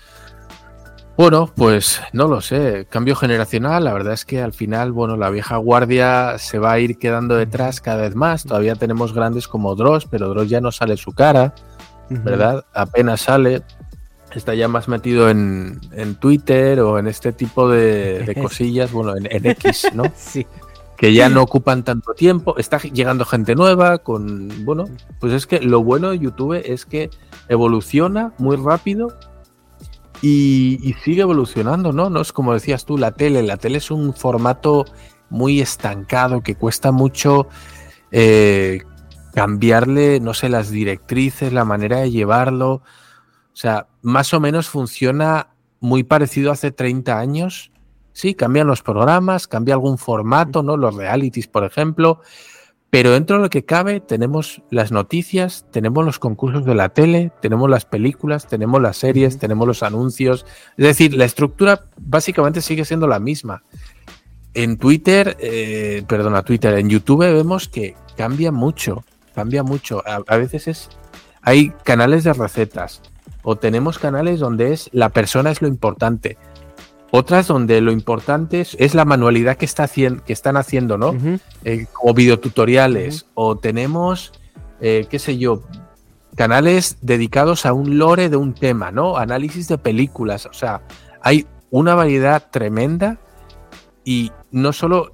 bueno, 1.19 1.53
pues 1.55 2.01
no 2.15 2.27
lo 2.27 2.41
sé, 2.41 2.87
cambio 2.89 3.15
generacional, 3.17 3.85
la 3.85 3.93
verdad 3.93 4.15
es 4.15 4.25
que 4.25 4.41
al 4.43 4.55
final, 4.55 4.93
bueno, 4.93 5.17
la 5.19 5.29
vieja 5.29 5.59
guardia 5.59 6.39
se 6.39 6.59
va 6.59 6.73
a 6.73 6.79
ir 6.79 6.99
quedando 6.99 7.37
detrás 7.37 7.83
cada 7.83 8.01
vez 8.03 8.15
más, 8.15 8.45
todavía 8.45 8.77
tenemos 8.77 9.13
grandes 9.13 9.47
como 9.47 9.75
Dross, 9.75 10.07
pero 10.07 10.31
Dross 10.31 10.49
ya 10.49 10.61
no 10.63 10.73
sale 10.73 10.97
su 10.97 11.13
cara. 11.13 11.53
¿verdad? 12.09 12.65
Apenas 12.75 13.23
sale, 13.23 13.63
está 14.35 14.55
ya 14.55 14.69
más 14.69 14.89
metido 14.89 15.29
en, 15.29 15.81
en 15.93 16.15
Twitter 16.17 16.81
o 16.81 16.99
en 16.99 17.07
este 17.07 17.33
tipo 17.33 17.69
de, 17.69 18.21
de 18.21 18.35
cosillas, 18.35 18.93
bueno, 18.93 19.17
en, 19.17 19.27
en 19.31 19.47
X, 19.47 19.89
¿no? 19.95 20.05
Sí. 20.17 20.47
Que 20.97 21.13
ya 21.13 21.29
no 21.29 21.43
ocupan 21.43 21.83
tanto 21.83 22.15
tiempo, 22.15 22.57
está 22.59 22.79
llegando 22.79 23.25
gente 23.25 23.57
nueva 23.57 23.99
con, 23.99 24.65
bueno, 24.65 24.85
pues 25.19 25.33
es 25.33 25.49
que 25.49 25.59
lo 25.61 25.83
bueno 25.83 26.11
de 26.11 26.21
YouTube 26.21 26.63
es 26.65 26.87
que 26.87 27.11
evoluciona 27.49 28.33
muy 28.39 28.55
rápido 28.55 29.13
y, 30.21 30.79
y 30.81 30.93
sigue 31.03 31.23
evolucionando, 31.23 31.93
¿no? 31.93 32.09
No 32.09 32.21
es 32.21 32.33
como 32.33 32.55
decías 32.55 32.85
tú, 32.85 32.99
la 32.99 33.11
tele, 33.11 33.43
la 33.43 33.57
tele 33.57 33.79
es 33.79 33.91
un 33.91 34.15
formato 34.15 34.85
muy 35.29 35.61
estancado 35.61 36.43
que 36.43 36.55
cuesta 36.55 36.93
mucho 36.93 37.49
eh, 38.13 38.83
cambiarle, 39.35 40.21
no 40.21 40.35
sé, 40.35 40.49
las 40.49 40.71
directrices, 40.71 41.53
la 41.53 41.65
manera 41.65 41.99
de 42.01 42.11
llevarlo. 42.11 42.83
O 43.53 43.57
sea, 43.57 43.89
más 44.01 44.33
o 44.33 44.41
menos 44.41 44.69
funciona 44.69 45.49
muy 45.81 46.05
parecido 46.05 46.51
a 46.51 46.55
hace 46.55 46.71
30 46.71 47.19
años. 47.19 47.71
Sí, 48.15 48.35
cambian 48.35 48.67
los 48.67 48.83
programas, 48.83 49.47
cambia 49.47 49.75
algún 49.75 49.99
formato, 49.99 50.63
¿no? 50.63 50.77
Los 50.77 50.95
realities, 50.95 51.49
por 51.49 51.65
ejemplo. 51.65 52.21
Pero 52.89 53.13
dentro 53.13 53.37
de 53.37 53.43
lo 53.43 53.51
que 53.51 53.65
cabe, 53.65 54.01
tenemos 54.01 54.63
las 54.71 54.93
noticias, 54.93 55.67
tenemos 55.71 56.05
los 56.05 56.19
concursos 56.19 56.65
de 56.67 56.75
la 56.75 56.91
tele, 56.91 57.33
tenemos 57.41 57.69
las 57.71 57.87
películas, 57.87 58.47
tenemos 58.47 58.83
las 58.83 58.99
series, 58.99 59.39
tenemos 59.39 59.67
los 59.67 59.83
anuncios. 59.83 60.47
Es 60.77 60.87
decir, 60.87 61.15
la 61.15 61.25
estructura 61.25 61.87
básicamente 61.99 62.61
sigue 62.61 62.85
siendo 62.85 63.07
la 63.07 63.19
misma. 63.19 63.65
En 64.55 64.77
Twitter, 64.77 65.37
eh, 65.41 66.05
perdona, 66.07 66.43
Twitter, 66.43 66.75
en 66.75 66.91
YouTube 66.91 67.21
vemos 67.21 67.67
que 67.69 67.97
cambia 68.15 68.53
mucho, 68.53 69.05
cambia 69.35 69.63
mucho. 69.63 70.03
A, 70.07 70.23
a 70.27 70.37
veces 70.37 70.69
es, 70.69 70.89
hay 71.41 71.71
canales 71.85 72.25
de 72.25 72.35
recetas 72.35 73.01
o 73.43 73.57
tenemos 73.57 73.99
canales 73.99 74.41
donde 74.41 74.73
es 74.73 74.89
la 74.93 75.09
persona 75.09 75.51
es 75.51 75.63
lo 75.63 75.69
importante. 75.69 76.39
Otras 77.11 77.47
donde 77.47 77.81
lo 77.83 77.93
importante 77.93 78.63
es, 78.63 78.75
es 78.81 78.95
la 78.95 79.05
manualidad 79.05 79.59
que, 79.59 79.67
está 79.67 79.87
que 79.87 80.33
están 80.33 80.57
haciendo, 80.57 80.97
¿no? 80.97 81.15
Eh, 81.63 81.87
o 82.03 82.15
videotutoriales, 82.15 83.27
o 83.35 83.57
tenemos, 83.57 84.33
eh, 84.81 85.07
qué 85.11 85.19
sé 85.19 85.37
yo, 85.37 85.63
canales 86.37 86.97
dedicados 87.03 87.67
a 87.67 87.75
un 87.75 87.99
lore 87.99 88.31
de 88.31 88.37
un 88.37 88.55
tema, 88.55 88.91
¿no? 88.91 89.19
Análisis 89.19 89.69
de 89.69 89.77
películas, 89.77 90.47
o 90.47 90.55
sea, 90.55 90.81
hay 91.21 91.47
una 91.71 91.95
variedad 91.95 92.51
tremenda 92.51 93.19
y 94.05 94.33
no 94.51 94.73
solo 94.73 95.11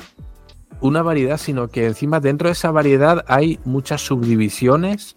una 0.81 1.03
variedad, 1.03 1.37
sino 1.37 1.69
que 1.69 1.87
encima 1.87 2.21
dentro 2.21 2.49
de 2.49 2.53
esa 2.53 2.71
variedad 2.71 3.25
hay 3.27 3.59
muchas 3.65 4.03
subdivisiones, 4.03 5.17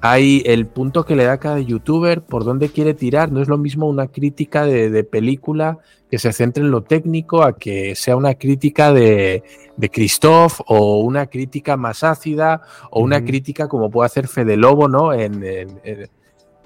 hay 0.00 0.42
el 0.46 0.66
punto 0.66 1.04
que 1.04 1.16
le 1.16 1.24
da 1.24 1.38
cada 1.38 1.58
youtuber, 1.60 2.22
por 2.22 2.44
dónde 2.44 2.68
quiere 2.68 2.94
tirar, 2.94 3.32
no 3.32 3.40
es 3.40 3.48
lo 3.48 3.56
mismo 3.58 3.88
una 3.88 4.08
crítica 4.08 4.64
de, 4.66 4.90
de 4.90 5.04
película 5.04 5.78
que 6.10 6.18
se 6.18 6.32
centre 6.32 6.62
en 6.62 6.70
lo 6.70 6.82
técnico 6.82 7.42
a 7.42 7.56
que 7.56 7.94
sea 7.94 8.14
una 8.16 8.34
crítica 8.34 8.92
de, 8.92 9.42
de 9.76 9.90
Christoph 9.90 10.60
o 10.66 11.00
una 11.00 11.26
crítica 11.26 11.76
más 11.76 12.04
ácida 12.04 12.60
o 12.90 13.00
una 13.02 13.24
crítica 13.24 13.66
como 13.68 13.90
puede 13.90 14.06
hacer 14.06 14.28
Fede 14.28 14.56
Lobo, 14.56 14.88
¿no? 14.88 15.12
En, 15.12 15.42
en- 15.42 15.80
en- 15.84 16.08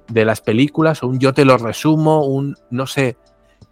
de 0.09 0.25
las 0.25 0.41
películas, 0.41 1.03
o 1.03 1.07
un 1.09 1.19
yo 1.19 1.35
te 1.35 1.45
lo 1.45 1.59
resumo, 1.59 2.25
un, 2.25 2.57
no 2.71 2.87
sé, 2.87 3.17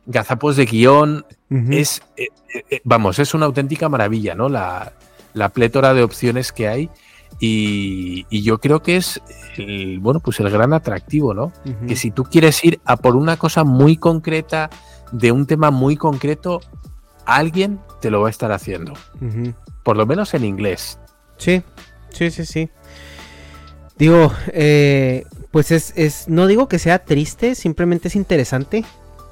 gazapos 0.04 0.56
de 0.56 0.66
guion, 0.66 1.24
es, 1.72 2.02
eh, 2.16 2.28
eh, 2.54 2.62
eh, 2.70 2.80
vamos, 2.84 3.18
es 3.18 3.32
una 3.32 3.46
auténtica 3.46 3.88
maravilla, 3.88 4.34
¿no? 4.34 4.48
La, 4.50 4.92
la 5.32 5.48
plétora 5.48 5.94
de 5.94 6.02
opciones 6.02 6.52
que 6.52 6.68
hay 6.68 6.90
y, 7.38 8.26
y 8.30 8.42
yo 8.42 8.58
creo 8.58 8.82
que 8.82 8.96
es, 8.96 9.20
el, 9.56 9.98
bueno, 10.00 10.20
pues 10.20 10.40
el 10.40 10.50
gran 10.50 10.72
atractivo, 10.72 11.34
¿no? 11.34 11.52
Que 11.86 11.96
si 11.96 12.10
tú 12.10 12.24
quieres 12.24 12.64
ir 12.64 12.80
a 12.84 12.96
por 12.96 13.16
una 13.16 13.36
cosa 13.36 13.64
muy 13.64 13.96
concreta, 13.96 14.70
de 15.12 15.32
un 15.32 15.46
tema 15.46 15.70
muy 15.70 15.96
concreto, 15.96 16.60
alguien 17.24 17.80
te 18.00 18.10
lo 18.10 18.20
va 18.20 18.28
a 18.28 18.30
estar 18.30 18.52
haciendo, 18.52 18.94
por 19.82 19.96
lo 19.96 20.06
menos 20.06 20.34
en 20.34 20.44
inglés. 20.44 20.98
Sí, 21.36 21.62
sí, 22.10 22.30
sí, 22.30 22.46
sí. 22.46 22.70
Digo, 23.98 24.32
eh, 24.48 25.24
pues 25.50 25.70
es, 25.70 25.92
es, 25.96 26.28
no 26.28 26.46
digo 26.46 26.68
que 26.68 26.78
sea 26.78 27.04
triste, 27.04 27.54
simplemente 27.54 28.08
es 28.08 28.16
interesante. 28.16 28.84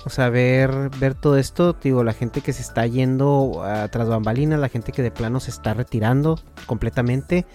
O 0.07 0.11
sea, 0.11 0.28
ver, 0.28 0.90
ver 0.98 1.14
todo 1.14 1.38
esto, 1.38 1.74
digo, 1.82 2.05
la 2.05 2.12
gente 2.12 2.42
que 2.42 2.52
se 2.52 2.61
está 2.61 2.86
yendo 2.86 3.62
a 3.64 3.88
tras 3.88 4.07
bambalinas, 4.07 4.61
la 4.61 4.68
gente 4.68 4.92
que 4.92 5.02
de 5.02 5.11
plano 5.11 5.40
se 5.40 5.50
está 5.50 5.72
retirando 5.72 6.38
completamente. 6.66 7.46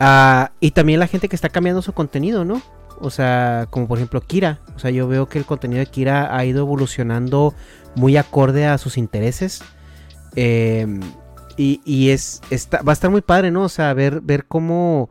Ah, 0.00 0.52
y 0.60 0.70
también 0.72 1.00
la 1.00 1.06
gente 1.06 1.28
que 1.28 1.36
está 1.36 1.48
cambiando 1.48 1.82
su 1.82 1.92
contenido, 1.92 2.44
¿no? 2.44 2.62
O 3.00 3.10
sea, 3.10 3.66
como 3.70 3.86
por 3.88 3.98
ejemplo 3.98 4.20
Kira. 4.20 4.60
O 4.74 4.78
sea, 4.78 4.90
yo 4.90 5.08
veo 5.08 5.28
que 5.28 5.38
el 5.38 5.44
contenido 5.44 5.80
de 5.80 5.86
Kira 5.86 6.36
ha 6.36 6.44
ido 6.44 6.60
evolucionando 6.60 7.54
muy 7.94 8.16
acorde 8.16 8.66
a 8.66 8.78
sus 8.78 8.98
intereses. 8.98 9.62
Eh, 10.36 11.00
y, 11.56 11.80
y 11.84 12.10
es, 12.10 12.40
está, 12.50 12.82
va 12.82 12.92
a 12.92 12.94
estar 12.94 13.10
muy 13.10 13.20
padre, 13.20 13.50
¿no? 13.50 13.64
O 13.64 13.68
sea, 13.68 13.92
ver, 13.94 14.20
ver 14.20 14.46
cómo, 14.46 15.10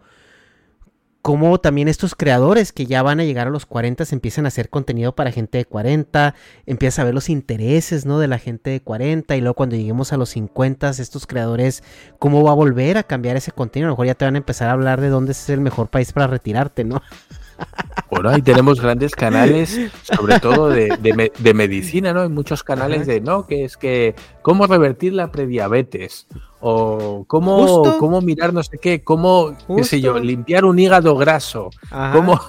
cómo 1.28 1.58
también 1.58 1.90
estos 1.90 2.16
creadores 2.16 2.72
que 2.72 2.86
ya 2.86 3.04
van 3.04 3.20
a 3.20 3.26
llegar 3.26 3.48
a 3.48 3.50
los 3.50 3.66
40 3.66 4.06
se 4.06 4.16
empiezan 4.16 4.46
a 4.46 4.48
hacer 4.48 4.70
contenido 4.70 5.14
para 5.14 5.34
gente 5.34 5.58
de 5.58 5.66
40, 5.66 6.34
empiezas 6.66 7.00
a 7.00 7.04
ver 7.04 7.14
los 7.14 7.28
intereses, 7.28 8.06
¿no? 8.06 8.18
De 8.18 8.30
la 8.30 8.40
gente 8.40 8.70
de 8.70 8.80
40 8.80 9.36
y 9.36 9.42
luego 9.42 9.54
cuando 9.54 9.76
lleguemos 9.76 10.14
a 10.14 10.18
los 10.18 10.30
50, 10.30 10.90
estos 10.90 11.28
creadores, 11.28 11.84
¿cómo 12.18 12.44
va 12.44 12.52
a 12.52 12.54
volver 12.56 12.98
a 12.98 13.04
cambiar 13.04 13.36
ese 13.36 13.52
contenido? 13.52 13.88
A 13.88 13.90
lo 13.90 13.96
mejor 13.96 14.06
ya 14.06 14.16
te 14.16 14.24
van 14.24 14.36
a 14.36 14.38
empezar 14.38 14.70
a 14.70 14.72
hablar 14.72 15.02
de 15.02 15.10
dónde 15.10 15.34
es 15.34 15.50
el 15.50 15.60
mejor 15.60 15.90
país 15.90 16.14
para 16.14 16.28
retirarte, 16.28 16.86
¿no? 16.86 17.02
Bueno, 18.10 18.30
ahí 18.30 18.42
tenemos 18.42 18.80
grandes 18.80 19.14
canales, 19.16 19.78
sobre 20.02 20.40
todo 20.40 20.70
de, 20.70 20.98
de 21.02 21.14
me- 21.14 21.32
de 21.38 21.54
medicina, 21.54 22.14
¿no? 22.14 22.22
Hay 22.22 22.30
muchos 22.30 22.64
canales 22.64 23.06
de, 23.06 23.20
¿no? 23.20 23.46
Que 23.46 23.66
es 23.66 23.76
que, 23.76 24.16
¿cómo 24.42 24.66
revertir 24.66 25.14
la 25.14 25.32
prediabetes? 25.32 26.28
O 26.62 27.26
cómo, 27.28 27.68
Justo. 27.68 27.98
cómo 28.00 28.22
mirar 28.22 28.54
no 28.54 28.64
sé 28.64 28.78
qué, 28.78 29.04
cómo, 29.04 29.56
qué 29.76 29.84
sé 29.84 30.00
yo, 30.02 30.18
limpiar 30.20 30.64
un 30.66 30.80
hígado 30.80 31.16
graso. 31.18 31.70
Ajá. 31.92 32.14
Cómo... 32.14 32.40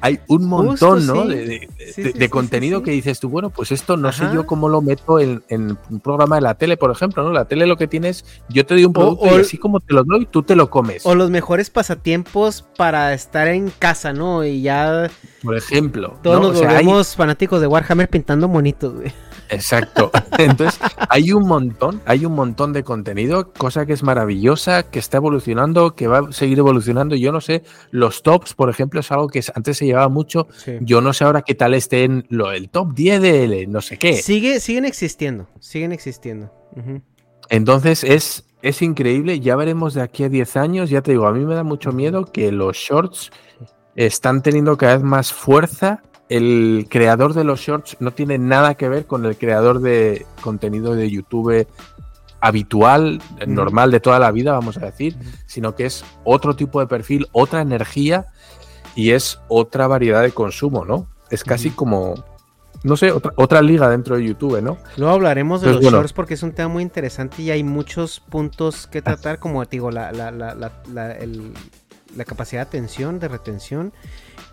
Hay 0.00 0.20
un 0.28 0.48
Justo, 0.50 0.88
montón, 0.96 1.06
¿no? 1.06 1.22
sí. 1.22 1.28
De, 1.28 1.44
de- 1.46 1.68
Sí, 1.92 2.02
de- 2.02 2.12
sí, 2.12 2.18
de 2.18 2.24
sí, 2.26 2.28
contenido 2.28 2.82
que 2.82 2.90
dices 2.92 3.18
tú, 3.20 3.28
bueno, 3.28 3.50
pues 3.50 3.72
esto 3.72 3.96
no 3.96 4.12
sé 4.12 4.24
yo 4.32 4.46
cómo 4.46 4.68
lo 4.68 4.80
meto 4.82 5.18
en, 5.18 5.42
en 5.48 5.76
un 5.90 6.00
programa 6.00 6.36
de 6.36 6.42
la 6.42 6.54
tele, 6.54 6.76
por 6.76 6.90
ejemplo, 6.90 7.22
¿no? 7.22 7.32
La 7.32 7.46
tele 7.46 7.66
lo 7.66 7.76
que 7.76 7.86
tienes, 7.88 8.24
yo 8.48 8.64
te 8.66 8.74
doy 8.74 8.84
un 8.84 8.92
producto 8.92 9.24
o- 9.24 9.36
y 9.38 9.40
así 9.40 9.56
como 9.58 9.80
te 9.80 9.94
lo 9.94 10.04
doy, 10.04 10.26
tú 10.26 10.42
te 10.42 10.54
lo 10.54 10.70
comes, 10.70 11.04
O 11.06 11.14
los 11.14 11.30
mejores 11.30 11.70
pasatiempos 11.70 12.64
para 12.76 13.12
estar 13.14 13.48
en 13.48 13.70
casa, 13.78 14.12
¿no? 14.12 14.44
Y 14.44 14.62
ya 14.62 15.10
por 15.42 15.56
ejemplo. 15.56 16.18
todos 16.22 16.40
¿no? 16.40 16.48
nos 16.48 16.56
O 16.56 16.60
sea, 16.60 16.70
hay- 16.70 16.84
volvemos 16.84 17.16
fanáticos 17.16 17.60
de 17.60 17.66
Warhammer 17.66 18.08
pintando 18.08 18.48
monitos, 18.48 18.94
güey. 18.94 19.12
Exacto. 19.50 20.10
Entonces, 20.38 20.78
hay 21.08 21.32
un 21.32 21.46
montón, 21.48 22.02
hay 22.04 22.26
un 22.26 22.34
montón 22.34 22.74
de 22.74 22.84
contenido, 22.84 23.50
cosa 23.54 23.86
que 23.86 23.94
es 23.94 24.02
maravillosa, 24.02 24.82
que 24.90 24.98
está 24.98 25.16
evolucionando, 25.16 25.94
que 25.94 26.06
va 26.06 26.18
a 26.18 26.32
seguir 26.32 26.58
evolucionando. 26.58 27.16
Yo 27.16 27.32
no 27.32 27.40
sé, 27.40 27.62
los 27.90 28.22
tops, 28.22 28.52
por 28.52 28.68
ejemplo, 28.68 29.00
es 29.00 29.10
algo 29.10 29.28
que 29.28 29.42
antes 29.54 29.78
se 29.78 29.86
llevaba 29.88 30.08
mucho. 30.08 30.48
Yo 30.80 31.00
no 31.00 31.12
sé 31.12 31.24
ahora 31.24 31.42
qué 31.42 31.54
tal 31.54 31.74
estén 31.74 32.26
lo, 32.28 32.52
el 32.52 32.70
top 32.70 32.94
10 32.94 33.20
de 33.20 33.66
no 33.68 33.80
sé 33.80 33.98
qué. 33.98 34.14
Sigue, 34.14 34.60
siguen 34.60 34.84
existiendo, 34.84 35.48
siguen 35.60 35.92
existiendo. 35.92 36.52
Entonces, 37.50 38.04
es, 38.04 38.44
es 38.62 38.82
increíble. 38.82 39.40
Ya 39.40 39.56
veremos 39.56 39.94
de 39.94 40.02
aquí 40.02 40.24
a 40.24 40.28
10 40.28 40.56
años. 40.56 40.90
Ya 40.90 41.02
te 41.02 41.12
digo, 41.12 41.26
a 41.26 41.32
mí 41.32 41.44
me 41.44 41.54
da 41.54 41.64
mucho 41.64 41.92
miedo 41.92 42.26
que 42.26 42.52
los 42.52 42.76
shorts 42.76 43.30
están 43.96 44.42
teniendo 44.42 44.76
cada 44.76 44.96
vez 44.96 45.04
más 45.04 45.32
fuerza. 45.32 46.02
El 46.28 46.86
creador 46.90 47.34
de 47.34 47.44
los 47.44 47.60
shorts 47.60 47.96
no 48.00 48.12
tiene 48.12 48.38
nada 48.38 48.74
que 48.74 48.88
ver 48.88 49.06
con 49.06 49.24
el 49.24 49.36
creador 49.36 49.80
de 49.80 50.26
contenido 50.42 50.94
de 50.94 51.10
YouTube 51.10 51.66
habitual, 52.40 53.20
normal 53.46 53.90
de 53.90 54.00
toda 54.00 54.18
la 54.18 54.30
vida, 54.30 54.52
vamos 54.52 54.76
a 54.76 54.86
decir, 54.86 55.16
sino 55.46 55.74
que 55.74 55.86
es 55.86 56.04
otro 56.24 56.54
tipo 56.54 56.80
de 56.80 56.86
perfil, 56.86 57.26
otra 57.32 57.60
energía 57.60 58.26
y 58.98 59.12
es 59.12 59.38
otra 59.46 59.86
variedad 59.86 60.22
de 60.22 60.32
consumo, 60.32 60.84
¿no? 60.84 61.06
Es 61.30 61.44
casi 61.44 61.70
como, 61.70 62.14
no 62.82 62.96
sé, 62.96 63.12
otra, 63.12 63.32
otra 63.36 63.62
liga 63.62 63.88
dentro 63.88 64.16
de 64.16 64.24
YouTube, 64.24 64.60
¿no? 64.60 64.78
Luego 64.96 65.14
hablaremos 65.14 65.60
de 65.60 65.66
Pues 65.66 65.74
los 65.76 65.82
bueno. 65.84 65.98
shorts 65.98 66.12
porque 66.12 66.34
es 66.34 66.42
un 66.42 66.50
tema 66.52 66.68
muy 66.68 66.82
interesante 66.82 67.40
y 67.42 67.50
hay 67.52 67.62
muchos 67.62 68.18
puntos 68.18 68.88
que 68.88 69.00
tratar, 69.00 69.38
como 69.38 69.64
te 69.66 69.76
digo, 69.76 69.92
la, 69.92 70.10
la, 70.10 70.32
la, 70.32 70.54
la, 70.56 70.72
la- 70.92 71.12
el- 71.12 71.52
la 72.16 72.24
capacidad 72.24 72.62
de 72.62 72.68
atención, 72.68 73.20
de 73.20 73.28
retención. 73.28 73.92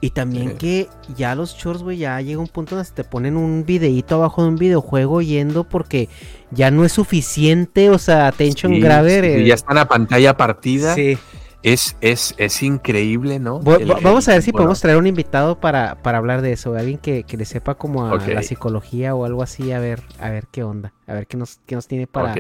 Y 0.01 0.09
también 0.11 0.49
Sí. 0.51 0.55
que 0.57 0.89
ya 1.15 1.33
los 1.33 1.55
shorts, 1.55 1.81
güey, 1.81 1.97
ya 1.97 2.19
llega 2.21 2.39
un 2.39 2.49
punto 2.49 2.75
donde 2.75 2.91
te 2.91 3.03
ponen 3.05 3.37
un 3.37 3.65
videíto 3.65 4.15
abajo 4.15 4.43
de 4.43 4.49
un 4.49 4.57
videojuego 4.57 5.21
yendo 5.21 5.63
porque 5.63 6.09
ya 6.51 6.69
no 6.69 6.83
es 6.85 6.91
suficiente, 6.91 7.89
o 7.89 7.97
sea, 7.97 8.27
attention 8.27 8.73
Sí, 8.73 8.79
grabber. 8.81 9.23
sí, 9.23 9.29
eh, 9.41 9.45
ya 9.47 9.53
está 9.55 9.71
en 9.71 9.77
la 9.77 9.87
pantalla 9.87 10.35
partida. 10.37 10.93
sí. 10.93 11.17
Es, 11.65 11.97
es, 12.01 12.35
es 12.37 12.61
increíble, 12.61 13.39
¿no? 13.39 13.59
El- 13.79 13.87
vamos 14.03 14.27
a 14.27 14.33
ver 14.33 14.41
si 14.43 14.51
bueno, 14.51 14.57
podemos 14.59 14.81
traer 14.81 14.97
un 14.97 15.07
invitado 15.07 15.59
para, 15.59 15.95
para 16.03 16.19
hablar 16.19 16.41
de 16.41 16.51
eso, 16.51 16.75
alguien 16.75 16.99
que, 16.99 17.23
que 17.23 17.37
le 17.37 17.45
sepa 17.45 17.75
como 17.75 18.05
a 18.07 18.29
la 18.29 18.41
psicología 18.43 19.15
o 19.15 19.25
algo 19.25 19.41
así, 19.41 19.71
a 19.71 19.79
ver, 19.79 20.01
a 20.19 20.29
ver 20.29 20.45
qué 20.51 20.63
onda, 20.63 20.93
a 21.07 21.13
ver 21.13 21.25
qué 21.27 21.37
nos, 21.37 21.59
qué 21.65 21.75
nos 21.75 21.87
tiene 21.87 22.05
para, 22.07 22.33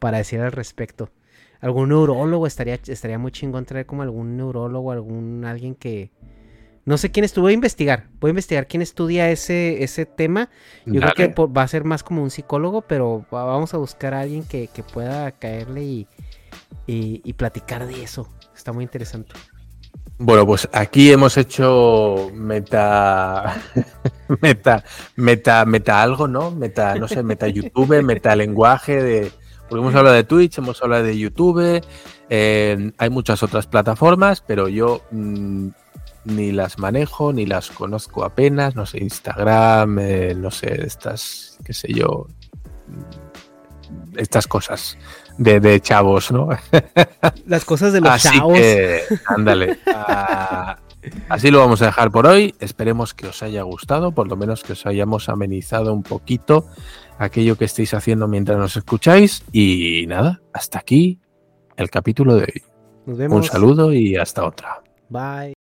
para 0.00 0.18
decir 0.18 0.40
al 0.40 0.52
respecto. 0.52 1.10
Algún 1.60 1.90
neurólogo 1.90 2.46
estaría, 2.46 2.78
estaría 2.86 3.18
muy 3.18 3.30
chingón 3.30 3.66
traer 3.66 3.86
como 3.86 4.02
algún 4.02 4.36
neurólogo, 4.36 4.90
algún 4.90 5.44
alguien 5.44 5.74
que 5.74 6.10
no 6.84 6.98
sé 6.98 7.10
quién 7.12 7.24
estuvo. 7.24 7.44
Voy 7.44 7.52
a 7.52 7.54
investigar. 7.54 8.08
Voy 8.20 8.30
a 8.30 8.32
investigar 8.32 8.66
quién 8.66 8.82
estudia 8.82 9.30
ese, 9.30 9.84
ese 9.84 10.06
tema. 10.06 10.50
Yo 10.92 11.00
creo 11.00 11.14
que 11.14 11.28
va 11.28 11.62
a 11.62 11.68
ser 11.68 11.84
más 11.84 12.02
como 12.02 12.22
un 12.22 12.30
psicólogo, 12.30 12.82
pero 12.82 13.24
va- 13.32 13.44
vamos 13.44 13.74
a 13.74 13.78
buscar 13.78 14.14
a 14.14 14.20
alguien 14.20 14.44
que, 14.44 14.68
que 14.68 14.82
pueda 14.82 15.30
caerle 15.32 15.84
y, 15.84 16.08
y, 16.86 17.20
y 17.24 17.32
platicar 17.34 17.86
de 17.86 18.02
eso. 18.02 18.28
Está 18.62 18.72
muy 18.72 18.84
interesante. 18.84 19.32
Bueno, 20.18 20.46
pues 20.46 20.68
aquí 20.72 21.10
hemos 21.10 21.36
hecho 21.36 22.30
meta, 22.32 23.60
meta, 24.40 24.84
meta, 25.16 25.64
meta 25.64 26.00
algo, 26.00 26.28
¿no? 26.28 26.52
Meta, 26.52 26.94
no 26.94 27.08
sé, 27.08 27.24
meta 27.24 27.48
YouTube, 27.48 28.00
meta 28.04 28.36
lenguaje 28.36 29.02
de, 29.02 29.32
porque 29.68 29.80
hemos 29.80 29.96
hablado 29.96 30.14
de 30.14 30.22
Twitch, 30.22 30.58
hemos 30.58 30.80
hablado 30.80 31.02
de 31.02 31.18
YouTube, 31.18 31.82
eh, 32.30 32.92
hay 32.98 33.10
muchas 33.10 33.42
otras 33.42 33.66
plataformas, 33.66 34.42
pero 34.46 34.68
yo 34.68 35.02
mm, 35.10 35.68
ni 36.26 36.52
las 36.52 36.78
manejo, 36.78 37.32
ni 37.32 37.46
las 37.46 37.68
conozco 37.72 38.22
apenas, 38.22 38.76
no 38.76 38.86
sé, 38.86 38.98
Instagram, 38.98 39.98
eh, 39.98 40.34
no 40.36 40.52
sé, 40.52 40.86
estas, 40.86 41.58
qué 41.64 41.72
sé 41.72 41.92
yo, 41.92 42.28
mm, 42.86 44.18
estas 44.18 44.46
cosas 44.46 44.96
de, 45.38 45.60
de 45.60 45.80
chavos, 45.80 46.30
¿no? 46.32 46.48
Las 47.46 47.64
cosas 47.64 47.92
de 47.92 48.00
los 48.00 48.10
Así 48.10 48.36
chavos. 48.36 48.58
que, 48.58 49.00
ándale. 49.26 49.78
ah, 49.94 50.76
así 51.28 51.50
lo 51.50 51.58
vamos 51.60 51.82
a 51.82 51.86
dejar 51.86 52.10
por 52.10 52.26
hoy. 52.26 52.54
Esperemos 52.60 53.14
que 53.14 53.26
os 53.28 53.42
haya 53.42 53.62
gustado, 53.62 54.12
por 54.12 54.28
lo 54.28 54.36
menos 54.36 54.62
que 54.62 54.72
os 54.72 54.86
hayamos 54.86 55.28
amenizado 55.28 55.92
un 55.92 56.02
poquito 56.02 56.66
aquello 57.18 57.56
que 57.56 57.64
estéis 57.66 57.94
haciendo 57.94 58.28
mientras 58.28 58.58
nos 58.58 58.76
escucháis. 58.76 59.42
Y 59.52 60.04
nada, 60.08 60.40
hasta 60.52 60.78
aquí 60.78 61.18
el 61.76 61.90
capítulo 61.90 62.36
de 62.36 62.42
hoy. 62.42 62.62
Nos 63.06 63.18
vemos. 63.18 63.36
Un 63.36 63.44
saludo 63.44 63.92
y 63.92 64.16
hasta 64.16 64.44
otra. 64.44 64.82
Bye. 65.08 65.61